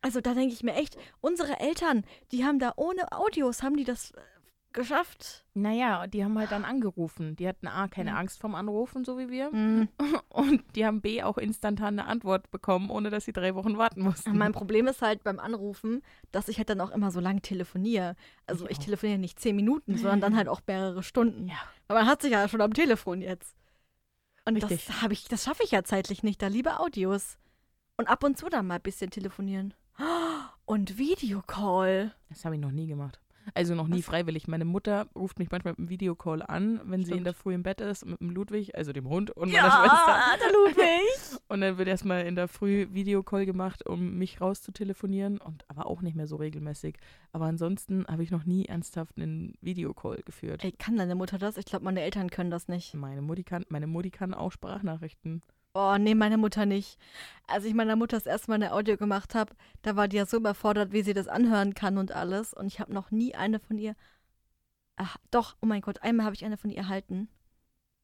Also 0.00 0.20
da 0.20 0.34
denke 0.34 0.54
ich 0.54 0.62
mir 0.62 0.74
echt, 0.74 0.96
unsere 1.20 1.58
Eltern, 1.58 2.04
die 2.30 2.44
haben 2.44 2.58
da 2.60 2.72
ohne 2.76 3.10
Audios, 3.12 3.62
haben 3.64 3.76
die 3.76 3.84
das 3.84 4.12
äh, 4.12 4.20
geschafft. 4.72 5.44
Naja, 5.54 6.06
die 6.06 6.24
haben 6.24 6.38
halt 6.38 6.50
dann 6.52 6.64
angerufen. 6.64 7.36
Die 7.36 7.46
hatten 7.48 7.66
A, 7.66 7.88
keine 7.88 8.12
Mhm. 8.12 8.16
Angst 8.18 8.40
vorm 8.40 8.54
Anrufen, 8.54 9.04
so 9.04 9.18
wie 9.18 9.28
wir. 9.30 9.50
Mhm. 9.52 9.88
Und 10.28 10.62
die 10.76 10.86
haben 10.86 11.00
B, 11.00 11.22
auch 11.22 11.38
instantan 11.38 11.98
eine 11.98 12.08
Antwort 12.08 12.50
bekommen, 12.50 12.90
ohne 12.90 13.10
dass 13.10 13.24
sie 13.24 13.32
drei 13.32 13.54
Wochen 13.54 13.78
warten 13.78 14.02
mussten. 14.02 14.36
Mein 14.36 14.52
Problem 14.52 14.86
ist 14.86 15.02
halt 15.02 15.24
beim 15.24 15.38
Anrufen, 15.38 16.02
dass 16.30 16.48
ich 16.48 16.58
halt 16.58 16.68
dann 16.70 16.80
auch 16.80 16.90
immer 16.90 17.10
so 17.10 17.20
lang 17.20 17.42
telefoniere. 17.42 18.16
Also 18.46 18.64
Ich 18.66 18.72
ich, 18.72 18.78
telefoniere 18.80 19.18
nicht 19.18 19.38
zehn 19.40 19.56
Minuten, 19.56 19.96
sondern 19.96 20.20
dann 20.20 20.36
halt 20.36 20.48
auch 20.48 20.60
mehrere 20.66 21.02
Stunden. 21.02 21.48
Ja. 21.48 21.56
Aber 21.88 22.00
man 22.00 22.08
hat 22.08 22.22
sich 22.22 22.32
ja 22.32 22.48
schon 22.48 22.60
am 22.60 22.72
Telefon 22.74 23.22
jetzt. 23.22 23.56
Und 24.44 24.56
Richtig. 24.56 24.86
das 24.86 25.02
habe 25.02 25.12
ich, 25.12 25.24
das 25.28 25.44
schaffe 25.44 25.62
ich 25.62 25.70
ja 25.70 25.84
zeitlich 25.84 26.22
nicht. 26.22 26.42
Da 26.42 26.48
liebe 26.48 26.80
Audios. 26.80 27.38
Und 27.96 28.08
ab 28.08 28.24
und 28.24 28.36
zu 28.36 28.48
dann 28.48 28.66
mal 28.66 28.76
ein 28.76 28.82
bisschen 28.82 29.10
telefonieren. 29.10 29.74
Und 30.64 30.96
Videocall. 30.98 32.14
Das 32.30 32.44
habe 32.44 32.54
ich 32.54 32.60
noch 32.60 32.70
nie 32.70 32.86
gemacht. 32.86 33.20
Also 33.54 33.74
noch 33.74 33.88
nie 33.88 34.02
freiwillig. 34.02 34.48
Meine 34.48 34.64
Mutter 34.64 35.06
ruft 35.14 35.38
mich 35.38 35.50
manchmal 35.50 35.72
mit 35.72 35.78
einem 35.78 35.88
Videocall 35.88 36.42
an, 36.42 36.80
wenn 36.84 37.04
sie 37.04 37.10
in 37.10 37.16
Stimmt. 37.16 37.26
der 37.26 37.34
Früh 37.34 37.54
im 37.54 37.62
Bett 37.62 37.80
ist, 37.80 38.06
mit 38.06 38.20
dem 38.20 38.30
Ludwig, 38.30 38.76
also 38.76 38.92
dem 38.92 39.08
Hund 39.08 39.30
und 39.30 39.52
meiner 39.52 39.70
Schwester. 39.70 40.20
der 40.40 40.52
Ludwig. 40.52 41.40
Und 41.48 41.60
dann 41.60 41.76
wird 41.76 41.88
erstmal 41.88 42.24
in 42.24 42.34
der 42.34 42.48
Früh 42.48 42.86
Videocall 42.92 43.44
gemacht, 43.44 43.86
um 43.86 44.16
mich 44.16 44.40
rauszutelefonieren. 44.40 45.38
Und 45.38 45.64
aber 45.68 45.86
auch 45.86 46.00
nicht 46.00 46.16
mehr 46.16 46.26
so 46.26 46.36
regelmäßig. 46.36 46.96
Aber 47.32 47.44
ansonsten 47.44 48.06
habe 48.06 48.22
ich 48.22 48.30
noch 48.30 48.46
nie 48.46 48.64
ernsthaft 48.66 49.18
einen 49.18 49.54
Videocall 49.60 50.22
geführt. 50.24 50.64
Ey, 50.64 50.72
kann 50.72 50.96
deine 50.96 51.14
Mutter 51.14 51.38
das? 51.38 51.58
Ich 51.58 51.66
glaube, 51.66 51.84
meine 51.84 52.00
Eltern 52.00 52.30
können 52.30 52.50
das 52.50 52.68
nicht. 52.68 52.94
Meine 52.94 53.20
Mutti 53.20 53.44
kann, 53.44 53.66
meine 53.68 53.86
Mutti 53.86 54.10
kann 54.10 54.32
auch 54.32 54.50
Sprachnachrichten. 54.52 55.42
Oh, 55.74 55.96
nee, 55.98 56.14
meine 56.14 56.36
Mutter 56.36 56.66
nicht. 56.66 56.98
Als 57.46 57.64
ich 57.64 57.74
meiner 57.74 57.96
Mutter 57.96 58.16
das 58.16 58.26
erste 58.26 58.50
Mal 58.50 58.56
eine 58.56 58.72
Audio 58.72 58.96
gemacht 58.96 59.34
habe, 59.34 59.54
da 59.80 59.96
war 59.96 60.06
die 60.06 60.18
ja 60.18 60.26
so 60.26 60.36
überfordert, 60.36 60.92
wie 60.92 61.02
sie 61.02 61.14
das 61.14 61.28
anhören 61.28 61.74
kann 61.74 61.96
und 61.96 62.12
alles. 62.12 62.52
Und 62.52 62.66
ich 62.66 62.78
habe 62.78 62.92
noch 62.92 63.10
nie 63.10 63.34
eine 63.34 63.58
von 63.58 63.78
ihr. 63.78 63.94
Ach, 64.96 65.16
doch, 65.30 65.56
oh 65.62 65.66
mein 65.66 65.80
Gott, 65.80 66.02
einmal 66.02 66.26
habe 66.26 66.34
ich 66.34 66.44
eine 66.44 66.58
von 66.58 66.70
ihr 66.70 66.76
erhalten. 66.78 67.28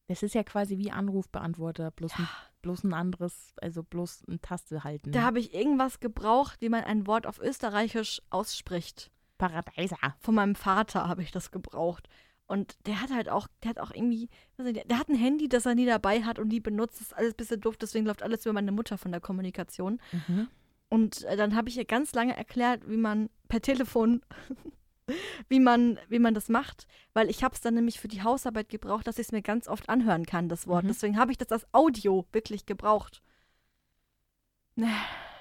Das 0.07 0.23
ist 0.23 0.35
ja 0.35 0.43
quasi 0.43 0.79
wie 0.79 0.91
Anrufbeantworter, 0.91 1.91
bloß, 1.91 2.19
ein, 2.19 2.29
bloß 2.63 2.85
ein 2.85 2.95
anderes, 2.95 3.53
also 3.61 3.83
bloß 3.83 4.25
eine 4.27 4.41
Taste 4.41 4.83
halten. 4.83 5.13
Da 5.13 5.21
habe 5.21 5.39
ich 5.39 5.53
irgendwas 5.53 6.01
gebraucht, 6.01 6.63
wie 6.63 6.71
man 6.71 6.85
ein 6.85 7.07
Wort 7.07 7.27
auf 7.27 7.39
Österreichisch 7.39 8.23
ausspricht. 8.31 9.11
Paradeiser. 9.37 9.99
Von 10.21 10.35
meinem 10.35 10.55
Vater 10.55 11.07
habe 11.07 11.23
ich 11.23 11.31
das 11.31 11.51
gebraucht. 11.51 12.09
Und 12.49 12.79
der 12.87 13.03
hat 13.03 13.11
halt 13.11 13.29
auch, 13.29 13.47
der 13.63 13.71
hat 13.71 13.79
auch 13.79 13.91
irgendwie, 13.91 14.31
nicht, 14.57 14.91
der, 14.91 14.99
hat 14.99 15.11
ein 15.11 15.15
Handy, 15.15 15.51
das 15.51 15.67
er 15.67 15.75
nie 15.75 15.85
dabei 15.85 16.23
hat 16.25 16.39
und 16.39 16.49
die 16.49 16.61
benutzt. 16.61 16.99
Das 16.99 17.09
ist 17.09 17.13
alles 17.13 17.35
ein 17.35 17.37
bisschen 17.37 17.61
doof, 17.61 17.77
deswegen 17.77 18.07
läuft 18.07 18.23
alles 18.23 18.45
über 18.47 18.55
meine 18.55 18.73
Mutter 18.73 18.97
von 18.97 19.13
der 19.13 19.21
Kommunikation. 19.21 20.01
Mhm. 20.13 20.49
Und 20.89 21.25
äh, 21.25 21.37
dann 21.37 21.55
habe 21.55 21.69
ich 21.69 21.77
ihr 21.77 21.85
ganz 21.85 22.15
lange 22.15 22.35
erklärt, 22.35 22.89
wie 22.89 22.97
man 22.97 23.29
per 23.49 23.61
Telefon, 23.61 24.23
wie 25.51 25.61
man, 25.61 25.99
wie 26.09 26.19
man 26.19 26.33
das 26.33 26.49
macht, 26.49 26.87
weil 27.13 27.29
ich 27.29 27.45
habe 27.45 27.55
es 27.55 27.61
dann 27.61 27.75
nämlich 27.75 28.01
für 28.01 28.09
die 28.09 28.23
Hausarbeit 28.23 28.71
gebraucht, 28.71 29.07
dass 29.07 29.19
ich 29.19 29.27
es 29.27 29.33
mir 29.33 29.43
ganz 29.43 29.69
oft 29.69 29.91
anhören 29.91 30.25
kann, 30.25 30.49
das 30.49 30.67
Wort. 30.67 30.85
Mhm. 30.85 30.89
Deswegen 30.89 31.19
habe 31.19 31.31
ich 31.31 31.37
das 31.37 31.53
als 31.53 31.67
Audio 31.75 32.25
wirklich 32.33 32.65
gebraucht. 32.65 33.23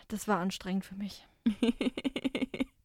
Das 0.09 0.27
war 0.27 0.39
anstrengend 0.39 0.83
für 0.83 0.95
mich. 0.95 1.25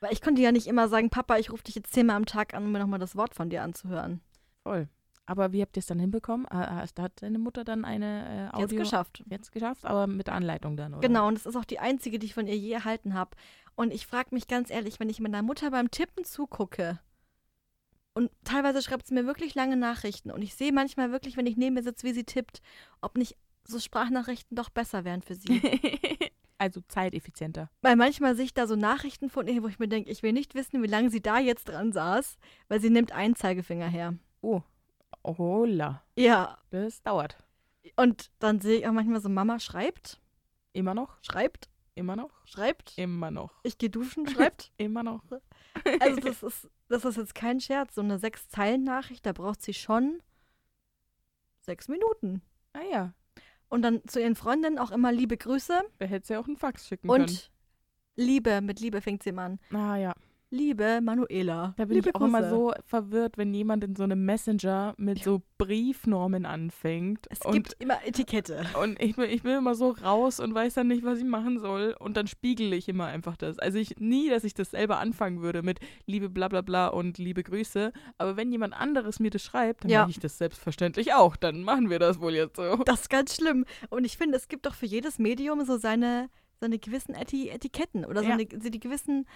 Weil 0.00 0.12
ich 0.12 0.20
konnte 0.20 0.42
ja 0.42 0.52
nicht 0.52 0.66
immer 0.66 0.88
sagen, 0.88 1.10
Papa, 1.10 1.38
ich 1.38 1.50
rufe 1.50 1.64
dich 1.64 1.74
jetzt 1.74 1.92
zehnmal 1.92 2.16
am 2.16 2.26
Tag 2.26 2.54
an, 2.54 2.64
um 2.64 2.72
mir 2.72 2.78
nochmal 2.78 2.98
das 2.98 3.16
Wort 3.16 3.34
von 3.34 3.50
dir 3.50 3.62
anzuhören. 3.62 4.20
Voll. 4.62 4.88
Aber 5.24 5.52
wie 5.52 5.60
habt 5.62 5.76
ihr 5.76 5.80
es 5.80 5.86
dann 5.86 5.98
hinbekommen? 5.98 6.46
Ah, 6.46 6.82
ah, 6.82 7.02
Hat 7.02 7.22
deine 7.22 7.38
Mutter 7.38 7.64
dann 7.64 7.84
eine 7.84 8.28
äh, 8.28 8.44
Jetzt 8.44 8.54
Audio 8.54 8.78
geschafft. 8.78 9.24
jetzt 9.28 9.50
geschafft, 9.50 9.84
aber 9.84 10.06
mit 10.06 10.28
Anleitung 10.28 10.76
dann, 10.76 10.94
oder? 10.94 11.00
Genau, 11.06 11.26
und 11.26 11.34
das 11.34 11.46
ist 11.46 11.56
auch 11.56 11.64
die 11.64 11.80
einzige, 11.80 12.18
die 12.18 12.26
ich 12.26 12.34
von 12.34 12.46
ihr 12.46 12.56
je 12.56 12.72
erhalten 12.72 13.14
habe. 13.14 13.36
Und 13.74 13.92
ich 13.92 14.06
frage 14.06 14.28
mich 14.32 14.46
ganz 14.46 14.70
ehrlich, 14.70 15.00
wenn 15.00 15.10
ich 15.10 15.18
meiner 15.18 15.42
Mutter 15.42 15.70
beim 15.70 15.90
Tippen 15.90 16.24
zugucke 16.24 17.00
und 18.16 18.30
teilweise 18.44 18.80
schreibt 18.80 19.06
sie 19.06 19.12
mir 19.12 19.26
wirklich 19.26 19.54
lange 19.54 19.76
Nachrichten 19.76 20.30
und 20.30 20.40
ich 20.40 20.54
sehe 20.54 20.72
manchmal 20.72 21.12
wirklich, 21.12 21.36
wenn 21.36 21.46
ich 21.46 21.58
neben 21.58 21.74
mir 21.74 21.82
sitze, 21.82 22.06
wie 22.06 22.14
sie 22.14 22.24
tippt, 22.24 22.62
ob 23.02 23.18
nicht 23.18 23.36
so 23.64 23.78
Sprachnachrichten 23.78 24.56
doch 24.56 24.70
besser 24.70 25.04
wären 25.04 25.20
für 25.20 25.34
sie. 25.34 25.60
also 26.58 26.80
zeiteffizienter. 26.88 27.70
weil 27.82 27.96
manchmal 27.96 28.34
sehe 28.36 28.46
ich 28.46 28.54
da 28.54 28.66
so 28.66 28.76
Nachrichten 28.76 29.28
von 29.30 29.46
ihr, 29.46 29.62
wo 29.62 29.68
ich 29.68 29.78
mir 29.78 29.88
denke, 29.88 30.10
ich 30.10 30.22
will 30.22 30.32
nicht 30.32 30.54
wissen, 30.54 30.82
wie 30.82 30.86
lange 30.86 31.10
sie 31.10 31.20
da 31.20 31.38
jetzt 31.38 31.68
dran 31.68 31.92
saß, 31.92 32.38
weil 32.68 32.80
sie 32.80 32.90
nimmt 32.90 33.12
einen 33.12 33.36
Zeigefinger 33.36 33.88
her. 33.88 34.14
Oh. 34.40 34.62
Hola. 35.24 36.02
Ja, 36.16 36.58
Das 36.70 37.02
dauert. 37.02 37.36
und 37.96 38.30
dann 38.38 38.60
sehe 38.60 38.78
ich 38.78 38.86
auch 38.86 38.92
manchmal 38.92 39.20
so, 39.20 39.28
Mama 39.28 39.58
schreibt, 39.58 40.20
Immer 40.72 40.94
noch? 40.94 41.16
schreibt, 41.22 41.68
Immer 41.94 42.16
noch? 42.16 42.30
schreibt, 42.46 42.92
Immer 42.98 43.30
noch. 43.30 43.50
ich 43.62 43.78
gehe 43.78 43.90
duschen, 43.90 44.26
schreibt. 44.28 44.72
Immer 44.76 45.02
noch. 45.02 45.22
Also 46.00 46.20
das 46.20 46.42
ist, 46.42 46.68
das 46.88 47.04
ist 47.04 47.16
jetzt 47.16 47.34
kein 47.34 47.60
Scherz. 47.60 47.94
So 47.94 48.02
eine 48.02 48.18
Sechs-Zeilen-Nachricht, 48.18 49.24
da 49.26 49.32
braucht 49.32 49.62
sie 49.62 49.74
schon 49.74 50.20
sechs 51.60 51.88
Minuten. 51.88 52.42
Ah 52.72 52.82
ja. 52.90 53.12
Und 53.68 53.82
dann 53.82 54.00
zu 54.06 54.20
ihren 54.20 54.36
Freundinnen 54.36 54.78
auch 54.78 54.90
immer 54.90 55.12
liebe 55.12 55.36
Grüße 55.36 55.80
Da 55.98 56.06
hätte 56.06 56.26
sie 56.26 56.36
auch 56.36 56.46
einen 56.46 56.56
Fax 56.56 56.86
schicken 56.86 57.08
können. 57.08 57.22
und 57.24 57.50
Liebe, 58.16 58.60
mit 58.62 58.80
Liebe 58.80 59.00
fängt 59.00 59.22
sie 59.22 59.30
immer 59.30 59.42
an. 59.42 59.58
Ah 59.72 59.96
ja. 59.96 60.14
Liebe 60.50 61.00
Manuela. 61.02 61.74
Da 61.76 61.84
bin 61.86 61.96
liebe 61.96 62.10
ich 62.10 62.14
auch 62.14 62.20
immer 62.20 62.48
so 62.48 62.72
verwirrt, 62.84 63.36
wenn 63.36 63.52
jemand 63.52 63.82
in 63.84 63.96
so 63.96 64.04
einem 64.04 64.24
Messenger 64.24 64.94
mit 64.96 65.22
so 65.24 65.42
Briefnormen 65.58 66.46
anfängt. 66.46 67.26
Es 67.30 67.40
gibt 67.40 67.74
immer 67.80 67.98
Etikette. 68.06 68.64
Und 68.80 69.00
ich 69.02 69.16
bin, 69.16 69.28
ich 69.28 69.42
bin 69.42 69.58
immer 69.58 69.74
so 69.74 69.90
raus 69.90 70.38
und 70.40 70.54
weiß 70.54 70.74
dann 70.74 70.88
nicht, 70.88 71.04
was 71.04 71.18
ich 71.18 71.24
machen 71.24 71.58
soll. 71.58 71.96
Und 71.98 72.16
dann 72.16 72.26
spiegel 72.26 72.72
ich 72.72 72.88
immer 72.88 73.06
einfach 73.06 73.36
das. 73.36 73.58
Also 73.58 73.78
ich 73.78 73.96
nie, 73.98 74.28
dass 74.30 74.44
ich 74.44 74.54
das 74.54 74.70
selber 74.70 74.98
anfangen 74.98 75.42
würde 75.42 75.62
mit 75.62 75.80
liebe 76.06 76.28
bla 76.30 76.48
bla 76.48 76.60
bla 76.60 76.88
und 76.88 77.18
liebe 77.18 77.42
Grüße. 77.42 77.92
Aber 78.18 78.36
wenn 78.36 78.52
jemand 78.52 78.74
anderes 78.74 79.18
mir 79.20 79.30
das 79.30 79.42
schreibt, 79.42 79.84
dann 79.84 79.90
Ja. 79.90 80.02
mache 80.02 80.10
ich 80.12 80.20
das 80.20 80.38
selbstverständlich 80.38 81.12
auch. 81.14 81.36
Dann 81.36 81.62
machen 81.62 81.90
wir 81.90 81.98
das 81.98 82.20
wohl 82.20 82.34
jetzt 82.34 82.56
so. 82.56 82.76
Das 82.84 83.02
ist 83.02 83.10
ganz 83.10 83.34
schlimm. 83.34 83.64
Und 83.90 84.04
ich 84.04 84.16
finde, 84.16 84.36
es 84.36 84.48
gibt 84.48 84.66
doch 84.66 84.74
für 84.74 84.86
jedes 84.86 85.18
Medium 85.18 85.64
so 85.64 85.76
seine, 85.76 86.28
seine 86.60 86.78
gewissen 86.78 87.14
Eti 87.14 87.48
Etiketten 87.48 88.04
oder 88.04 88.22
so, 88.22 88.28
Ja. 88.28 88.34
eine, 88.34 88.46
so 88.62 88.68
die 88.70 88.80
gewissen 88.80 89.26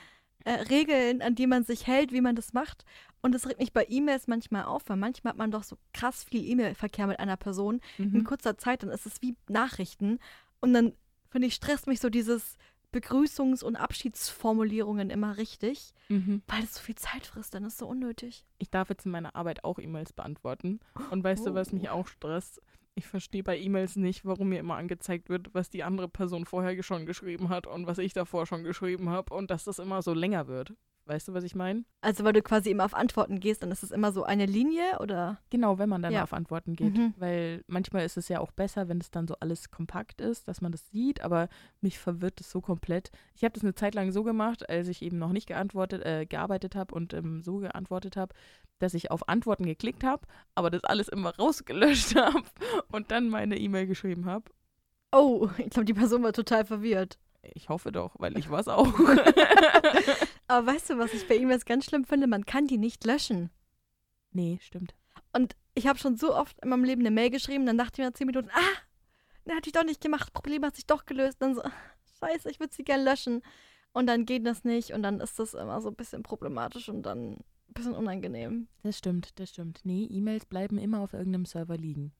äh, 0.44 0.52
Regeln, 0.52 1.22
an 1.22 1.34
die 1.34 1.46
man 1.46 1.64
sich 1.64 1.86
hält, 1.86 2.12
wie 2.12 2.20
man 2.20 2.36
das 2.36 2.52
macht. 2.52 2.84
Und 3.22 3.32
das 3.32 3.46
regt 3.46 3.60
mich 3.60 3.72
bei 3.72 3.86
E-Mails 3.88 4.26
manchmal 4.28 4.64
auf, 4.64 4.82
weil 4.86 4.96
manchmal 4.96 5.32
hat 5.32 5.38
man 5.38 5.50
doch 5.50 5.62
so 5.62 5.76
krass 5.92 6.24
viel 6.24 6.44
E-Mail-Verkehr 6.48 7.06
mit 7.06 7.18
einer 7.20 7.36
Person 7.36 7.80
in 7.98 8.12
Mhm. 8.12 8.24
kurzer 8.24 8.56
Zeit, 8.56 8.82
dann 8.82 8.90
ist 8.90 9.04
es 9.06 9.20
wie 9.20 9.36
Nachrichten. 9.48 10.18
Und 10.60 10.72
dann, 10.72 10.92
finde 11.30 11.46
ich, 11.48 11.54
stresst 11.54 11.86
mich 11.86 12.00
so 12.00 12.08
dieses 12.08 12.56
Begrüßungs- 12.92 13.62
und 13.62 13.76
Abschiedsformulierungen 13.76 15.10
immer 15.10 15.36
richtig, 15.36 15.92
Mhm. 16.08 16.42
weil 16.48 16.64
es 16.64 16.74
so 16.74 16.80
viel 16.80 16.94
Zeit 16.96 17.26
frisst, 17.26 17.54
dann 17.54 17.64
ist 17.64 17.74
es 17.74 17.78
so 17.78 17.86
unnötig. 17.86 18.44
Ich 18.58 18.70
darf 18.70 18.88
jetzt 18.90 19.06
in 19.06 19.12
meiner 19.12 19.36
Arbeit 19.36 19.64
auch 19.64 19.78
E-Mails 19.78 20.12
beantworten. 20.12 20.80
Und 21.10 21.22
weißt 21.22 21.46
du, 21.46 21.54
was 21.54 21.72
mich 21.72 21.88
Oh. 21.90 21.92
auch 21.94 22.06
stresst? 22.08 22.60
Ich 23.00 23.06
verstehe 23.06 23.42
bei 23.42 23.58
E-Mails 23.58 23.96
nicht, 23.96 24.26
warum 24.26 24.50
mir 24.50 24.60
immer 24.60 24.76
angezeigt 24.76 25.30
wird, 25.30 25.54
was 25.54 25.70
die 25.70 25.84
andere 25.84 26.06
Person 26.06 26.44
vorher 26.44 26.82
schon 26.82 27.06
geschrieben 27.06 27.48
hat 27.48 27.66
und 27.66 27.86
was 27.86 27.96
ich 27.96 28.12
davor 28.12 28.44
schon 28.44 28.62
geschrieben 28.62 29.08
habe 29.08 29.32
und 29.32 29.50
dass 29.50 29.64
das 29.64 29.78
immer 29.78 30.02
so 30.02 30.12
länger 30.12 30.48
wird. 30.48 30.74
Weißt 31.06 31.26
du, 31.26 31.34
was 31.34 31.42
ich 31.42 31.56
meine? 31.56 31.84
Also, 32.02 32.22
weil 32.22 32.32
du 32.34 32.40
quasi 32.42 32.70
immer 32.70 32.84
auf 32.84 32.94
Antworten 32.94 33.40
gehst, 33.40 33.62
dann 33.62 33.72
ist 33.72 33.82
es 33.82 33.90
immer 33.90 34.12
so 34.12 34.22
eine 34.22 34.46
Linie 34.46 34.98
oder? 35.00 35.38
Genau, 35.50 35.78
wenn 35.78 35.88
man 35.88 36.02
dann 36.02 36.12
Ja. 36.12 36.22
auf 36.22 36.32
Antworten 36.32 36.76
geht. 36.76 36.96
Mhm. 36.96 37.14
Weil 37.16 37.64
manchmal 37.66 38.04
ist 38.04 38.16
es 38.16 38.28
ja 38.28 38.38
auch 38.38 38.52
besser, 38.52 38.88
wenn 38.88 38.98
es 38.98 39.10
dann 39.10 39.26
so 39.26 39.34
alles 39.40 39.70
kompakt 39.72 40.20
ist, 40.20 40.46
dass 40.46 40.60
man 40.60 40.70
das 40.70 40.88
sieht, 40.90 41.22
aber 41.22 41.48
mich 41.80 41.98
verwirrt 41.98 42.40
es 42.40 42.50
so 42.50 42.60
komplett. 42.60 43.10
Ich 43.34 43.42
habe 43.42 43.52
das 43.54 43.64
eine 43.64 43.74
Zeit 43.74 43.94
lang 43.96 44.12
so 44.12 44.22
gemacht, 44.22 44.68
als 44.68 44.86
ich 44.86 45.02
eben 45.02 45.18
noch 45.18 45.32
nicht 45.32 45.48
geantwortet, 45.48 46.04
äh, 46.04 46.26
gearbeitet 46.26 46.76
habe 46.76 46.94
und 46.94 47.12
ähm, 47.12 47.42
so 47.42 47.56
geantwortet 47.58 48.16
habe, 48.16 48.32
dass 48.78 48.94
ich 48.94 49.10
auf 49.10 49.28
Antworten 49.28 49.64
geklickt 49.66 50.04
habe, 50.04 50.26
aber 50.54 50.70
das 50.70 50.84
alles 50.84 51.08
immer 51.08 51.30
rausgelöscht 51.36 52.14
habe 52.14 52.44
und 52.92 53.10
dann 53.10 53.28
meine 53.30 53.58
E-Mail 53.58 53.86
geschrieben 53.88 54.26
habe. 54.26 54.50
Oh, 55.12 55.48
ich 55.58 55.70
glaube, 55.70 55.86
die 55.86 55.94
Person 55.94 56.22
war 56.22 56.32
total 56.32 56.64
verwirrt. 56.64 57.18
Ich 57.42 57.68
hoffe 57.68 57.92
doch, 57.92 58.16
weil 58.18 58.36
ich 58.38 58.50
war 58.50 58.60
es 58.60 58.68
auch. 58.68 58.86
Aber 60.48 60.66
weißt 60.66 60.90
du, 60.90 60.98
was 60.98 61.14
ich 61.14 61.26
bei 61.28 61.36
E-Mails 61.36 61.64
ganz 61.64 61.84
schlimm 61.84 62.04
finde? 62.04 62.26
Man 62.26 62.44
kann 62.44 62.66
die 62.66 62.78
nicht 62.78 63.04
löschen. 63.04 63.50
nee, 64.32 64.58
stimmt. 64.62 64.94
Und 65.32 65.54
ich 65.74 65.86
habe 65.86 65.98
schon 65.98 66.16
so 66.16 66.34
oft 66.34 66.58
in 66.62 66.70
meinem 66.70 66.84
Leben 66.84 67.02
eine 67.02 67.10
Mail 67.10 67.30
geschrieben, 67.30 67.66
dann 67.66 67.78
dachte 67.78 67.92
ich 67.94 67.98
mir 67.98 68.06
nach 68.06 68.14
zehn 68.14 68.26
Minuten, 68.26 68.50
ah, 68.52 68.78
ne, 69.44 69.54
hatte 69.54 69.68
ich 69.68 69.72
doch 69.72 69.84
nicht 69.84 70.00
gemacht, 70.00 70.32
Problem 70.32 70.64
hat 70.64 70.74
sich 70.74 70.86
doch 70.86 71.06
gelöst. 71.06 71.40
Dann 71.40 71.54
so, 71.54 71.62
scheiße, 72.20 72.50
ich 72.50 72.60
würde 72.60 72.74
sie 72.74 72.84
gerne 72.84 73.04
löschen. 73.04 73.42
Und 73.92 74.06
dann 74.06 74.24
geht 74.24 74.46
das 74.46 74.64
nicht 74.64 74.92
und 74.92 75.02
dann 75.02 75.20
ist 75.20 75.38
das 75.38 75.54
immer 75.54 75.80
so 75.80 75.88
ein 75.88 75.96
bisschen 75.96 76.22
problematisch 76.22 76.88
und 76.88 77.02
dann 77.02 77.32
ein 77.32 77.74
bisschen 77.74 77.94
unangenehm. 77.94 78.68
Das 78.82 78.98
stimmt, 78.98 79.38
das 79.40 79.50
stimmt. 79.50 79.80
Nee, 79.84 80.06
E-Mails 80.10 80.46
bleiben 80.46 80.78
immer 80.78 81.00
auf 81.00 81.12
irgendeinem 81.12 81.44
Server 81.44 81.76
liegen. 81.76 82.12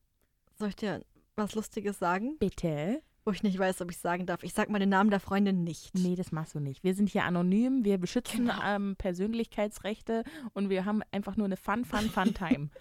Soll 0.59 0.69
ich 0.69 0.77
dir 0.77 1.05
was 1.37 1.55
Lustiges 1.55 1.99
sagen? 1.99 2.37
Bitte? 2.39 3.03
Wo 3.25 3.33
ich 3.33 3.43
nicht 3.43 3.59
weiß, 3.59 3.81
ob 3.83 3.91
ich 3.91 3.99
sagen 3.99 4.25
darf. 4.27 4.43
Ich 4.43 4.55
sag 4.55 4.71
mal 4.71 4.79
den 4.79 4.89
Namen 4.89 5.11
der 5.11 5.21
Freundin 5.21 5.63
nicht. 5.63 5.95
Nee, 5.95 6.17
das 6.17 6.33
machst 6.33 6.55
du 6.55 6.61
nicht. 6.61 6.83
Wir 6.83 6.95
sind 6.95 7.09
hier 7.11 7.25
anonym, 7.25 7.85
wir 7.85 7.99
beschützen 7.99 8.47
Genau. 8.47 8.55
ähm, 8.65 8.97
Persönlichkeitsrechte 8.97 10.25
und 10.53 10.71
wir 10.71 10.85
haben 10.85 11.03
einfach 11.13 11.37
nur 11.37 11.47
eine 11.47 11.57
Fun, 11.57 11.85
Fun, 11.85 12.09
Fun 12.11 12.35
Time. 12.35 12.71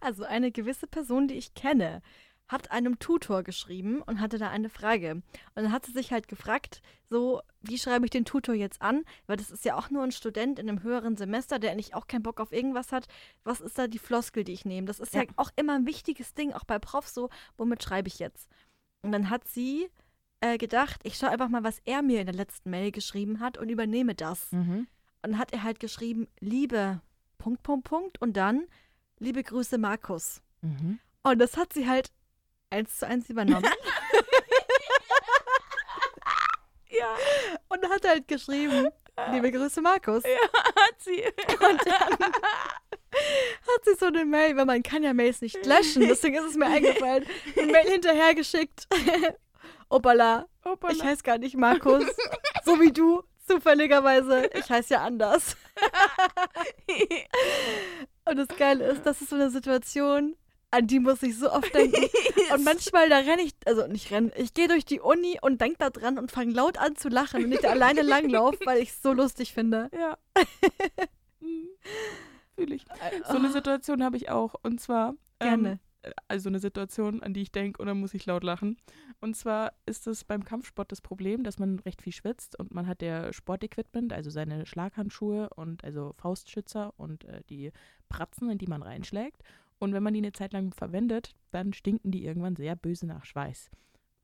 Also 0.00 0.24
eine 0.24 0.50
gewisse 0.50 0.86
Person, 0.86 1.28
die 1.28 1.34
ich 1.34 1.54
kenne, 1.54 2.02
hat 2.48 2.70
einem 2.72 2.98
Tutor 2.98 3.42
geschrieben 3.42 4.02
und 4.02 4.20
hatte 4.20 4.36
da 4.38 4.50
eine 4.50 4.68
Frage. 4.68 5.12
Und 5.12 5.22
dann 5.54 5.72
hat 5.72 5.86
sie 5.86 5.92
sich 5.92 6.12
halt 6.12 6.28
gefragt, 6.28 6.82
so, 7.08 7.40
wie 7.62 7.78
schreibe 7.78 8.04
ich 8.04 8.10
den 8.10 8.24
Tutor 8.26 8.54
jetzt 8.54 8.82
an? 8.82 9.04
Weil 9.26 9.36
das 9.36 9.50
ist 9.50 9.64
ja 9.64 9.76
auch 9.78 9.88
nur 9.90 10.02
ein 10.02 10.12
Student 10.12 10.58
in 10.58 10.68
einem 10.68 10.82
höheren 10.82 11.16
Semester, 11.16 11.58
der 11.58 11.70
eigentlich 11.70 11.94
auch 11.94 12.06
keinen 12.06 12.22
Bock 12.24 12.40
auf 12.40 12.52
irgendwas 12.52 12.92
hat. 12.92 13.06
Was 13.44 13.60
ist 13.62 13.78
da 13.78 13.86
die 13.86 13.98
Floskel, 13.98 14.44
die 14.44 14.52
ich 14.52 14.64
nehme? 14.66 14.86
Das 14.86 15.00
ist 15.00 15.14
ja, 15.14 15.22
Ja. 15.22 15.28
auch 15.36 15.50
immer 15.56 15.74
ein 15.74 15.86
wichtiges 15.86 16.34
Ding, 16.34 16.52
auch 16.52 16.64
bei 16.64 16.78
Profs 16.78 17.14
so, 17.14 17.30
womit 17.56 17.82
schreibe 17.82 18.08
ich 18.08 18.18
jetzt? 18.18 18.50
Und 19.04 19.12
dann 19.12 19.28
hat 19.30 19.46
sie 19.46 19.90
äh, 20.40 20.56
gedacht, 20.58 21.00
ich 21.04 21.16
schaue 21.16 21.30
einfach 21.30 21.48
mal, 21.48 21.62
was 21.62 21.78
er 21.84 22.02
mir 22.02 22.20
in 22.20 22.26
der 22.26 22.34
letzten 22.34 22.70
Mail 22.70 22.90
geschrieben 22.90 23.40
hat 23.40 23.58
und 23.58 23.68
übernehme 23.68 24.14
das. 24.14 24.50
mhm. 24.52 24.86
Und 25.22 25.30
dann 25.32 25.38
hat 25.38 25.52
er 25.52 25.62
halt 25.62 25.80
geschrieben, 25.80 26.26
liebe, 26.40 27.00
Punkt, 27.38 27.62
Punkt, 27.62 27.88
Punkt. 27.88 28.20
Und 28.20 28.36
dann, 28.36 28.66
liebe 29.18 29.42
Grüße, 29.42 29.78
Markus. 29.78 30.42
Mhm. 30.60 30.98
Und 31.22 31.38
das 31.38 31.56
hat 31.56 31.72
sie 31.72 31.88
halt 31.88 32.10
eins 32.70 32.98
zu 32.98 33.06
eins 33.06 33.30
übernommen. 33.30 33.64
Ja, 36.96 37.16
und 37.68 37.88
hat 37.90 38.06
halt 38.06 38.28
geschrieben, 38.28 38.88
liebe 39.32 39.50
Grüße, 39.50 39.80
Markus. 39.82 40.22
hat 40.24 41.00
sie. 41.00 41.24
Und 41.24 41.80
dann 41.86 42.32
hat 43.14 43.84
sie 43.84 43.94
so 43.98 44.06
eine 44.06 44.24
Mail, 44.24 44.56
weil 44.56 44.64
man 44.64 44.82
kann 44.82 45.02
ja 45.02 45.12
Mails 45.12 45.40
nicht 45.40 45.64
löschen, 45.66 46.02
deswegen 46.02 46.36
ist 46.36 46.50
es 46.50 46.56
mir 46.56 46.66
eingefallen, 46.66 47.24
eine 47.56 47.72
Mail 47.72 47.90
hinterhergeschickt. 47.90 48.86
Opala, 49.88 50.46
Hoppala. 50.64 50.94
ich 50.94 51.02
heiße 51.02 51.22
gar 51.22 51.38
nicht 51.38 51.56
Markus, 51.56 52.04
so 52.64 52.80
wie 52.80 52.92
du, 52.92 53.22
zufälligerweise. 53.46 54.50
Ich 54.54 54.70
heiße 54.70 54.94
ja 54.94 55.04
anders. 55.04 55.56
Und 58.26 58.38
das 58.38 58.48
Geile 58.56 58.86
ist, 58.86 59.04
das 59.04 59.20
ist 59.20 59.30
so 59.30 59.36
eine 59.36 59.50
Situation, 59.50 60.34
an 60.70 60.86
die 60.86 60.98
muss 60.98 61.22
ich 61.22 61.38
so 61.38 61.52
oft 61.52 61.72
denken. 61.74 62.08
Und 62.52 62.64
manchmal, 62.64 63.08
da 63.08 63.18
renne 63.18 63.42
ich, 63.42 63.52
also 63.64 63.86
nicht 63.86 64.10
rennen, 64.10 64.32
ich 64.36 64.54
gehe 64.54 64.66
durch 64.66 64.84
die 64.84 65.00
Uni 65.00 65.38
und 65.40 65.60
denke 65.60 65.76
da 65.78 65.90
dran 65.90 66.18
und 66.18 66.32
fange 66.32 66.52
laut 66.52 66.78
an 66.78 66.96
zu 66.96 67.08
lachen, 67.08 67.42
wenn 67.42 67.52
ich 67.52 67.60
da 67.60 67.70
alleine 67.70 68.02
langlaufe, 68.02 68.58
weil 68.64 68.82
ich 68.82 68.90
es 68.90 69.02
so 69.02 69.12
lustig 69.12 69.52
finde. 69.52 69.88
ja. 69.92 70.18
Fühle 72.56 72.74
ich. 72.76 72.84
So 73.28 73.36
eine 73.36 73.50
Situation 73.50 74.02
habe 74.02 74.16
ich 74.16 74.30
auch. 74.30 74.54
Und 74.62 74.80
zwar. 74.80 75.14
ähm, 75.40 75.62
Gerne. 75.64 75.80
also 76.28 76.48
eine 76.48 76.58
Situation, 76.58 77.22
an 77.22 77.34
die 77.34 77.42
ich 77.42 77.52
denke 77.52 77.80
und 77.80 77.88
dann 77.88 77.98
muss 77.98 78.14
ich 78.14 78.26
laut 78.26 78.44
lachen. 78.44 78.76
Und 79.20 79.36
zwar 79.36 79.72
ist 79.86 80.06
es 80.06 80.24
beim 80.24 80.44
Kampfsport 80.44 80.92
das 80.92 81.00
Problem, 81.00 81.44
dass 81.44 81.58
man 81.58 81.78
recht 81.80 82.02
viel 82.02 82.12
schwitzt 82.12 82.58
und 82.58 82.74
man 82.74 82.86
hat 82.86 83.00
der 83.00 83.32
Sportequipment, 83.32 84.12
also 84.12 84.30
seine 84.30 84.66
Schlaghandschuhe 84.66 85.48
und 85.56 85.82
also 85.84 86.12
Faustschützer 86.16 86.92
und 86.96 87.24
äh, 87.24 87.42
die 87.48 87.72
Pratzen, 88.08 88.50
in 88.50 88.58
die 88.58 88.66
man 88.66 88.82
reinschlägt. 88.82 89.42
Und 89.78 89.92
wenn 89.92 90.02
man 90.02 90.14
die 90.14 90.20
eine 90.20 90.32
Zeit 90.32 90.52
lang 90.52 90.72
verwendet, 90.72 91.34
dann 91.50 91.72
stinken 91.72 92.10
die 92.10 92.24
irgendwann 92.24 92.56
sehr 92.56 92.76
böse 92.76 93.06
nach 93.06 93.24
Schweiß. 93.24 93.70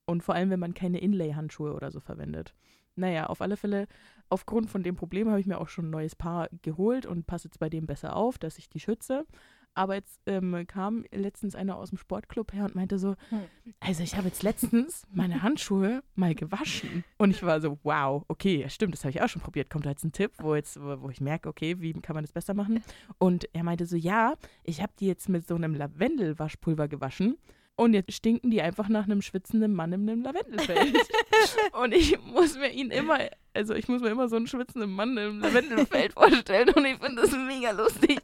Und 0.07 0.23
vor 0.23 0.35
allem, 0.35 0.51
wenn 0.51 0.61
man 0.61 0.75
keine 0.75 1.01
Inlay-Handschuhe 1.01 1.75
oder 1.75 1.91
so 1.91 2.01
verwendet. 2.01 2.55
Naja, 2.97 3.27
auf 3.27 3.41
alle 3.41 3.57
Fälle, 3.57 3.87
aufgrund 4.31 4.71
von 4.71 4.83
dem 4.83 4.97
Problem 4.97 5.29
habe 5.29 5.41
ich 5.41 5.47
mir 5.47 5.61
auch 5.61 5.69
schon 5.69 5.87
ein 5.87 5.91
neues 5.91 6.17
Paar 6.17 6.49
geholt 6.63 7.05
und 7.07 7.27
passe 7.27 7.49
jetzt 7.49 7.59
bei 7.59 7.69
dem 7.69 7.87
besser 7.87 8.17
auf, 8.17 8.39
dass 8.39 8.59
ich 8.59 8.69
die 8.69 8.81
schütze. 8.81 9.27
Aber 9.73 9.95
jetzt 9.95 10.21
ähm, 10.27 10.65
kam 10.67 11.05
letztens 11.13 11.55
einer 11.55 11.77
aus 11.77 11.91
dem 11.91 11.99
Sportclub 11.99 12.53
her 12.53 12.65
und 12.65 12.75
meinte 12.75 12.99
so, 12.99 13.15
Hm. 13.29 13.43
also 13.79 14.03
ich 14.03 14.17
habe 14.17 14.27
jetzt 14.27 14.43
letztens 14.43 15.05
meine 15.13 15.43
Handschuhe 15.43 16.03
mal 16.17 16.35
gewaschen. 16.35 17.05
Und 17.19 17.31
ich 17.31 17.43
war 17.45 17.61
so, 17.61 17.79
wow, 17.85 18.25
okay, 18.27 18.63
ja, 18.63 18.69
stimmt, 18.69 18.95
das 18.95 19.05
habe 19.05 19.11
ich 19.11 19.23
auch 19.23 19.29
schon 19.29 19.43
probiert. 19.43 19.71
Kommt 19.71 19.87
da 19.87 19.91
jetzt 19.91 20.05
ein 20.05 20.11
Tipp, 20.11 20.33
wo, 20.39 20.57
jetzt, 20.57 20.81
wo 20.81 21.09
ich 21.11 21.21
merke, 21.21 21.49
okay, 21.49 21.81
wie 21.81 21.93
kann 21.93 22.15
man 22.15 22.25
das 22.25 22.33
besser 22.33 22.53
machen? 22.53 22.83
Und 23.19 23.49
er 23.53 23.63
meinte 23.63 23.87
so, 23.87 23.95
ja, 23.95 24.35
ich 24.65 24.83
habe 24.83 24.93
die 24.99 25.07
jetzt 25.07 25.29
mit 25.29 25.47
so 25.47 25.55
einem 25.55 25.75
Lavendelwaschpulver 25.75 26.89
gewaschen. 26.89 27.39
Und 27.81 27.95
jetzt 27.95 28.13
stinken 28.13 28.51
die 28.51 28.61
einfach 28.61 28.91
nach 28.91 29.05
einem 29.05 29.23
schwitzenden 29.23 29.73
Mann 29.73 29.95
in 29.95 30.07
einem 30.07 30.21
Lavendelfeld. 30.21 30.99
und 31.73 31.95
ich 31.95 32.21
muss 32.21 32.59
mir 32.59 32.71
ihn 32.71 32.91
immer, 32.91 33.19
also 33.55 33.73
ich 33.73 33.89
muss 33.89 34.03
mir 34.03 34.11
immer 34.11 34.29
so 34.29 34.37
einen 34.37 34.47
schwitzenden 34.47 34.93
Mann 34.93 35.17
im 35.17 35.41
Lavendelfeld 35.41 36.13
vorstellen. 36.13 36.69
Und 36.75 36.85
ich 36.85 36.99
finde 36.99 37.23
das 37.23 37.33
mega 37.33 37.71
lustig. 37.71 38.21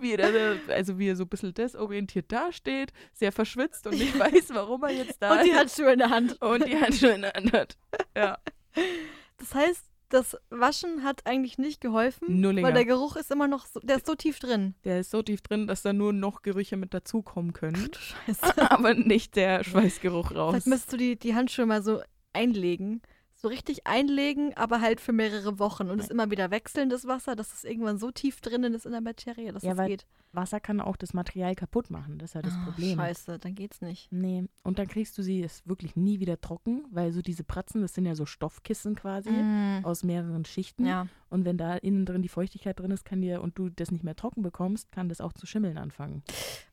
wie 0.00 0.14
er, 0.14 0.56
also 0.70 0.98
wie 0.98 1.08
er 1.08 1.14
so 1.14 1.22
ein 1.22 1.28
bisschen 1.28 1.54
desorientiert 1.54 2.32
dasteht, 2.32 2.92
sehr 3.12 3.30
verschwitzt 3.30 3.86
und 3.86 3.96
nicht 3.96 4.18
weiß, 4.18 4.48
warum 4.54 4.82
er 4.82 4.90
jetzt 4.90 5.22
da 5.22 5.34
Und 5.34 5.44
die 5.44 5.50
ist. 5.50 5.58
Handschuhe 5.60 5.92
in 5.92 5.98
der 6.00 6.10
Hand. 6.10 6.42
Und 6.42 6.66
die 6.66 6.80
Handschuhe 6.80 7.10
in 7.10 7.22
der 7.22 7.32
Hand 7.32 7.52
hat. 7.52 7.76
Ja. 8.16 8.38
Das 9.38 9.54
heißt, 9.54 9.84
das 10.08 10.36
Waschen 10.50 11.02
hat 11.02 11.26
eigentlich 11.26 11.58
nicht 11.58 11.80
geholfen, 11.80 12.40
Nullinger. 12.40 12.68
weil 12.68 12.74
der 12.74 12.84
Geruch 12.84 13.16
ist 13.16 13.30
immer 13.30 13.48
noch, 13.48 13.66
so, 13.66 13.80
der 13.80 13.96
ist 13.96 14.06
so 14.06 14.14
tief 14.14 14.38
drin. 14.38 14.74
Der 14.84 15.00
ist 15.00 15.10
so 15.10 15.22
tief 15.22 15.42
drin, 15.42 15.66
dass 15.66 15.82
da 15.82 15.92
nur 15.92 16.12
noch 16.12 16.42
Gerüche 16.42 16.76
mit 16.76 16.94
dazukommen 16.94 17.52
können. 17.52 17.90
Du 17.90 17.98
Scheiße. 18.26 18.70
aber 18.70 18.94
nicht 18.94 19.36
der 19.36 19.64
Schweißgeruch 19.64 20.32
raus. 20.34 20.52
Vielleicht 20.52 20.66
müsstest 20.66 20.92
du 20.92 20.96
die, 20.96 21.18
die 21.18 21.34
Handschuhe 21.34 21.66
mal 21.66 21.82
so 21.82 22.00
einlegen, 22.32 23.02
so 23.38 23.48
richtig 23.48 23.86
einlegen, 23.86 24.54
aber 24.56 24.80
halt 24.80 25.00
für 25.00 25.12
mehrere 25.12 25.58
Wochen 25.58 25.90
und 25.90 26.00
es 26.00 26.08
immer 26.08 26.30
wieder 26.30 26.50
wechseln, 26.50 26.88
das 26.88 27.06
Wasser, 27.06 27.36
dass 27.36 27.52
es 27.52 27.64
irgendwann 27.64 27.98
so 27.98 28.10
tief 28.10 28.40
drinnen 28.40 28.72
ist 28.72 28.86
in 28.86 28.92
der 28.92 29.02
Materie, 29.02 29.52
dass 29.52 29.62
Ja, 29.62 29.72
es 29.72 29.86
geht. 29.86 30.06
Wasser 30.32 30.58
kann 30.60 30.80
auch 30.80 30.96
das 30.96 31.14
Material 31.14 31.54
kaputt 31.54 31.88
machen. 31.90 32.18
Das 32.18 32.30
ist 32.30 32.34
ja 32.34 32.42
das 32.42 32.54
Ah, 32.54 32.64
Problem. 32.64 32.98
Scheiße, 32.98 33.38
dann 33.38 33.54
geht's 33.54 33.80
nicht. 33.80 34.10
Nee, 34.12 34.44
und 34.64 34.78
dann 34.78 34.86
kriegst 34.88 35.16
du 35.16 35.22
sie 35.22 35.42
es 35.42 35.66
wirklich 35.66 35.96
nie 35.96 36.18
wieder 36.20 36.40
trocken, 36.40 36.84
weil 36.90 37.12
so 37.12 37.22
diese 37.22 37.44
Pratzen, 37.44 37.80
das 37.82 37.94
sind 37.94 38.04
ja 38.06 38.14
so 38.14 38.26
Stoffkissen 38.26 38.96
quasi 38.96 39.30
Mm. 39.30 39.80
aus 39.84 40.02
mehreren 40.02 40.44
Schichten. 40.44 40.84
Ja. 40.86 41.06
Und 41.30 41.44
wenn 41.44 41.56
da 41.58 41.76
innen 41.76 42.04
drin 42.06 42.22
die 42.22 42.28
Feuchtigkeit 42.28 42.78
drin 42.78 42.90
ist, 42.90 43.04
kann 43.04 43.20
dir 43.22 43.40
und 43.42 43.58
du 43.58 43.68
das 43.70 43.90
nicht 43.90 44.04
mehr 44.04 44.16
trocken 44.16 44.42
bekommst, 44.42 44.92
kann 44.92 45.08
das 45.08 45.20
auch 45.20 45.32
zu 45.32 45.46
schimmeln 45.46 45.78
anfangen. 45.78 46.22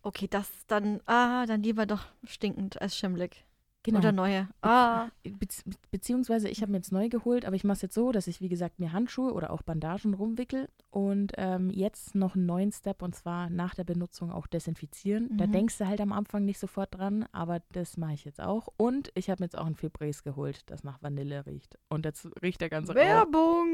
Okay, 0.01 0.28
das 0.30 0.49
dann, 0.68 0.99
ah, 1.05 1.45
dann 1.45 1.64
lieber 1.64 1.86
doch 1.86 2.05
stinkend 2.26 2.82
als 2.82 2.97
schimmelig. 2.97 3.45
Genau. 3.86 4.00
Oder 4.00 4.12
neue. 4.14 4.48
Ah. 4.62 5.10
Bezieh 5.24 5.62
beziehungsweise 5.92 6.48
ich 6.48 6.62
habe 6.62 6.72
mir 6.72 6.78
jetzt 6.78 6.92
neu 6.94 7.10
geholt, 7.10 7.44
aber 7.46 7.56
ich 7.58 7.66
mache 7.66 7.76
es 7.76 7.82
jetzt 7.82 7.96
so, 7.96 8.12
dass 8.14 8.28
ich, 8.28 8.40
wie 8.40 8.48
gesagt, 8.48 8.80
mir 8.80 8.94
Handschuhe 8.94 9.34
oder 9.34 9.52
auch 9.52 9.62
Bandagen 9.62 10.14
rumwickel 10.14 10.70
und 10.90 11.34
ähm, 11.38 11.70
jetzt 11.70 12.16
noch 12.16 12.36
einen 12.36 12.46
neuen 12.46 12.72
Step 12.72 13.02
und 13.02 13.14
zwar 13.14 13.50
nach 13.50 13.76
der 13.76 13.84
Benutzung 13.84 14.32
auch 14.32 14.48
desinfizieren. 14.48 15.36
Da 15.38 15.48
Mhm. 15.48 15.52
denkst 15.52 15.78
du 15.78 15.88
halt 15.88 16.00
am 16.00 16.14
Anfang 16.14 16.46
nicht 16.46 16.60
sofort 16.60 16.98
dran, 16.98 17.26
aber 17.34 17.60
das 17.74 17.98
mache 17.98 18.14
ich 18.14 18.24
jetzt 18.26 18.40
auch. 18.40 18.70
Und 18.78 19.12
ich 19.16 19.30
habe 19.30 19.42
mir 19.42 19.48
jetzt 19.48 19.58
auch 19.58 19.66
ein 19.66 19.76
Febreze 19.76 20.24
geholt, 20.24 20.62
das 20.68 20.84
nach 20.86 21.02
Vanille 21.04 21.46
riecht. 21.46 21.78
Und 21.90 22.06
jetzt 22.06 22.28
riecht 22.42 22.62
der 22.62 22.70
ganze 22.70 22.94
Raum. 22.94 23.02
Werbung! 23.02 23.68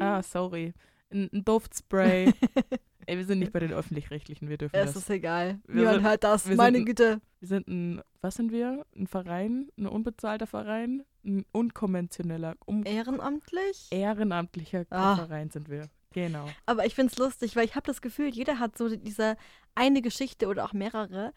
Ah, 0.00 0.22
sorry. 0.22 0.74
Ein, 1.10 1.30
ein 1.32 1.44
Duftspray. 1.44 2.32
Ey, 3.06 3.16
wir 3.16 3.24
sind 3.24 3.38
nicht 3.40 3.52
bei 3.52 3.60
den 3.60 3.72
Öffentlich-Rechtlichen, 3.72 4.48
wir 4.48 4.56
dürfen 4.58 4.76
es 4.76 4.92
das. 4.94 5.02
ist 5.02 5.10
egal. 5.10 5.60
Wir 5.66 5.74
Niemand 5.76 5.94
sind- 5.96 6.04
hört 6.06 6.24
das. 6.24 6.46
Meine 6.46 6.78
sind- 6.78 6.86
Güte. 6.86 7.20
Wir 7.40 7.48
sind 7.48 7.68
ein, 7.68 8.00
was 8.20 8.34
sind 8.36 8.52
wir? 8.52 8.86
Ein 8.96 9.06
Verein, 9.06 9.68
ein 9.78 9.86
unbezahlter 9.86 10.46
Verein, 10.46 11.04
ein 11.24 11.44
unkonventioneller, 11.52 12.56
um, 12.66 12.84
Ehrenamtlich? 12.86 13.88
ehrenamtlicher 13.90 14.84
Ah. 14.90 15.16
Verein 15.16 15.50
sind 15.50 15.68
wir. 15.68 15.88
Genau. 16.12 16.46
Aber 16.66 16.86
ich 16.86 16.94
finde 16.94 17.12
es 17.12 17.18
lustig, 17.18 17.56
weil 17.56 17.64
ich 17.64 17.74
habe 17.74 17.86
das 17.86 18.00
Gefühl, 18.00 18.28
jeder 18.28 18.58
hat 18.60 18.78
so 18.78 18.94
diese 18.96 19.36
eine 19.74 20.00
Geschichte 20.00 20.46
oder 20.46 20.64
auch 20.64 20.72
mehrere, 20.72 21.32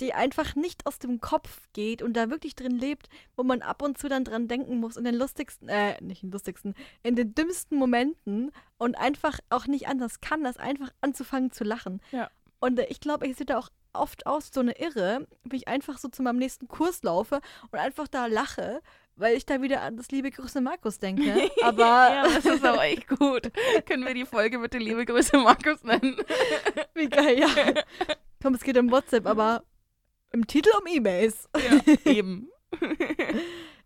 die 0.00 0.14
einfach 0.14 0.54
nicht 0.54 0.86
aus 0.86 0.98
dem 0.98 1.20
Kopf 1.20 1.68
geht 1.72 2.02
und 2.02 2.14
da 2.14 2.30
wirklich 2.30 2.54
drin 2.54 2.78
lebt, 2.78 3.08
wo 3.36 3.42
man 3.42 3.62
ab 3.62 3.82
und 3.82 3.98
zu 3.98 4.08
dann 4.08 4.24
dran 4.24 4.48
denken 4.48 4.78
muss, 4.78 4.96
in 4.96 5.04
den 5.04 5.14
lustigsten, 5.14 5.68
äh, 5.68 6.00
nicht 6.02 6.22
in 6.22 6.28
den 6.28 6.32
lustigsten, 6.32 6.74
in 7.02 7.16
den 7.16 7.34
dümmsten 7.34 7.78
Momenten 7.78 8.52
und 8.78 8.96
einfach 8.96 9.38
auch 9.50 9.66
nicht 9.66 9.88
anders 9.88 10.20
kann, 10.20 10.46
als 10.46 10.58
einfach 10.58 10.90
anzufangen 11.00 11.52
zu 11.52 11.64
lachen. 11.64 12.00
Ja. 12.10 12.30
Und 12.60 12.78
äh, 12.78 12.86
ich 12.88 13.00
glaube, 13.00 13.26
ich 13.26 13.36
sehe 13.36 13.46
da 13.46 13.58
auch 13.58 13.70
oft 13.92 14.26
aus, 14.26 14.50
so 14.52 14.60
eine 14.60 14.78
Irre, 14.78 15.26
wie 15.44 15.56
ich 15.56 15.68
einfach 15.68 15.98
so 15.98 16.08
zu 16.08 16.22
meinem 16.22 16.38
nächsten 16.38 16.68
Kurs 16.68 17.02
laufe 17.02 17.40
und 17.70 17.78
einfach 17.78 18.08
da 18.08 18.26
lache, 18.26 18.80
weil 19.16 19.36
ich 19.36 19.46
da 19.46 19.60
wieder 19.60 19.82
an 19.82 19.96
das 19.96 20.10
liebe 20.10 20.30
Grüße 20.30 20.60
Markus 20.60 20.98
denke. 20.98 21.50
Aber 21.62 21.82
ja, 21.82 22.22
das 22.24 22.44
ist 22.44 22.64
aber 22.64 22.84
echt 22.84 23.08
gut. 23.08 23.50
Können 23.86 24.06
wir 24.06 24.14
die 24.14 24.24
Folge 24.24 24.58
bitte 24.58 24.78
liebe 24.78 25.04
Grüße 25.04 25.36
Markus 25.38 25.82
nennen? 25.82 26.16
Wie 26.94 27.08
geil, 27.08 27.40
ja. 27.40 27.48
Komm, 28.42 28.54
es 28.54 28.62
geht 28.62 28.78
um 28.78 28.90
WhatsApp, 28.90 29.26
aber 29.26 29.62
im 30.32 30.46
Titel 30.46 30.70
um 30.80 30.86
E-Mails. 30.86 31.48
ja, 31.56 31.94
eben. 32.10 32.50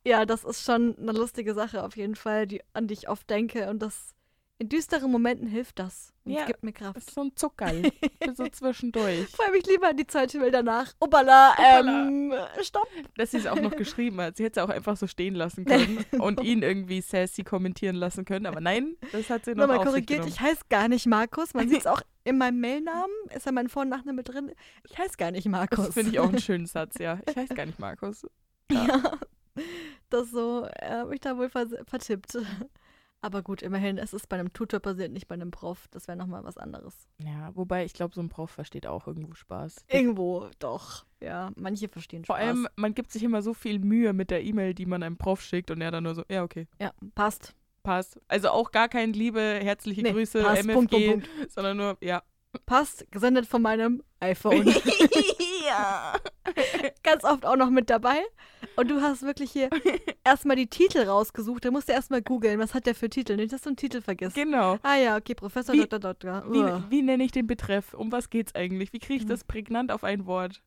Ja, 0.05 0.25
das 0.25 0.45
ist 0.45 0.65
schon 0.65 0.97
eine 0.99 1.11
lustige 1.13 1.53
Sache 1.53 1.83
auf 1.83 1.97
jeden 1.97 2.15
Fall, 2.15 2.47
die, 2.47 2.63
an 2.73 2.87
die 2.87 2.95
ich 2.95 3.09
oft 3.09 3.29
denke. 3.29 3.69
Und 3.69 3.81
das 3.81 4.15
in 4.59 4.69
düsteren 4.71 5.11
Momenten 5.13 5.47
hilft 5.47 5.79
das. 5.79 6.13
Und 6.25 6.33
Ja, 6.33 6.41
es 6.41 6.47
gibt 6.47 6.63
mir 6.63 6.73
Das 6.73 6.81
Kraft. 6.81 6.97
ist 6.97 7.11
so 7.15 7.21
ein 7.23 7.33
Zuckerl. 7.37 7.83
So 8.37 8.47
zwischendurch. 8.49 9.29
Freue 9.29 9.51
mich 9.53 9.67
lieber 9.67 9.89
an 9.89 9.97
die 9.97 10.07
zweite 10.07 10.41
Welt 10.41 10.53
danach. 10.53 10.93
Obala, 10.99 11.55
ähm, 11.59 12.35
stopp. 12.63 12.89
Dass 13.17 13.31
sie 13.31 13.37
es 13.39 13.47
auch 13.47 13.61
noch 13.61 13.77
geschrieben 13.77 14.21
hat. 14.21 14.37
Sie 14.37 14.45
hätte 14.45 14.61
es 14.61 14.67
auch 14.67 14.71
einfach 14.71 14.97
so 14.97 15.07
stehen 15.07 15.35
lassen 15.35 15.65
können 15.65 16.05
und 16.19 16.43
ihn 16.43 16.63
irgendwie 16.63 17.01
sassy 17.01 17.45
kommentieren 17.45 17.97
lassen 17.97 18.25
können. 18.25 18.47
Aber 18.47 18.61
nein, 18.61 18.97
das 19.13 19.31
hat 19.31 19.45
sie 19.45 19.53
noch 19.55 19.67
Nochmal 19.69 19.85
korrigiert, 19.87 20.21
genommen. 20.23 20.29
ich 20.33 20.41
heiße 20.41 20.63
gar 20.69 20.89
nicht 20.89 21.07
Markus. 21.07 21.55
Man 21.55 21.69
sieht 21.69 21.81
es 21.81 21.87
auch 21.87 22.03
in 22.25 22.37
meinem 22.39 22.61
Mailnamen. 22.61 23.15
Ist 23.35 23.47
ja 23.47 23.53
mein 23.53 23.69
Vor- 23.69 23.83
und 23.83 23.89
Nachname 23.91 24.23
drin. 24.23 24.53
Ich 24.89 24.99
heiße 24.99 25.17
gar 25.17 25.31
nicht 25.31 25.47
Markus. 25.49 25.87
Das 25.87 25.95
finde 25.95 26.11
ich 26.11 26.19
auch 26.19 26.29
einen 26.29 26.41
schönen 26.41 26.67
Satz, 26.67 26.99
ja. 26.99 27.21
Ich 27.29 27.37
heiße 27.37 27.55
gar 27.55 27.67
nicht 27.67 27.79
Markus. 27.79 28.27
Ja, 28.73 29.19
das 30.11 30.31
so, 30.31 30.63
er 30.75 31.01
hat 31.01 31.09
mich 31.09 31.21
da 31.21 31.37
wohl 31.39 31.49
vers 31.49 31.71
vertippt. 31.87 32.37
Aber 33.23 33.43
gut, 33.43 33.63
immerhin, 33.63 33.99
es 33.99 34.13
ist 34.13 34.29
bei 34.29 34.39
einem 34.39 34.53
Tutor 34.53 34.79
passiert, 34.79 35.11
nicht 35.11 35.27
bei 35.27 35.35
einem 35.35 35.51
Prof. 35.51 35.89
Das 35.91 36.07
wäre 36.07 36.17
nochmal 36.17 36.45
was 36.45 36.59
anderes. 36.59 37.09
Ja, 37.19 37.51
wobei 37.55 37.85
ich 37.85 37.93
glaube, 37.95 38.15
so 38.15 38.21
ein 38.21 38.29
Prof 38.29 38.51
versteht 38.51 38.87
auch 38.87 39.07
irgendwo 39.07 39.35
Spaß. 39.35 39.85
Irgendwo 39.89 40.49
doch. 40.59 41.05
Ja, 41.21 41.51
manche 41.57 41.89
verstehen 41.89 42.25
Vor 42.25 42.37
Spaß. 42.37 42.47
allem, 42.47 42.69
man 42.77 42.95
gibt 42.95 43.11
sich 43.11 43.23
immer 43.25 43.43
so 43.43 43.53
viel 43.55 43.79
Mühe 43.81 44.13
mit 44.13 44.31
der 44.31 44.45
E-Mail, 44.45 44.75
die 44.75 44.87
man 44.87 45.03
einem 45.03 45.17
Prof 45.17 45.43
schickt 45.43 45.71
und 45.71 45.81
er 45.81 45.91
dann 45.91 46.05
nur 46.05 46.15
so, 46.15 46.23
ja, 46.31 46.45
okay, 46.45 46.69
Ja, 46.81 46.93
passt. 47.15 47.55
passt. 47.83 48.21
Also 48.29 48.51
auch 48.51 48.71
gar 48.71 48.89
kein 48.89 49.13
Liebe, 49.13 49.41
herzliche 49.41 50.03
Nee, 50.03 50.13
Grüße, 50.13 50.43
passt. 50.43 50.63
MFG, 50.65 50.75
Punkt, 50.75 50.91
Punkt, 50.93 51.29
sondern 51.53 51.77
nur, 51.79 51.97
ja. 52.01 52.23
Passt, 52.65 53.11
gesendet 53.11 53.47
von 53.47 53.61
meinem 53.63 54.03
iPhone. 54.21 54.67
ja. 55.67 56.15
Ganz 57.03 57.25
oft 57.25 57.45
auch 57.45 57.57
noch 57.57 57.71
mit 57.71 57.91
dabei. 57.91 58.23
Und 58.77 58.91
du 58.91 59.01
hast 59.01 59.23
wirklich 59.23 59.51
hier 59.51 59.71
erstmal 60.25 60.57
die 60.57 60.67
Titel 60.67 60.99
rausgesucht. 61.05 61.65
Da 61.65 61.71
musst 61.71 61.89
du 61.89 61.93
erstmal 61.93 62.23
googeln, 62.23 62.59
was 62.59 62.75
hat 62.75 62.87
der 62.87 62.95
für 62.95 63.09
Titel. 63.09 63.37
Nicht, 63.37 63.53
dass 63.53 63.63
du 63.63 63.71
einen 63.71 63.77
Titel 63.77 64.01
vergisst. 64.03 64.35
Genau. 64.37 64.79
Ah 64.83 64.97
ja, 64.97 65.17
okay, 65.17 65.35
Professor 65.35 65.75
Wie- 65.75 65.87
Dr. 65.87 65.99
Dr. 66.15 66.45
Wie, 66.53 66.91
wie 66.91 67.03
nenne 67.03 67.25
ich 67.25 67.33
den 67.33 67.47
Betreff? 67.47 67.95
Um 67.95 68.13
was 68.13 68.31
geht's 68.31 68.55
eigentlich? 68.55 68.93
Wie 68.93 68.99
kriege 68.99 69.15
ich 69.15 69.25
Mhm. 69.25 69.29
das 69.31 69.45
prägnant 69.45 69.91
auf 69.91 70.05
ein 70.05 70.27
Wort? 70.27 70.63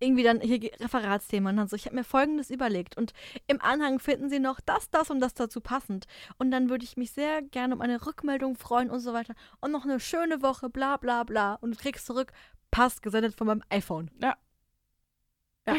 irgendwie 0.00 0.24
dann 0.24 0.40
hier 0.40 0.58
Referatsthema 0.80 1.50
und 1.50 1.56
dann 1.56 1.68
so, 1.68 1.76
ich 1.76 1.86
habe 1.86 1.94
mir 1.94 2.02
folgendes 2.02 2.50
überlegt 2.50 2.96
und 2.96 3.12
im 3.46 3.60
Anhang 3.60 4.00
finden 4.00 4.28
Sie 4.28 4.40
noch 4.40 4.58
das, 4.60 4.90
das 4.90 5.10
und 5.10 5.20
das 5.20 5.32
dazu 5.34 5.60
passend 5.60 6.06
und 6.38 6.50
dann 6.50 6.68
würde 6.70 6.82
ich 6.84 6.96
mich 6.96 7.12
sehr 7.12 7.40
gerne 7.40 7.76
um 7.76 7.80
eine 7.80 8.04
Rückmeldung 8.04 8.56
freuen 8.56 8.90
und 8.90 8.98
so 8.98 9.12
weiter 9.12 9.34
und 9.60 9.70
noch 9.70 9.84
eine 9.84 10.00
schöne 10.00 10.42
Woche, 10.42 10.70
bla 10.70 10.96
bla 10.96 11.22
bla 11.22 11.54
und 11.60 11.76
du 11.76 11.78
kriegst 11.80 12.04
zurück, 12.06 12.32
passt, 12.72 13.00
gesendet 13.00 13.36
von 13.36 13.46
meinem 13.46 13.62
iPhone. 13.70 14.10
Ja. 14.20 14.36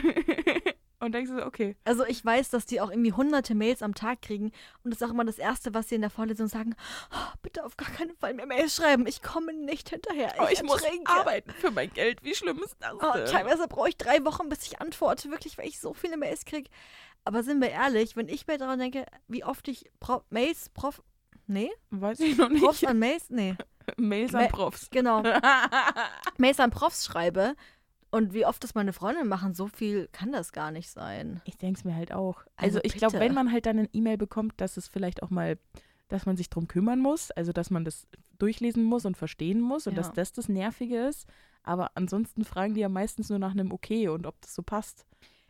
und 1.02 1.14
denkst 1.14 1.32
du 1.32 1.38
so, 1.40 1.46
okay. 1.46 1.76
Also 1.84 2.06
ich 2.06 2.24
weiß, 2.24 2.50
dass 2.52 2.66
die 2.66 2.80
auch 2.80 2.90
irgendwie 2.90 3.12
hunderte 3.14 3.56
Mails 3.56 3.82
am 3.84 3.94
Tag 3.96 4.22
kriegen 4.22 4.52
und 4.84 4.92
das 4.92 5.02
ist 5.02 5.08
auch 5.08 5.12
immer 5.12 5.26
das 5.26 5.38
Erste, 5.40 5.74
was 5.74 5.90
sie 5.90 5.96
in 5.96 6.02
der 6.02 6.10
Vorlesung 6.10 6.48
sagen, 6.48 6.76
oh, 7.14 7.34
bitte 7.42 7.66
auf 7.66 7.76
gar 7.78 7.90
keinen 7.90 8.16
Fall 8.16 8.34
mehr 8.34 8.46
Mails 8.46 8.76
schreiben, 8.76 9.06
ich 9.08 9.22
komme 9.22 9.54
nicht 9.54 9.90
hinterher, 9.90 10.34
Oh, 10.40 10.48
ich 10.52 10.64
muss 10.64 10.82
ertrinke." 10.84 11.12
arbeiten 11.12 11.52
für 11.52 11.72
mein 11.72 11.92
Geld. 11.94 12.24
Wie 12.24 12.36
schlimm 12.36 12.60
ist 12.64 12.76
das 12.80 12.94
Oh, 12.94 13.14
denn? 13.14 13.26
teilweise 13.26 13.68
brauche 13.68 13.90
ich 13.90 13.98
drei 13.98 14.24
Wochen, 14.26 14.48
bis 14.50 14.66
ich 14.68 14.80
antworte, 14.80 15.30
wirklich, 15.32 15.58
weil 15.58 15.68
ich 15.68 15.80
so 15.80 15.94
viele 15.94 16.16
Mails 16.18 16.46
kriege. 16.46 16.70
Aber 17.26 17.44
sind 17.44 17.62
wir 17.62 17.70
ehrlich, 17.70 18.16
wenn 18.16 18.30
ich 18.30 18.48
mir 18.48 18.58
daran 18.58 18.80
denke, 18.80 19.06
wie 19.28 19.44
oft 19.44 19.68
ich 19.68 19.92
Pro 20.00 20.22
Mails, 20.30 20.70
Prof, 20.70 21.04
nee, 21.48 21.70
Weiß 21.92 22.20
ich 22.20 22.38
noch 22.38 22.50
nicht. 22.50 22.64
Profs 22.64 22.84
an 22.84 22.98
Mails, 23.00 23.26
nee, 23.30 23.56
Mails 23.98 24.34
an 24.34 24.48
Profs. 24.48 24.90
genau, 24.90 25.22
Mails 26.38 26.60
an 26.60 26.72
Profs 26.72 27.06
schreibe 27.06 27.56
und 28.12 28.34
wie 28.34 28.46
oft 28.46 28.64
das 28.64 28.76
meine 28.76 28.94
Freundinnen 28.94 29.28
machen, 29.28 29.54
so 29.54 29.68
viel 29.68 30.08
kann 30.12 30.32
das 30.32 30.52
gar 30.52 30.72
nicht 30.72 30.90
sein. 30.90 31.42
Ich 31.46 31.58
denke 31.58 31.80
es 31.80 31.86
mir 31.86 31.96
halt 31.96 32.12
auch. 32.12 32.44
Also 32.56 32.78
Also, 32.78 32.80
ich 32.84 32.96
glaube, 32.96 33.20
wenn 33.20 33.34
man 33.34 33.52
halt 33.52 33.66
dann 33.66 33.80
eine 33.80 33.90
E-Mail 33.94 34.18
bekommt, 34.18 34.54
dass 34.58 34.78
es 34.78 34.88
vielleicht 34.88 35.24
auch 35.24 35.30
mal, 35.30 35.58
dass 36.10 36.26
man 36.26 36.38
sich 36.38 36.50
drum 36.50 36.68
kümmern 36.68 37.00
muss, 37.00 37.32
also 37.32 37.52
dass 37.54 37.70
man 37.70 37.86
das 37.86 38.08
durchlesen 38.38 38.84
muss 38.84 39.06
und 39.06 39.18
verstehen 39.18 39.62
muss 39.62 39.88
und 39.88 39.94
Ja. 39.94 40.02
dass 40.02 40.14
das 40.14 40.34
das 40.34 40.50
Nervige 40.50 41.08
ist. 41.08 41.28
Aber 41.64 41.92
ansonsten 41.96 42.44
fragen 42.44 42.74
die 42.74 42.82
ja 42.82 42.90
meistens 42.90 43.30
nur 43.30 43.40
nach 43.40 43.52
einem 43.52 43.72
Okay 43.72 44.08
und 44.10 44.26
ob 44.26 44.40
das 44.42 44.54
so 44.56 44.62
passt. 44.64 45.06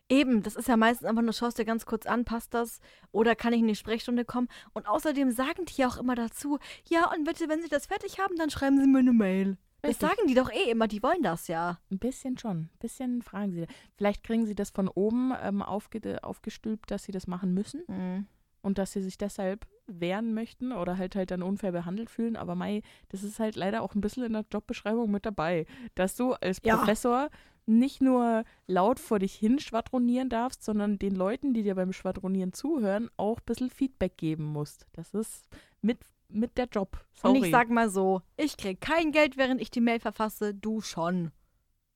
Eben, 0.09 0.43
das 0.43 0.57
ist 0.57 0.67
ja 0.67 0.75
meistens 0.75 1.07
einfach 1.07 1.21
nur, 1.21 1.31
schaust 1.31 1.57
dir 1.57 1.63
ganz 1.63 1.85
kurz 1.85 2.05
an, 2.05 2.25
passt 2.25 2.53
das? 2.53 2.81
Oder 3.13 3.33
kann 3.33 3.53
ich 3.53 3.61
in 3.61 3.67
die 3.67 3.75
Sprechstunde 3.75 4.25
kommen? 4.25 4.49
Und 4.73 4.85
außerdem 4.85 5.31
sagen 5.31 5.63
die 5.65 5.81
ja 5.81 5.87
auch 5.87 5.95
immer 5.97 6.15
dazu, 6.15 6.59
ja, 6.89 7.09
und 7.11 7.23
bitte, 7.23 7.47
wenn 7.47 7.61
Sie 7.61 7.69
das 7.69 7.85
fertig 7.85 8.19
haben, 8.19 8.35
dann 8.35 8.49
schreiben 8.49 8.77
Sie 8.81 8.87
mir 8.87 8.99
eine 8.99 9.13
Mail. 9.13 9.57
Das 9.81 9.99
sagen 9.99 10.27
die 10.27 10.33
doch 10.35 10.51
eh 10.51 10.69
immer, 10.69 10.87
die 10.87 11.01
wollen 11.01 11.23
das 11.23 11.47
ja. 11.47 11.79
Ein 11.91 11.99
bisschen 11.99 12.37
schon. 12.37 12.57
Ein 12.57 12.69
bisschen 12.79 13.21
fragen 13.21 13.51
sie. 13.51 13.65
Vielleicht 13.97 14.23
kriegen 14.23 14.45
sie 14.45 14.55
das 14.55 14.69
von 14.69 14.87
oben 14.87 15.33
ähm, 15.41 15.61
aufge 15.61 16.23
aufgestülpt, 16.23 16.91
dass 16.91 17.03
sie 17.03 17.11
das 17.11 17.27
machen 17.27 17.53
müssen 17.53 17.81
Mhm. 17.87 18.27
und 18.61 18.77
dass 18.77 18.91
sie 18.93 19.01
sich 19.01 19.17
deshalb 19.17 19.65
wehren 19.87 20.33
möchten 20.33 20.71
oder 20.71 20.97
halt 20.97 21.15
halt 21.15 21.31
dann 21.31 21.41
unfair 21.43 21.71
behandelt 21.71 22.09
fühlen. 22.09 22.35
Aber 22.37 22.55
Mai, 22.55 22.81
das 23.09 23.23
ist 23.23 23.39
halt 23.39 23.55
leider 23.55 23.81
auch 23.81 23.95
ein 23.95 24.01
bisschen 24.01 24.23
in 24.23 24.33
der 24.33 24.45
Jobbeschreibung 24.51 25.09
mit 25.11 25.25
dabei, 25.25 25.65
dass 25.95 26.15
du 26.15 26.33
als 26.33 26.59
Ja. 26.63 26.77
Professor 26.77 27.29
nicht 27.65 28.01
nur 28.01 28.43
laut 28.67 28.99
vor 28.99 29.19
dich 29.19 29.33
hin 29.35 29.59
schwadronieren 29.59 30.29
darfst, 30.29 30.63
sondern 30.63 30.97
den 30.97 31.15
Leuten, 31.15 31.53
die 31.53 31.61
dir 31.63 31.75
beim 31.75 31.93
Schwadronieren 31.93 32.53
zuhören, 32.53 33.09
auch 33.17 33.37
ein 33.39 33.45
bisschen 33.45 33.69
Feedback 33.69 34.17
geben 34.17 34.45
musst. 34.45 34.87
Das 34.93 35.13
ist 35.13 35.47
mit, 35.81 35.99
mit 36.33 36.57
der 36.57 36.65
Job. 36.65 37.03
Sorry. 37.13 37.37
Und 37.39 37.45
ich 37.45 37.51
sag 37.51 37.69
mal 37.69 37.89
so, 37.89 38.21
ich 38.37 38.57
krieg 38.57 38.81
kein 38.81 39.11
Geld, 39.11 39.37
während 39.37 39.61
ich 39.61 39.71
die 39.71 39.81
Mail 39.81 39.99
verfasse, 39.99 40.53
du 40.53 40.81
schon. 40.81 41.31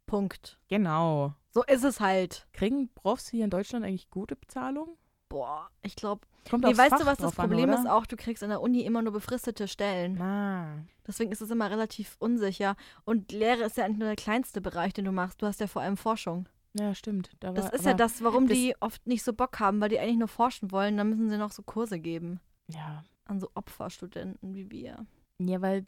Punkt. 0.06 0.60
genau. 0.68 1.34
So 1.50 1.64
ist 1.64 1.84
es 1.86 2.00
halt. 2.02 2.48
Kriegen 2.52 2.90
Profs 2.94 3.30
hier 3.30 3.46
in 3.46 3.50
Deutschland 3.50 3.86
eigentlich 3.86 4.10
gute 4.10 4.36
Bezahlung? 4.36 4.98
Boah, 5.30 5.70
ich 5.82 5.96
glaube. 5.96 6.28
Nee, 6.52 6.78
weißt 6.78 6.90
Fach 6.92 7.00
du, 7.00 7.06
was 7.06 7.18
das 7.18 7.40
an, 7.40 7.48
Problem 7.48 7.70
oder? 7.70 7.80
ist 7.80 7.88
auch? 7.88 8.06
Du 8.06 8.18
kriegst 8.18 8.44
an 8.44 8.50
der 8.50 8.62
Uni 8.62 8.82
immer 8.82 9.02
nur 9.02 9.14
befristete 9.14 9.68
Stellen. 9.70 10.22
Ah, 10.22 10.84
Deswegen 11.08 11.32
ist 11.32 11.42
es 11.42 11.50
immer 11.50 11.72
relativ 11.72 12.18
unsicher. 12.20 12.76
Und 13.06 13.32
Lehre 13.32 13.64
ist 13.64 13.78
ja 13.78 13.88
nicht 13.88 13.98
nur 14.00 14.08
der 14.10 14.16
kleinste 14.18 14.60
Bereich, 14.62 14.94
den 14.94 15.06
du 15.06 15.12
machst. 15.14 15.42
Du 15.42 15.48
hast 15.48 15.60
ja 15.62 15.68
vor 15.68 15.82
allem 15.82 15.98
Forschung. 15.98 16.48
Ja, 16.78 16.94
stimmt. 16.94 17.32
Da 17.40 17.52
Das 17.54 17.66
war, 17.68 17.74
ist 17.74 17.86
ja 17.86 17.94
das, 17.94 18.22
warum 18.22 18.48
das- 18.48 18.58
die 18.58 18.76
oft 18.82 19.08
nicht 19.08 19.24
so 19.24 19.32
Bock 19.34 19.60
haben, 19.62 19.80
weil 19.82 19.90
die 19.90 19.98
eigentlich 20.00 20.18
nur 20.18 20.28
forschen 20.28 20.72
wollen. 20.72 20.98
Dann 20.98 21.10
müssen 21.10 21.30
sie 21.30 21.38
noch 21.38 21.52
so 21.52 21.64
Kurse 21.64 22.00
geben 22.00 22.42
Ja. 22.68 23.04
An 23.26 23.40
so 23.40 23.50
Opferstudenten 23.56 24.54
wie 24.54 24.72
wir. 24.72 25.06
Ja, 25.38 25.62
weil 25.62 25.86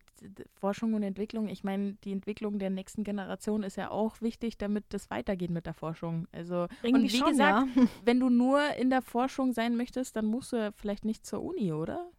Forschung 0.60 0.94
und 0.94 1.04
Entwicklung, 1.04 1.48
ich 1.48 1.64
meine, 1.64 1.94
die 2.04 2.12
Entwicklung 2.12 2.60
der 2.60 2.70
nächsten 2.70 3.06
Generation 3.06 3.64
ist 3.64 3.78
ja 3.78 3.90
auch 3.92 4.20
wichtig, 4.20 4.58
damit 4.58 4.84
das 4.90 5.10
weitergeht 5.10 5.52
mit 5.52 5.66
der 5.66 5.74
Forschung. 5.74 6.28
Also, 6.34 6.68
Irgendwie 6.82 7.06
und 7.06 7.14
wie 7.14 7.18
schon, 7.18 7.30
gesagt, 7.30 7.68
ja. 7.76 7.84
wenn 8.04 8.20
du 8.20 8.30
nur 8.30 8.62
in 8.76 8.90
der 8.90 9.02
Forschung 9.02 9.54
sein 9.54 9.78
möchtest, 9.78 10.18
dann 10.18 10.26
musst 10.26 10.52
du 10.52 10.58
ja 10.58 10.72
vielleicht 10.74 11.06
nicht 11.06 11.26
zur 11.26 11.42
Uni, 11.42 11.72
oder? 11.72 12.10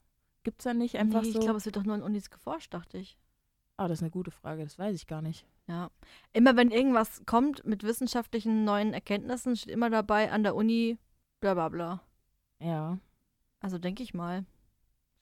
Gibt 0.42 0.60
es 0.60 0.64
da 0.64 0.72
nicht 0.72 0.96
einfach 0.96 1.20
nee, 1.22 1.30
so. 1.30 1.38
ich 1.38 1.44
glaube, 1.44 1.58
es 1.58 1.66
wird 1.66 1.76
doch 1.76 1.84
nur 1.84 1.94
an 1.94 2.02
Unis 2.02 2.30
geforscht, 2.30 2.72
dachte 2.72 2.96
ich. 2.96 3.18
Ah, 3.76 3.88
das 3.88 3.98
ist 3.98 4.02
eine 4.02 4.10
gute 4.10 4.30
Frage, 4.30 4.64
das 4.64 4.78
weiß 4.78 4.96
ich 4.96 5.06
gar 5.06 5.20
nicht. 5.20 5.46
Ja. 5.66 5.90
Immer 6.32 6.56
wenn 6.56 6.70
irgendwas 6.70 7.22
kommt 7.26 7.64
mit 7.66 7.82
wissenschaftlichen 7.82 8.64
neuen 8.64 8.94
Erkenntnissen, 8.94 9.54
steht 9.54 9.72
immer 9.72 9.90
dabei 9.90 10.32
an 10.32 10.42
der 10.42 10.54
Uni 10.54 10.96
bla 11.40 11.54
bla 11.54 11.68
bla. 11.68 12.02
Ja, 12.60 12.98
Also 13.60 13.78
denke 13.78 14.02
ich 14.02 14.14
mal. 14.14 14.46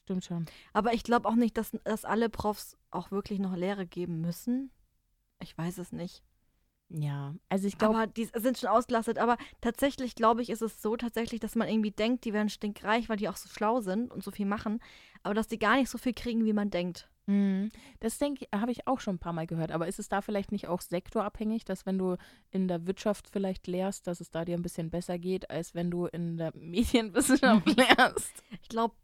Stimmt 0.07 0.25
schon. 0.25 0.47
Aber 0.73 0.95
ich 0.95 1.03
glaube 1.03 1.29
auch 1.29 1.35
nicht, 1.35 1.59
dass, 1.59 1.73
dass 1.85 2.05
alle 2.05 2.29
Profs 2.29 2.77
auch 2.91 3.11
wirklich 3.11 3.41
noch 3.41 3.57
Lehre 3.57 3.87
geben 3.87 4.21
müssen. 4.21 4.71
Ich 5.41 5.59
weiß 5.59 5.79
es 5.79 5.93
nicht. 5.93 6.23
Ja, 6.89 7.35
also 7.49 7.67
ich 7.67 7.79
glaube, 7.79 7.97
Aber 7.97 8.07
die 8.07 8.29
sind 8.33 8.59
schon 8.59 8.69
ausgelastet. 8.69 9.19
Aber 9.19 9.37
tatsächlich, 9.61 10.15
glaube 10.15 10.43
ich, 10.43 10.51
ist 10.51 10.63
es 10.63 10.81
so 10.81 10.97
tatsächlich, 10.97 11.41
dass 11.41 11.57
man 11.57 11.69
irgendwie 11.69 11.91
denkt, 11.91 12.25
die 12.25 12.33
werden 12.33 12.49
stinkreich, 12.49 13.09
weil 13.09 13.17
die 13.17 13.29
auch 13.29 13.37
so 13.37 13.49
schlau 13.49 13.81
sind 13.81 14.13
und 14.13 14.23
so 14.23 14.31
viel 14.31 14.47
machen. 14.47 14.81
Aber 15.25 15.35
dass 15.35 15.49
die 15.49 15.59
gar 15.59 15.77
nicht 15.77 15.91
so 15.91 15.99
viel 15.99 16.15
kriegen, 16.15 16.45
wie 16.45 16.53
man 16.53 16.71
denkt. 16.71 17.11
Mhm. 17.27 17.71
Das 17.99 18.19
denke 18.19 18.47
habe 18.55 18.71
ich 18.71 18.87
auch 18.87 19.01
schon 19.01 19.17
ein 19.17 19.19
paar 19.19 19.33
Mal 19.33 19.49
gehört. 19.49 19.73
Aber 19.73 19.89
ist 19.89 19.99
es 19.99 20.09
da 20.09 20.21
vielleicht 20.21 20.53
nicht 20.53 20.69
auch 20.69 20.81
sektorabhängig, 20.81 21.65
dass 21.65 21.85
wenn 21.85 21.99
du 21.99 22.17
in 22.51 22.69
der 22.69 22.87
Wirtschaft 22.87 23.29
vielleicht 23.29 23.67
lehrst, 23.67 24.07
dass 24.07 24.21
es 24.21 24.31
da 24.31 24.45
dir 24.45 24.57
ein 24.57 24.63
bisschen 24.63 24.91
besser 24.91 25.19
geht, 25.19 25.51
als 25.51 25.75
wenn 25.75 25.91
du 25.91 26.07
in 26.07 26.37
der 26.37 26.53
Medienwissenschaft 26.57 27.67
lehrst? 27.77 28.45
Ich 28.63 28.69
glaube, 28.69 28.95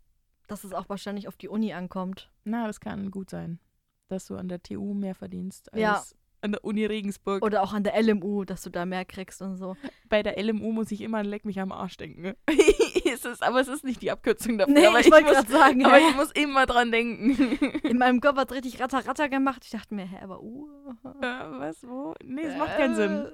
dass 0.49 0.65
es 0.65 0.73
auch 0.73 0.89
wahrscheinlich 0.89 1.29
auf 1.29 1.37
die 1.37 1.49
Uni 1.49 1.73
ankommt. 1.73 2.31
Na, 2.45 2.67
das 2.67 2.81
kann 2.81 3.11
gut 3.11 3.31
sein, 3.31 3.59
dass 4.09 4.27
du 4.27 4.37
an 4.37 4.49
der 4.49 4.63
TU 4.63 4.95
mehr 4.95 5.15
verdienst 5.15 5.73
als 5.73 5.81
Ja. 5.81 6.03
an 6.43 6.53
der 6.53 6.65
Uni 6.65 6.85
Regensburg. 6.85 7.45
Oder 7.45 7.63
auch 7.63 7.73
an 7.73 7.85
der 7.85 8.01
LMU, 8.03 8.45
dass 8.45 8.63
du 8.63 8.71
da 8.71 8.85
mehr 8.85 9.05
kriegst 9.05 9.41
und 9.43 9.57
so. 9.57 9.77
Bei 10.09 10.23
der 10.23 10.43
LMU 10.43 10.73
muss 10.73 10.91
ich 10.91 11.01
immer 11.01 11.19
an 11.19 11.27
Leck 11.27 11.45
mich 11.45 11.61
am 11.61 11.73
Arsch 11.73 11.97
denken. 11.97 12.35
es 13.13 13.25
ist, 13.25 13.43
aber 13.43 13.61
es 13.61 13.69
ist 13.69 13.85
nicht 13.85 14.03
die 14.03 14.11
Abkürzung 14.11 14.59
dafür. 14.59 14.75
Nee, 14.75 14.87
aber 14.87 15.01
ich 15.01 15.11
wollte 15.11 15.25
muss, 15.27 15.35
gerade 15.35 15.53
sagen, 15.53 15.85
aber 15.85 15.97
hä? 15.97 16.11
ich 16.11 16.17
muss 16.17 16.33
immer 16.33 16.67
dran 16.67 16.91
denken. 16.91 17.31
in 17.83 17.99
meinem 17.99 18.21
Kopf 18.21 18.37
hat 18.37 18.53
richtig 18.53 18.81
ratter 18.81 19.07
ratter 19.07 19.29
gemacht. 19.29 19.63
Ich 19.65 19.71
dachte 19.71 19.95
mir, 19.95 20.05
hä, 20.07 20.19
aber 20.23 20.43
uh. 20.43 20.69
Äh, 21.05 21.23
Was, 21.23 21.87
wo? 21.87 22.15
Nee, 22.25 22.43
es 22.43 22.57
macht 22.59 22.77
keinen 22.77 22.97
Sinn. 22.97 23.27
Äh, 23.27 23.31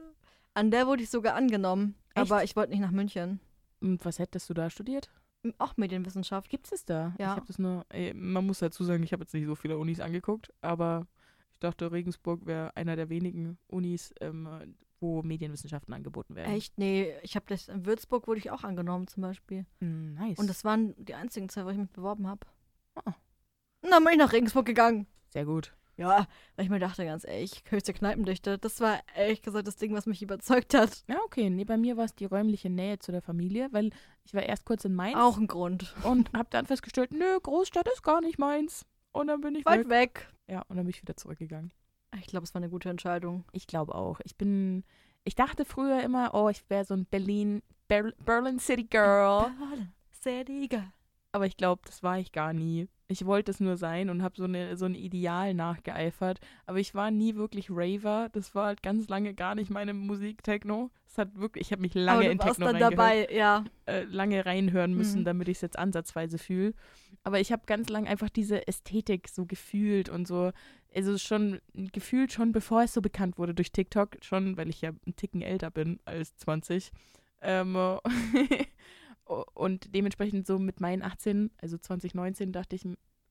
An 0.55 0.71
der 0.71 0.87
wurde 0.87 1.03
ich 1.03 1.11
sogar 1.11 1.35
angenommen. 1.35 1.95
Echt? 2.15 2.31
Aber 2.31 2.45
ich 2.45 2.57
wollte 2.57 2.71
nicht 2.73 2.81
nach 2.81 2.91
München. 2.91 3.41
Und 3.81 4.05
was 4.05 4.19
hättest 4.19 4.51
du 4.51 4.55
da 4.55 4.71
studiert? 4.71 5.09
Auch 5.59 5.77
Medienwissenschaft. 5.77 6.51
Gibt 6.51 6.71
es 6.73 6.85
da? 6.85 7.15
Ja. 7.19 7.33
Ich 7.33 7.37
habe 7.37 7.47
das 7.47 7.59
nur, 7.59 7.87
ey, 7.91 8.13
man 8.15 8.47
muss 8.47 8.59
dazu 8.59 8.85
sagen, 8.85 9.03
ich 9.03 9.13
habe 9.13 9.23
jetzt 9.23 9.35
nicht 9.35 9.47
so 9.47 9.55
viele 9.55 9.79
Unis 9.79 10.01
angeguckt, 10.01 10.53
aber 10.61 11.07
ich 11.53 11.61
dachte, 11.61 11.91
Regensburg 11.93 12.47
wäre 12.47 12.77
einer 12.77 12.97
der 12.97 13.09
wenigen 13.09 13.59
Unis, 13.69 14.13
ähm, 14.21 14.49
wo 15.01 15.23
Medienwissenschaften 15.23 15.95
angeboten 15.95 16.35
werden. 16.35 16.53
Echt? 16.53 16.77
Nee, 16.77 17.15
ich 17.23 17.37
habe 17.37 17.47
das 17.49 17.69
in 17.69 17.87
Würzburg 17.87 18.27
wurde 18.27 18.41
ich 18.41 18.51
auch 18.51 18.65
angenommen 18.65 19.07
zum 19.07 19.23
Beispiel. 19.23 19.65
Nice. 19.81 20.39
Und 20.39 20.49
das 20.51 20.65
waren 20.65 20.95
die 20.97 21.15
einzigen 21.15 21.49
zwei, 21.49 21.65
wo 21.65 21.71
ich 21.71 21.79
mich 21.79 21.91
beworben 21.91 22.27
habe. 22.27 22.47
Ah. 22.97 23.15
Und 23.83 23.91
dann 23.91 24.03
bin 24.03 24.15
ich 24.15 24.19
nach 24.19 24.33
Regensburg 24.33 24.67
gegangen. 24.67 25.07
Sehr 25.29 25.45
gut. 25.45 25.73
Ja, 25.99 26.29
weil 26.55 26.65
ich 26.65 26.71
mir 26.71 26.79
dachte, 26.79 27.05
ganz 27.05 27.25
ehrlich, 27.27 27.63
höchste 27.69 27.93
Kneipendichte. 27.93 28.57
Das 28.57 28.81
war 28.81 29.01
ehrlich 29.17 29.43
gesagt 29.43 29.67
das 29.67 29.77
Ding, 29.77 29.93
was 29.95 30.07
mich 30.07 30.23
überzeugt 30.23 30.73
hat. 30.73 31.03
Ja, 31.09 31.17
okay. 31.25 31.51
Nee, 31.51 31.65
bei 31.65 31.77
mir 31.77 31.97
war 31.97 32.05
es 32.05 32.15
die 32.15 32.25
räumliche 32.25 32.71
Nähe 32.71 33.01
zu 33.01 33.11
der 33.11 33.21
Familie, 33.21 33.69
weil 33.73 33.91
ich 34.25 34.33
war 34.33 34.43
erst 34.45 34.65
kurz 34.65 34.85
in 34.85 34.95
Mainz 34.95 35.19
Auch 35.19 35.37
ein 35.39 35.49
Grund. 35.49 35.95
und 36.05 36.33
habe 36.35 36.49
dann 36.51 36.67
festgestellt, 36.67 37.13
nö, 37.13 37.39
Großstadt 37.43 37.89
ist 37.89 38.05
gar 38.05 38.21
nicht 38.21 38.39
meins. 38.39 38.87
Und 39.11 39.27
dann 39.27 39.41
bin 39.41 39.57
ich 39.57 39.67
Weit 39.67 39.89
weg. 39.89 39.89
weg. 39.89 40.33
Ja, 40.47 40.63
und 40.69 40.77
dann 40.77 40.85
bin 40.87 40.91
ich 40.91 41.03
wieder 41.03 41.17
zurückgegangen. 41.17 41.73
Ich 42.21 42.27
glaube, 42.29 42.45
es 42.45 42.55
war 42.55 42.61
eine 42.61 42.71
gute 42.71 42.89
Entscheidung. 42.89 43.45
Ich 43.53 43.67
glaube 43.67 43.95
auch. 43.95 44.21
Ich 44.25 44.37
bin, 44.37 44.85
ich 45.25 45.35
dachte 45.35 45.65
früher 45.65 46.01
immer, 46.03 46.33
oh, 46.33 46.49
ich 46.49 46.63
wäre 46.71 46.85
so 46.85 46.95
ein 46.95 47.07
Berlin, 47.07 47.61
Ber 47.89 48.13
Berlin 48.25 48.59
City 48.61 48.85
Girl. 48.85 49.51
City 50.23 50.69
Girl. 50.69 50.93
Aber 51.33 51.47
ich 51.47 51.57
glaube, 51.57 51.83
das 51.87 52.03
war 52.03 52.19
ich 52.19 52.31
gar 52.33 52.53
nie. 52.53 52.89
Ich 53.11 53.25
wollte 53.25 53.51
es 53.51 53.59
nur 53.59 53.79
sein 53.79 54.11
und 54.11 54.23
habe 54.23 54.35
so, 54.37 54.45
eine, 54.45 54.77
so 54.77 54.85
ein 54.85 54.95
Ideal 54.95 55.55
nachgeeifert. 55.55 56.41
Aber 56.67 56.79
ich 56.79 56.95
war 56.95 57.11
nie 57.11 57.37
wirklich 57.37 57.71
Raver. 57.71 58.29
Das 58.33 58.55
war 58.55 58.67
halt 58.67 58.83
ganz 58.83 59.09
lange 59.09 59.33
gar 59.33 59.55
nicht 59.55 59.71
meine 59.71 59.95
Musik 59.95 60.43
Techno. 60.43 60.91
Es 61.07 61.17
hat 61.17 61.35
wirklich, 61.35 61.63
ich 61.67 61.73
habe 61.73 61.81
mich 61.81 61.95
lange 61.95 62.29
in 62.29 62.39
Techno 62.39 62.67
dann 62.67 62.79
dabei, 62.79 63.27
ja. 63.33 63.65
äh, 63.87 64.03
lange 64.05 64.45
reinhören 64.45 64.93
müssen, 64.93 65.21
Mhm. 65.21 65.25
damit 65.25 65.49
ich 65.49 65.57
es 65.57 65.63
jetzt 65.63 65.79
ansatzweise 65.79 66.37
fühle. 66.37 66.75
Aber 67.25 67.41
ich 67.41 67.51
habe 67.51 67.63
ganz 67.65 67.89
lang 67.89 68.07
einfach 68.07 68.29
diese 68.29 68.69
Ästhetik 68.69 69.29
so 69.29 69.47
gefühlt 69.47 70.11
und 70.11 70.29
so, 70.29 70.53
also 70.95 71.17
schon 71.17 71.61
gefühlt 71.93 72.31
schon, 72.33 72.53
bevor 72.53 72.83
es 72.83 72.93
so 72.93 73.01
bekannt 73.01 73.39
wurde 73.39 73.55
durch 73.55 73.73
TikTok, 73.73 74.19
schon, 74.21 74.59
weil 74.59 74.69
ich 74.69 74.83
ja 74.83 74.91
einen 74.91 75.17
Ticken 75.17 75.41
älter 75.41 75.71
bin 75.71 75.99
als 76.05 76.37
20. 76.37 76.93
Ähm, 77.41 77.75
und 79.29 79.95
dementsprechend 79.95 80.47
so 80.47 80.59
mit 80.59 80.81
meinen 80.81 81.03
18, 81.03 81.51
also 81.61 81.79
2019, 81.79 82.53
dachte 82.53 82.77
ich, 82.77 82.87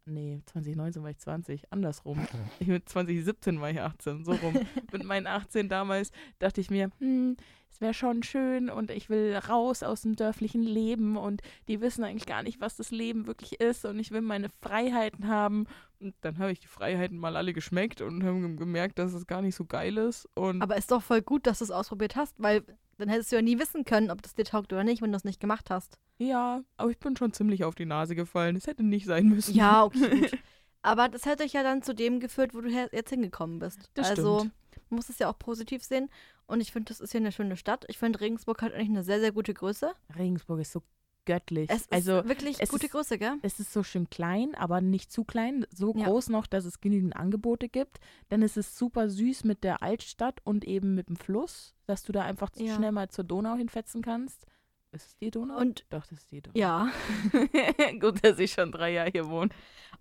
nee, 0.06 0.42
2019 0.46 1.04
war 1.04 1.10
ich 1.10 1.18
20, 1.18 1.72
andersrum. 1.72 2.26
Ich 2.60 2.68
mit 2.68 2.88
2017 2.88 3.60
war 3.60 3.70
ich 3.70 3.82
18, 3.82 4.24
so 4.24 4.32
rum. 4.32 4.54
mit 4.92 5.04
meinen 5.04 5.28
18 5.28 5.70
damals 5.70 6.12
dachte 6.40 6.62
ich 6.62 6.70
mir, 6.70 6.92
hm, 7.00 7.38
es 7.70 7.82
wäre 7.82 7.94
schon 7.94 8.24
schön 8.24 8.70
und 8.70 8.90
ich 8.90 9.10
will 9.10 9.36
raus 9.36 9.84
aus 9.84 10.02
dem 10.02 10.16
dörflichen 10.16 10.64
Leben 10.64 11.18
und 11.18 11.42
die 11.68 11.82
wissen 11.82 12.04
eigentlich 12.04 12.26
gar 12.26 12.42
nicht, 12.42 12.60
was 12.60 12.76
das 12.76 12.92
Leben 12.92 13.28
wirklich 13.28 13.60
ist 13.60 13.86
und 13.86 14.00
ich 14.00 14.12
will 14.12 14.22
meine 14.22 14.50
Freiheiten 14.50 15.28
haben. 15.28 15.66
Und 16.00 16.16
dann 16.22 16.38
habe 16.40 16.52
ich 16.52 16.60
die 16.60 16.68
Freiheiten 16.68 17.18
mal 17.18 17.36
alle 17.36 17.54
geschmeckt 17.54 18.02
und 18.02 18.24
habe 18.24 18.56
gemerkt, 18.56 19.00
dass 19.00 19.14
es 19.14 19.28
gar 19.28 19.42
nicht 19.42 19.56
so 19.56 19.66
geil 19.66 19.98
ist. 19.98 20.28
Und 20.36 20.62
Aber 20.62 20.78
ist 20.78 20.92
doch 20.92 21.02
voll 21.02 21.22
gut, 21.22 21.46
dass 21.46 21.60
du 21.60 21.66
es 21.66 21.72
ausprobiert 21.72 22.16
hast, 22.16 22.36
weil 22.40 22.64
dann 22.98 23.10
hättest 23.10 23.32
du 23.32 23.36
ja 23.36 23.42
nie 23.42 23.60
wissen 23.60 23.86
können, 23.86 24.12
ob 24.12 24.22
das 24.22 24.36
dir 24.36 24.44
taugt 24.44 24.74
oder 24.74 24.84
nicht, 24.84 25.02
wenn 25.02 25.12
du 25.12 25.18
es 25.18 25.24
nicht 25.24 25.40
gemacht 25.40 25.70
hast. 25.70 25.98
ja, 26.18 26.62
aber 26.78 26.92
ich 26.92 27.00
bin 27.00 27.16
schon 27.16 27.34
ziemlich 27.34 27.64
auf 27.64 27.76
die 27.76 27.86
Nase 27.86 28.16
gefallen. 28.16 28.56
Es 28.56 28.68
hätte 28.68 28.84
nicht 28.84 29.06
sein 29.06 29.28
müssen. 29.28 29.56
Ja, 29.56 29.84
okay, 29.84 30.10
gut. 30.22 30.38
Aber 30.82 31.10
das 31.10 31.26
hätte 31.26 31.44
dich 31.44 31.54
ja 31.54 31.64
dann 31.64 31.82
zu 31.82 31.94
dem 31.94 32.20
geführt, 32.20 32.54
wo 32.54 32.62
du 32.62 32.70
jetzt 32.70 33.10
hingekommen 33.10 33.60
bist. 33.60 33.90
Das 33.94 34.10
also, 34.10 34.40
stimmt. 34.40 34.54
man 34.90 34.98
muss 34.98 35.10
es 35.10 35.20
ja 35.20 35.30
auch 35.30 35.38
positiv 35.38 35.84
sehen. 35.84 36.10
Und 36.46 36.62
ich 36.62 36.72
finde, 36.72 36.90
das 36.90 37.02
ist 37.02 37.12
hier 37.12 37.20
eine 37.20 37.34
schöne 37.34 37.58
Stadt. 37.58 37.84
Ich 37.90 37.98
finde, 37.98 38.22
Regensburg 38.22 38.62
hat 38.62 38.74
eigentlich 38.74 38.90
eine 38.90 39.04
sehr, 39.04 39.20
sehr 39.20 39.34
gute 39.34 39.54
Größe. 39.54 39.92
Regensburg 40.18 40.62
ist 40.62 40.72
so 40.72 40.82
göttlich. 41.28 41.70
Es 41.70 41.82
ist 41.82 41.92
also 41.94 42.28
wirklich 42.28 42.58
es 42.60 42.70
gute 42.70 42.88
ist- 42.88 42.92
Größe, 42.92 43.20
gell? 43.20 43.36
es 43.44 43.60
ist 43.60 43.72
so 43.72 43.84
schön 43.84 44.10
klein, 44.10 44.56
aber 44.56 44.82
nicht 44.82 45.12
zu 45.12 45.24
klein, 45.24 45.68
so 45.72 45.94
Ja. 45.96 46.06
groß 46.08 46.30
noch, 46.30 46.48
dass 46.48 46.66
es 46.66 46.82
genügend 46.82 47.16
Angebote 47.16 47.70
gibt. 47.70 48.00
Dann 48.30 48.42
ist 48.42 48.58
es 48.58 48.76
super 48.76 49.10
süß 49.12 49.44
mit 49.44 49.64
der 49.64 49.84
Altstadt 49.84 50.40
und 50.44 50.66
eben 50.66 50.96
mit 50.96 51.10
dem 51.10 51.16
Fluss, 51.18 51.76
dass 51.86 52.02
du 52.04 52.12
da 52.12 52.24
einfach 52.24 52.50
Ja. 52.56 52.76
schnell 52.76 52.92
mal 52.92 53.10
zur 53.10 53.26
Donau 53.26 53.54
hinfetzen 53.56 54.02
kannst. 54.02 54.48
Ist 54.94 55.06
es 55.06 55.18
die 55.18 55.30
Donau? 55.30 55.58
Und 55.60 55.86
Doch, 55.92 56.02
das 56.08 56.14
ist 56.14 56.32
die 56.32 56.42
Donau. 56.42 56.58
ja. 56.58 56.90
Gut, 58.00 58.24
dass 58.24 58.40
ich 58.40 58.54
schon 58.54 58.72
drei 58.72 58.94
Jahre 58.94 59.12
hier 59.12 59.28
wohne. 59.30 59.50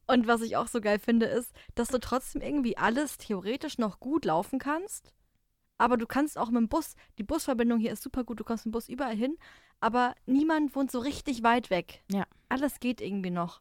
Und 0.07 0.27
was 0.27 0.41
ich 0.43 0.57
auch 0.57 0.69
so 0.69 0.81
geil 0.81 0.99
finde, 1.01 1.27
ist, 1.27 1.53
dass 1.75 1.89
du 1.89 1.99
trotzdem 1.99 2.41
irgendwie 2.41 2.77
alles 2.79 3.19
theoretisch 3.19 3.79
noch 3.79 3.99
gut 4.01 4.25
laufen 4.25 4.59
kannst. 4.59 5.13
Aber 5.79 5.97
du 5.99 6.07
kannst 6.07 6.39
auch 6.39 6.49
mit 6.51 6.61
dem 6.61 6.69
Bus, 6.69 6.95
die 7.19 7.23
Busverbindung 7.23 7.79
hier 7.79 7.93
ist 7.93 8.03
super 8.03 8.25
gut, 8.25 8.41
du 8.41 8.45
kommst 8.45 8.65
mit 8.65 8.73
dem 8.73 8.77
Bus 8.77 8.89
überall 8.89 9.15
hin, 9.17 9.37
aber 9.81 10.15
niemand 10.27 10.75
wohnt 10.75 10.91
so 10.91 10.99
richtig 10.99 11.43
weit 11.43 11.71
weg. 11.71 12.03
Ja. 12.11 12.27
Alles 12.49 12.81
geht 12.81 13.01
irgendwie 13.01 13.31
noch, 13.31 13.61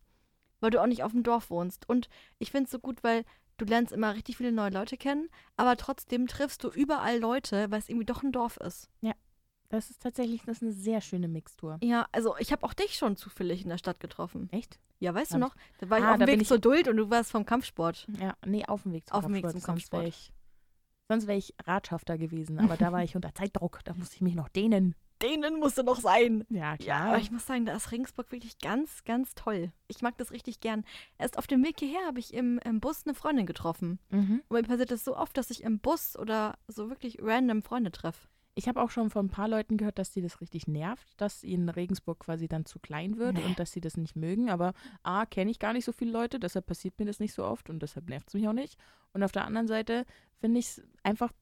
weil 0.59 0.69
du 0.71 0.81
auch 0.81 0.87
nicht 0.87 1.03
auf 1.03 1.11
dem 1.11 1.23
Dorf 1.23 1.49
wohnst. 1.49 1.87
Und 1.89 2.09
ich 2.39 2.51
finde 2.51 2.65
es 2.65 2.71
so 2.71 2.79
gut, 2.79 3.03
weil 3.03 3.25
du 3.57 3.65
lernst 3.65 3.91
immer 3.93 4.13
richtig 4.15 4.37
viele 4.37 4.51
neue 4.51 4.69
Leute 4.71 4.97
kennen, 4.97 5.29
aber 5.57 5.77
trotzdem 5.77 6.27
triffst 6.27 6.63
du 6.63 6.69
überall 6.69 7.19
Leute, 7.19 7.71
weil 7.71 7.79
es 7.79 7.89
irgendwie 7.89 8.05
doch 8.05 8.23
ein 8.23 8.31
Dorf 8.31 8.57
ist. 8.57 8.89
Das 9.69 9.89
ist 9.89 10.01
tatsächlich 10.03 10.43
das 10.45 10.57
ist 10.57 10.63
eine 10.63 10.71
sehr 10.73 11.01
schöne 11.01 11.27
Mixtur. 11.27 11.79
Ja, 11.81 12.07
also 12.11 12.35
ich 12.37 12.51
habe 12.51 12.63
auch 12.63 12.73
dich 12.75 12.95
schon 12.95 13.17
zufällig 13.17 13.63
in 13.63 13.69
der 13.69 13.79
Stadt 13.79 13.99
getroffen. 13.99 14.47
Echt? 14.51 14.79
Ja, 14.99 15.13
weißt 15.13 15.31
Hab 15.33 15.39
du 15.39 15.45
noch? 15.47 15.55
Da 15.79 15.89
war 15.89 15.97
ich 15.97 16.03
Ah, 16.05 16.11
auf 16.13 16.17
dem 16.19 16.27
Weg 16.27 16.45
zur 16.47 16.59
Duld 16.59 16.87
und 16.87 16.97
du 16.97 17.09
warst 17.09 17.31
vom 17.31 17.45
Kampfsport. 17.47 18.07
Ja, 18.21 18.35
nee, 18.45 18.63
auf 18.65 18.83
dem 18.83 18.93
Weg 18.93 19.07
zum 19.07 19.17
Auf 19.17 19.25
dem 19.25 19.33
Weg 19.33 19.41
Kampfsport. 19.41 19.63
zum 19.63 19.73
Kampfsport. 19.73 20.07
ich, 20.07 20.31
sonst 21.09 21.25
wäre 21.27 21.37
ich 21.39 21.55
Ratschafter 21.65 22.17
gewesen, 22.19 22.59
aber 22.59 22.77
da 22.77 22.91
war 22.91 23.03
ich 23.03 23.15
unter 23.15 23.33
Zeitdruck. 23.33 23.79
Da 23.85 23.95
musste 23.95 24.15
ich 24.15 24.21
mich 24.21 24.35
noch 24.35 24.49
dehnen. 24.49 24.93
Denen 25.21 25.59
musste 25.59 25.83
noch 25.83 25.99
sein. 25.99 26.43
Ja, 26.49 26.75
Ja, 26.79 27.05
aber 27.05 27.19
ich 27.19 27.31
muss 27.31 27.45
sagen, 27.45 27.65
da 27.65 27.75
ist 27.75 27.91
Regensburg 27.91 28.31
wirklich 28.31 28.59
ganz, 28.59 29.03
ganz 29.05 29.33
toll. 29.33 29.71
Ich 29.87 30.01
mag 30.01 30.17
das 30.17 30.31
richtig 30.31 30.59
gern. 30.59 30.83
Erst 31.17 31.37
auf 31.37 31.47
dem 31.47 31.63
Weg 31.63 31.79
hierher 31.79 32.05
habe 32.05 32.19
ich 32.19 32.33
im, 32.33 32.59
im 32.65 32.79
Bus 32.81 33.03
eine 33.05 33.15
Freundin 33.15 33.45
getroffen. 33.45 33.99
Mhm. 34.09 34.41
Und 34.47 34.55
mir 34.61 34.63
passiert 34.63 34.91
das 34.91 35.03
so 35.05 35.15
oft, 35.15 35.37
dass 35.37 35.49
ich 35.51 35.63
im 35.63 35.79
Bus 35.79 36.17
oder 36.17 36.57
so 36.67 36.89
wirklich 36.89 37.19
random 37.21 37.63
Freunde 37.63 37.91
treffe. 37.91 38.27
Ich 38.57 38.69
habe 38.69 38.81
auch 38.81 38.89
schon 38.89 39.09
von 39.09 39.25
ein 39.25 39.29
paar 39.31 39.49
Leuten 39.49 39.75
gehört, 39.75 39.99
dass 39.99 40.11
die 40.11 40.21
das 40.21 40.39
richtig 40.39 40.65
nervt, 40.65 41.05
dass 41.17 41.43
ihnen 41.43 41.67
Regensburg 41.67 42.19
quasi 42.19 42.47
dann 42.47 42.65
zu 42.65 42.79
klein 42.79 43.17
wird 43.17 43.35
Nee. 43.35 43.43
und 43.43 43.59
dass 43.59 43.73
sie 43.73 43.81
das 43.81 43.97
nicht 43.97 44.15
mögen. 44.15 44.49
Aber 44.49 44.73
A, 45.03 45.25
kenne 45.25 45.51
ich 45.51 45.59
gar 45.59 45.73
nicht 45.73 45.83
so 45.83 45.91
viele 45.91 46.11
Leute, 46.11 46.39
deshalb 46.39 46.65
passiert 46.65 46.97
mir 46.97 47.05
das 47.05 47.19
nicht 47.19 47.33
so 47.33 47.43
oft 47.43 47.69
und 47.69 47.79
deshalb 47.81 48.07
nervt 48.07 48.29
es 48.29 48.33
mich 48.33 48.47
auch 48.47 48.53
nicht. 48.53 48.77
Und 49.11 49.23
auf 49.23 49.33
der 49.33 49.43
anderen 49.45 49.67
Seite 49.67 50.05
finde 50.39 50.59
ich 50.59 50.67
es 50.67 50.83
einfach, 51.03 51.33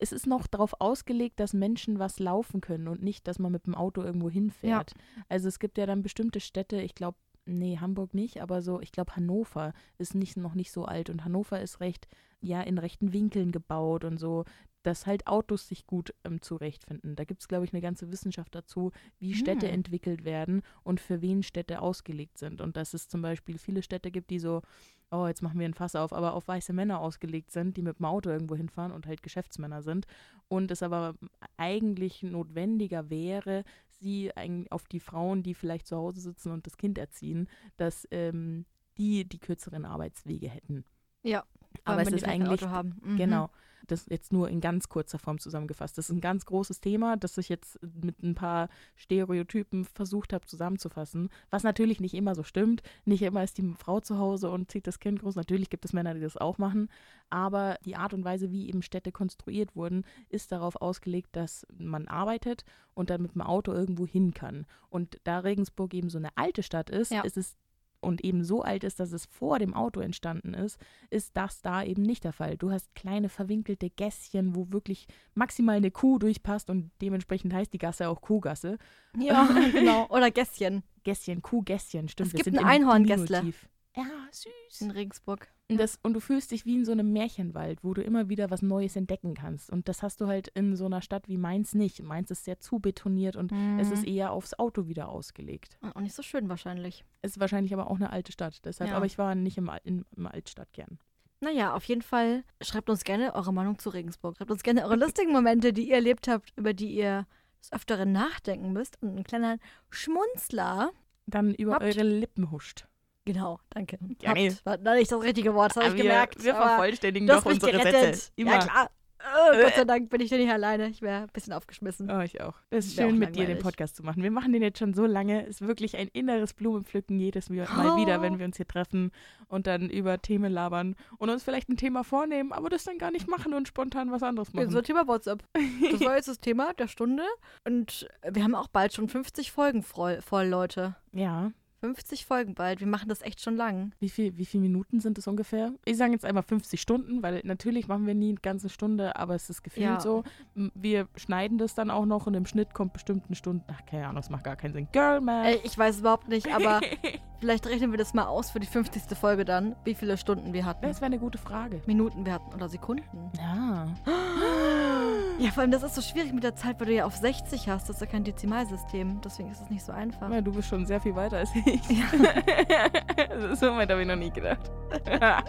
es 0.00 0.12
ist 0.12 0.26
noch 0.26 0.46
darauf 0.46 0.74
ausgelegt, 0.80 1.38
dass 1.40 1.52
Menschen 1.52 1.98
was 1.98 2.18
laufen 2.18 2.60
können 2.60 2.88
und 2.88 3.02
nicht, 3.02 3.28
dass 3.28 3.38
man 3.38 3.52
mit 3.52 3.66
dem 3.66 3.74
Auto 3.74 4.02
irgendwo 4.02 4.30
hinfährt. 4.30 4.94
Also 5.28 5.48
es 5.48 5.58
gibt 5.58 5.78
ja 5.78 5.86
dann 5.86 6.02
bestimmte 6.02 6.40
Städte, 6.40 6.80
ich 6.80 6.94
glaube, 6.94 7.18
nee, 7.44 7.78
Hamburg 7.78 8.14
nicht, 8.14 8.40
aber 8.42 8.62
so, 8.62 8.80
ich 8.80 8.92
glaube, 8.92 9.16
Hannover 9.16 9.72
ist 9.98 10.14
nicht, 10.14 10.36
noch 10.36 10.54
nicht 10.54 10.72
so 10.72 10.84
alt 10.86 11.10
und 11.10 11.24
Hannover 11.24 11.60
ist 11.60 11.80
recht, 11.80 12.08
ja, 12.40 12.62
in 12.62 12.78
rechten 12.78 13.12
Winkeln 13.12 13.52
gebaut 13.52 14.04
und 14.04 14.18
so, 14.18 14.44
dass 14.82 15.06
halt 15.06 15.26
Autos 15.26 15.68
sich 15.68 15.86
gut 15.86 16.14
ähm, 16.24 16.40
zurechtfinden. 16.40 17.16
Da 17.16 17.24
gibt 17.24 17.40
es, 17.42 17.48
glaube 17.48 17.64
ich, 17.64 17.72
eine 17.72 17.82
ganze 17.82 18.10
Wissenschaft 18.10 18.54
dazu, 18.54 18.92
wie 19.18 19.34
Städte 19.34 19.66
Hm. 19.66 19.74
entwickelt 19.74 20.24
werden 20.24 20.62
und 20.82 21.00
für 21.00 21.20
wen 21.20 21.42
Städte 21.42 21.82
ausgelegt 21.82 22.38
sind. 22.38 22.60
Und 22.60 22.76
dass 22.76 22.94
es 22.94 23.08
zum 23.08 23.22
Beispiel 23.22 23.58
viele 23.58 23.82
Städte 23.82 24.10
gibt, 24.10 24.30
die 24.30 24.38
so, 24.38 24.62
oh, 25.10 25.26
jetzt 25.26 25.42
machen 25.42 25.58
wir 25.58 25.66
ein 25.66 25.74
Fass 25.74 25.96
auf, 25.96 26.12
aber 26.12 26.34
auf 26.34 26.48
weiße 26.48 26.72
Männer 26.72 27.00
ausgelegt 27.00 27.50
sind, 27.50 27.76
die 27.76 27.82
mit 27.82 27.98
dem 27.98 28.06
Auto 28.06 28.30
irgendwo 28.30 28.54
hinfahren 28.56 28.92
und 28.92 29.06
halt 29.06 29.22
Geschäftsmänner 29.22 29.82
sind. 29.82 30.06
Und 30.48 30.70
es 30.70 30.82
aber 30.82 31.14
eigentlich 31.56 32.22
notwendiger 32.22 33.10
wäre, 33.10 33.64
sie 33.88 34.34
eigentlich 34.36 34.72
auf 34.72 34.84
die 34.88 35.00
Frauen, 35.00 35.42
die 35.42 35.54
vielleicht 35.54 35.86
zu 35.86 35.96
Hause 35.96 36.20
sitzen 36.20 36.52
und 36.52 36.66
das 36.66 36.76
Kind 36.76 36.96
erziehen, 36.96 37.48
dass 37.76 38.08
ähm, 38.10 38.64
die 38.96 39.28
die 39.28 39.38
kürzeren 39.38 39.84
Arbeitswege 39.84 40.48
hätten. 40.48 40.84
Ja. 41.22 41.44
Aber 41.84 42.02
es 42.02 42.08
ist 42.12 42.24
eigentlich. 42.24 42.60
Mhm. 42.62 43.16
Genau. 43.16 43.50
Das 43.86 44.06
jetzt 44.08 44.32
nur 44.32 44.48
in 44.48 44.60
ganz 44.60 44.88
kurzer 44.88 45.18
Form 45.18 45.40
zusammengefasst. 45.40 45.98
Das 45.98 46.10
ist 46.10 46.14
ein 46.16 46.20
ganz 46.20 46.46
großes 46.46 46.80
Thema, 46.80 47.16
das 47.16 47.36
ich 47.38 47.48
jetzt 47.48 47.76
mit 47.82 48.22
ein 48.22 48.36
paar 48.36 48.68
Stereotypen 48.94 49.84
versucht 49.84 50.32
habe 50.32 50.46
zusammenzufassen. 50.46 51.28
Was 51.50 51.64
natürlich 51.64 51.98
nicht 51.98 52.14
immer 52.14 52.36
so 52.36 52.44
stimmt. 52.44 52.82
Nicht 53.04 53.22
immer 53.22 53.42
ist 53.42 53.58
die 53.58 53.74
Frau 53.78 53.98
zu 53.98 54.18
Hause 54.18 54.50
und 54.50 54.70
zieht 54.70 54.86
das 54.86 55.00
Kind 55.00 55.20
groß. 55.20 55.34
Natürlich 55.34 55.70
gibt 55.70 55.84
es 55.84 55.92
Männer, 55.92 56.14
die 56.14 56.20
das 56.20 56.36
auch 56.36 56.58
machen. 56.58 56.88
Aber 57.30 57.78
die 57.84 57.96
Art 57.96 58.14
und 58.14 58.24
Weise, 58.24 58.52
wie 58.52 58.68
eben 58.68 58.82
Städte 58.82 59.10
konstruiert 59.10 59.74
wurden, 59.74 60.04
ist 60.28 60.52
darauf 60.52 60.76
ausgelegt, 60.76 61.34
dass 61.34 61.66
man 61.76 62.06
arbeitet 62.06 62.64
und 62.94 63.10
dann 63.10 63.22
mit 63.22 63.34
dem 63.34 63.42
Auto 63.42 63.72
irgendwo 63.72 64.06
hin 64.06 64.34
kann. 64.34 64.66
Und 64.88 65.18
da 65.24 65.40
Regensburg 65.40 65.94
eben 65.94 66.10
so 66.10 66.18
eine 66.18 66.30
alte 66.36 66.62
Stadt 66.62 66.90
ist, 66.90 67.10
Ja. 67.10 67.22
ist 67.22 67.36
es 67.36 67.56
und 68.00 68.24
eben 68.24 68.44
so 68.44 68.62
alt 68.62 68.84
ist, 68.84 69.00
dass 69.00 69.12
es 69.12 69.26
vor 69.26 69.58
dem 69.58 69.74
Auto 69.74 70.00
entstanden 70.00 70.54
ist, 70.54 70.78
ist 71.10 71.36
das 71.36 71.62
da 71.62 71.82
eben 71.82 72.02
nicht 72.02 72.24
der 72.24 72.32
Fall. 72.32 72.56
Du 72.56 72.70
hast 72.70 72.94
kleine 72.94 73.28
verwinkelte 73.28 73.90
Gässchen, 73.90 74.54
wo 74.54 74.70
wirklich 74.70 75.06
maximal 75.34 75.76
eine 75.76 75.90
Kuh 75.90 76.18
durchpasst 76.18 76.70
und 76.70 76.90
dementsprechend 77.00 77.52
heißt 77.52 77.72
die 77.72 77.78
Gasse 77.78 78.08
auch 78.08 78.20
Kuhgasse. 78.20 78.78
Ja, 79.18 79.48
genau. 79.72 80.06
Oder 80.08 80.30
Gässchen 80.30 80.82
Gässchen, 81.04 81.42
Kuhgässchen, 81.42 82.08
stimmt. 82.08 82.34
Es 82.34 82.44
gibt 82.44 82.58
ein 82.58 82.64
Einhorngässle. 82.64 83.52
Ja, 83.96 84.04
süß. 84.30 84.82
in 84.82 84.90
Regensburg. 84.92 85.48
Und, 85.68 85.78
das, 85.78 85.98
und 86.02 86.14
du 86.14 86.20
fühlst 86.20 86.50
dich 86.52 86.64
wie 86.64 86.76
in 86.76 86.84
so 86.84 86.92
einem 86.92 87.12
Märchenwald, 87.12 87.82
wo 87.84 87.92
du 87.94 88.02
immer 88.02 88.28
wieder 88.28 88.50
was 88.50 88.62
Neues 88.62 88.94
entdecken 88.96 89.34
kannst. 89.34 89.70
Und 89.70 89.88
das 89.88 90.02
hast 90.02 90.20
du 90.20 90.26
halt 90.26 90.48
in 90.48 90.76
so 90.76 90.86
einer 90.86 91.02
Stadt 91.02 91.28
wie 91.28 91.36
Mainz 91.38 91.74
nicht. 91.74 92.02
Mainz 92.02 92.30
ist 92.30 92.44
sehr 92.44 92.60
zubetoniert 92.60 93.36
und 93.36 93.50
es 93.80 93.88
Mhm. 93.88 93.92
ist 93.92 94.04
eher 94.06 94.32
aufs 94.32 94.54
Auto 94.58 94.86
wieder 94.88 95.08
ausgelegt. 95.08 95.76
Auch 95.94 96.00
nicht 96.00 96.14
so 96.14 96.22
schön 96.22 96.48
wahrscheinlich. 96.48 97.04
Es 97.22 97.32
ist 97.32 97.40
wahrscheinlich 97.40 97.72
aber 97.74 97.90
auch 97.90 97.96
eine 97.96 98.10
alte 98.10 98.32
Stadt. 98.32 98.64
Deshalb, 98.64 98.90
Ja. 98.90 98.96
aber 98.96 99.06
ich 99.06 99.18
war 99.18 99.34
nicht 99.34 99.58
im, 99.58 99.70
in, 99.84 100.04
im 100.16 100.26
Altstadtkern. 100.26 100.98
Naja, 101.40 101.74
auf 101.74 101.84
jeden 101.84 102.02
Fall 102.02 102.44
schreibt 102.60 102.90
uns 102.90 103.02
gerne 103.02 103.34
eure 103.34 103.52
Meinung 103.52 103.78
zu 103.78 103.90
Regensburg. 103.90 104.36
Schreibt 104.36 104.50
uns 104.50 104.62
gerne 104.62 104.84
eure 104.84 104.96
lustigen 104.96 105.32
Momente, 105.32 105.72
die 105.72 105.88
ihr 105.88 105.94
erlebt 105.96 106.28
habt, 106.28 106.52
über 106.56 106.74
die 106.74 106.94
ihr 106.94 107.26
des 107.60 107.72
Öfteren 107.72 108.12
nachdenken 108.12 108.72
müsst. 108.72 109.00
Und 109.02 109.16
ein 109.16 109.24
kleiner 109.24 109.58
Schmunzler. 109.88 110.90
Dann 111.26 111.54
über 111.54 111.74
Habt- 111.74 111.84
eure 111.84 112.02
Lippen 112.02 112.50
huscht. 112.50 112.86
Genau, 113.26 113.58
danke. 113.70 113.98
Gerne. 114.18 114.48
Habt, 114.50 114.66
war 114.66 114.78
noch 114.78 114.94
nicht 114.94 115.12
das 115.12 115.22
richtige 115.22 115.54
Wort, 115.54 115.76
das 115.76 115.84
habe 115.84 115.94
ich 115.96 116.02
gemerkt. 116.02 116.42
Wir 116.42 116.54
vervollständigen 116.54 117.28
doch 117.28 117.44
unsere 117.44 117.72
gerettet. 117.72 118.14
Sätze. 118.16 118.32
Immer. 118.36 118.52
Ja, 118.52 118.58
klar. 118.58 118.90
Oh, 119.22 119.52
Gott 119.62 119.74
sei 119.74 119.84
Dank 119.84 120.08
bin 120.08 120.22
ich 120.22 120.30
da 120.30 120.36
nicht 120.38 120.50
alleine. 120.50 120.88
Ich 120.88 121.02
wäre 121.02 121.24
ein 121.24 121.28
bisschen 121.34 121.52
aufgeschmissen. 121.52 122.10
Oh, 122.10 122.20
ich 122.20 122.40
auch. 122.40 122.54
Es 122.70 122.86
ist 122.86 122.96
Wär 122.96 123.04
auch 123.04 123.10
schön, 123.10 123.18
mit 123.18 123.36
dir 123.36 123.44
den. 123.44 123.58
Podcast 123.58 123.94
zu 123.96 124.02
machen. 124.02 124.22
Wir 124.22 124.30
machen 124.30 124.50
den 124.54 124.62
jetzt 124.62 124.78
schon 124.78 124.94
so 124.94 125.04
lange. 125.04 125.42
Es 125.42 125.60
ist 125.60 125.68
wirklich 125.68 125.98
ein 125.98 126.08
inneres 126.14 126.54
Blumenpflücken 126.54 127.20
jedes 127.20 127.50
Mal 127.50 127.66
Oh. 127.76 127.96
wieder, 127.98 128.22
wenn 128.22 128.38
wir 128.38 128.46
uns 128.46 128.56
hier 128.56 128.66
treffen 128.66 129.12
und 129.48 129.66
dann 129.66 129.90
über 129.90 130.22
Themen 130.22 130.50
labern 130.50 130.96
und 131.18 131.28
uns 131.28 131.42
vielleicht 131.42 131.68
ein 131.68 131.76
Thema 131.76 132.02
vornehmen, 132.02 132.50
aber 132.52 132.70
das 132.70 132.84
dann 132.84 132.96
gar 132.96 133.10
nicht 133.10 133.28
machen 133.28 133.52
und 133.52 133.68
spontan 133.68 134.10
was 134.10 134.22
anderes 134.22 134.54
machen. 134.54 134.70
So 134.70 134.80
Thema 134.80 135.06
WhatsApp. 135.06 135.44
Das 135.92 136.00
war 136.00 136.16
jetzt 136.16 136.28
das 136.28 136.40
Thema 136.40 136.72
der 136.72 136.88
Stunde. 136.88 137.24
Und 137.66 138.08
wir 138.26 138.42
haben 138.42 138.54
auch 138.54 138.68
bald 138.68 138.94
schon 138.94 139.08
50 139.10 139.52
Folgen 139.52 139.82
voll, 139.82 140.22
voll 140.22 140.46
Leute. 140.46 140.96
ja. 141.12 141.52
50 141.80 142.26
Folgen 142.26 142.54
bald. 142.54 142.80
Wir 142.80 142.86
machen 142.86 143.08
das 143.08 143.22
echt 143.22 143.40
schon 143.40 143.56
lang. 143.56 143.92
Wie, 144.00 144.10
viel, 144.10 144.36
wie 144.36 144.44
viele 144.44 144.62
Minuten 144.62 145.00
sind 145.00 145.16
es 145.18 145.26
ungefähr? 145.26 145.72
Ich 145.84 145.96
sage 145.96 146.12
jetzt 146.12 146.24
einmal 146.24 146.42
50 146.42 146.80
Stunden, 146.80 147.22
weil 147.22 147.40
natürlich 147.44 147.88
machen 147.88 148.06
wir 148.06 148.14
nie 148.14 148.30
eine 148.30 148.40
ganze 148.40 148.68
Stunde, 148.68 149.16
aber 149.16 149.34
es 149.34 149.48
ist 149.48 149.62
gefühlt 149.62 149.86
Ja. 149.86 150.00
so. 150.00 150.22
Wir 150.54 151.08
schneiden 151.16 151.58
das 151.58 151.74
dann 151.74 151.90
auch 151.90 152.04
noch 152.04 152.26
und 152.26 152.34
im 152.34 152.46
Schnitt 152.46 152.74
kommt 152.74 152.92
bestimmt 152.92 153.24
eine 153.26 153.36
Stunde. 153.36 153.64
Ach, 153.68 153.84
keine 153.86 154.04
Ahnung, 154.04 154.16
das 154.16 154.30
macht 154.30 154.44
gar 154.44 154.56
keinen 154.56 154.72
Sinn. 154.74 154.88
Girl, 154.92 155.20
man. 155.20 155.46
Ey, 155.46 155.60
ich 155.64 155.76
weiß 155.76 156.00
überhaupt 156.00 156.28
nicht, 156.28 156.52
aber 156.54 156.80
vielleicht 157.40 157.66
rechnen 157.66 157.90
wir 157.90 157.98
das 157.98 158.12
mal 158.12 158.26
aus 158.26 158.50
für 158.50 158.60
die 158.60 158.66
50. 158.66 159.16
Folge 159.16 159.44
dann, 159.44 159.74
wie 159.84 159.94
viele 159.94 160.18
Stunden 160.18 160.52
wir 160.52 160.66
hatten. 160.66 160.82
Das 160.82 161.00
wäre 161.00 161.06
eine 161.06 161.18
gute 161.18 161.38
Frage. 161.38 161.80
Minuten 161.86 162.26
wir 162.26 162.34
hatten 162.34 162.54
oder 162.54 162.68
Sekunden. 162.68 163.30
Ja. 163.38 163.88
Ja, 165.40 165.50
vor 165.50 165.62
allem, 165.62 165.70
das 165.70 165.82
ist 165.82 165.94
so 165.94 166.02
schwierig 166.02 166.34
mit 166.34 166.44
der 166.44 166.54
Zeit, 166.54 166.78
weil 166.78 166.88
du 166.88 166.94
ja 166.94 167.06
auf 167.06 167.16
60 167.16 167.66
hast. 167.70 167.88
Das 167.88 167.96
ist 167.96 168.00
ja 168.00 168.06
kein 168.06 168.24
Dezimalsystem. 168.24 169.22
Deswegen 169.24 169.50
ist 169.50 169.62
es 169.62 169.70
nicht 169.70 169.82
so 169.82 169.90
einfach. 169.90 170.30
Ja, 170.30 170.42
du 170.42 170.52
bist 170.52 170.68
schon 170.68 170.84
sehr 170.84 171.00
viel 171.00 171.16
weiter 171.16 171.38
als 171.38 171.48
ich. 171.54 171.80
so 173.58 173.74
weit 173.74 173.90
habe 173.90 174.02
ich 174.02 174.06
noch 174.06 174.16
nie 174.16 174.30
gedacht. 174.30 174.70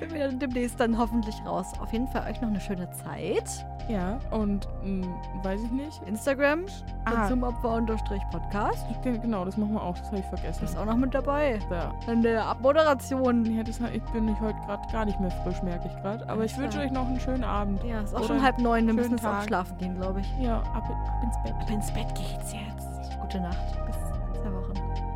Sind 0.00 0.12
wir 0.14 0.28
demnächst 0.28 0.80
dann 0.80 0.96
hoffentlich 0.98 1.36
raus. 1.46 1.72
Auf 1.80 1.92
jeden 1.92 2.08
Fall 2.08 2.28
euch 2.30 2.40
noch 2.40 2.48
eine 2.48 2.60
schöne 2.60 2.90
Zeit. 2.90 3.64
ja, 3.88 4.18
und 4.30 4.66
mh, 4.82 5.06
weiß 5.42 5.62
ich 5.62 5.70
nicht. 5.70 6.00
Instagram, 6.06 6.60
Ah, 7.04 7.10
Konsumopfer-Podcast. 7.28 8.86
ge- 9.02 9.18
genau, 9.18 9.44
das 9.44 9.56
machen 9.56 9.72
wir 9.74 9.82
auch. 9.82 9.96
Das 9.98 10.06
habe 10.08 10.18
ich 10.18 10.24
vergessen. 10.26 10.64
Ist 10.64 10.76
auch 10.76 10.84
noch 10.84 10.96
mit 10.96 11.14
dabei. 11.14 11.58
Ja. 11.70 11.92
In 12.12 12.22
der 12.22 12.44
Abmoderation. 12.46 13.44
Ja, 13.56 13.62
das, 13.62 13.80
ich 13.92 14.02
bin 14.12 14.28
ich 14.28 14.40
heute 14.40 14.58
gerade 14.66 14.82
gar 14.92 15.04
nicht 15.04 15.18
mehr 15.20 15.30
frisch, 15.30 15.62
merke 15.62 15.88
ich 15.88 15.96
gerade. 16.02 16.28
Aber 16.28 16.44
ich 16.44 16.56
wünsche 16.58 16.78
euch 16.80 16.90
noch 16.92 17.06
einen 17.06 17.20
schönen 17.20 17.44
Abend. 17.44 17.82
Ja, 17.84 18.00
ist 18.00 18.14
auch 18.14 18.20
Oder 18.20 18.28
schon 18.28 18.42
halb 18.42 18.58
neun. 18.58 18.86
Wir 18.86 18.94
müssen 18.94 19.12
jetzt 19.12 19.26
auch 19.26 19.42
schlafen 19.42 19.76
gehen, 19.78 19.96
glaube 19.96 20.20
ich. 20.20 20.38
Ja, 20.38 20.58
ab, 20.58 20.84
ab 20.88 21.22
ins 21.22 21.36
Bett. 21.42 21.54
Ab 21.60 21.70
ins 21.70 21.92
Bett 21.92 22.14
geht's 22.14 22.52
jetzt. 22.52 23.20
Gute 23.20 23.40
Nacht. 23.40 23.86
Bis 23.86 23.96
in 23.96 24.42
zwei 24.42 24.52
Wochen. 24.52 25.09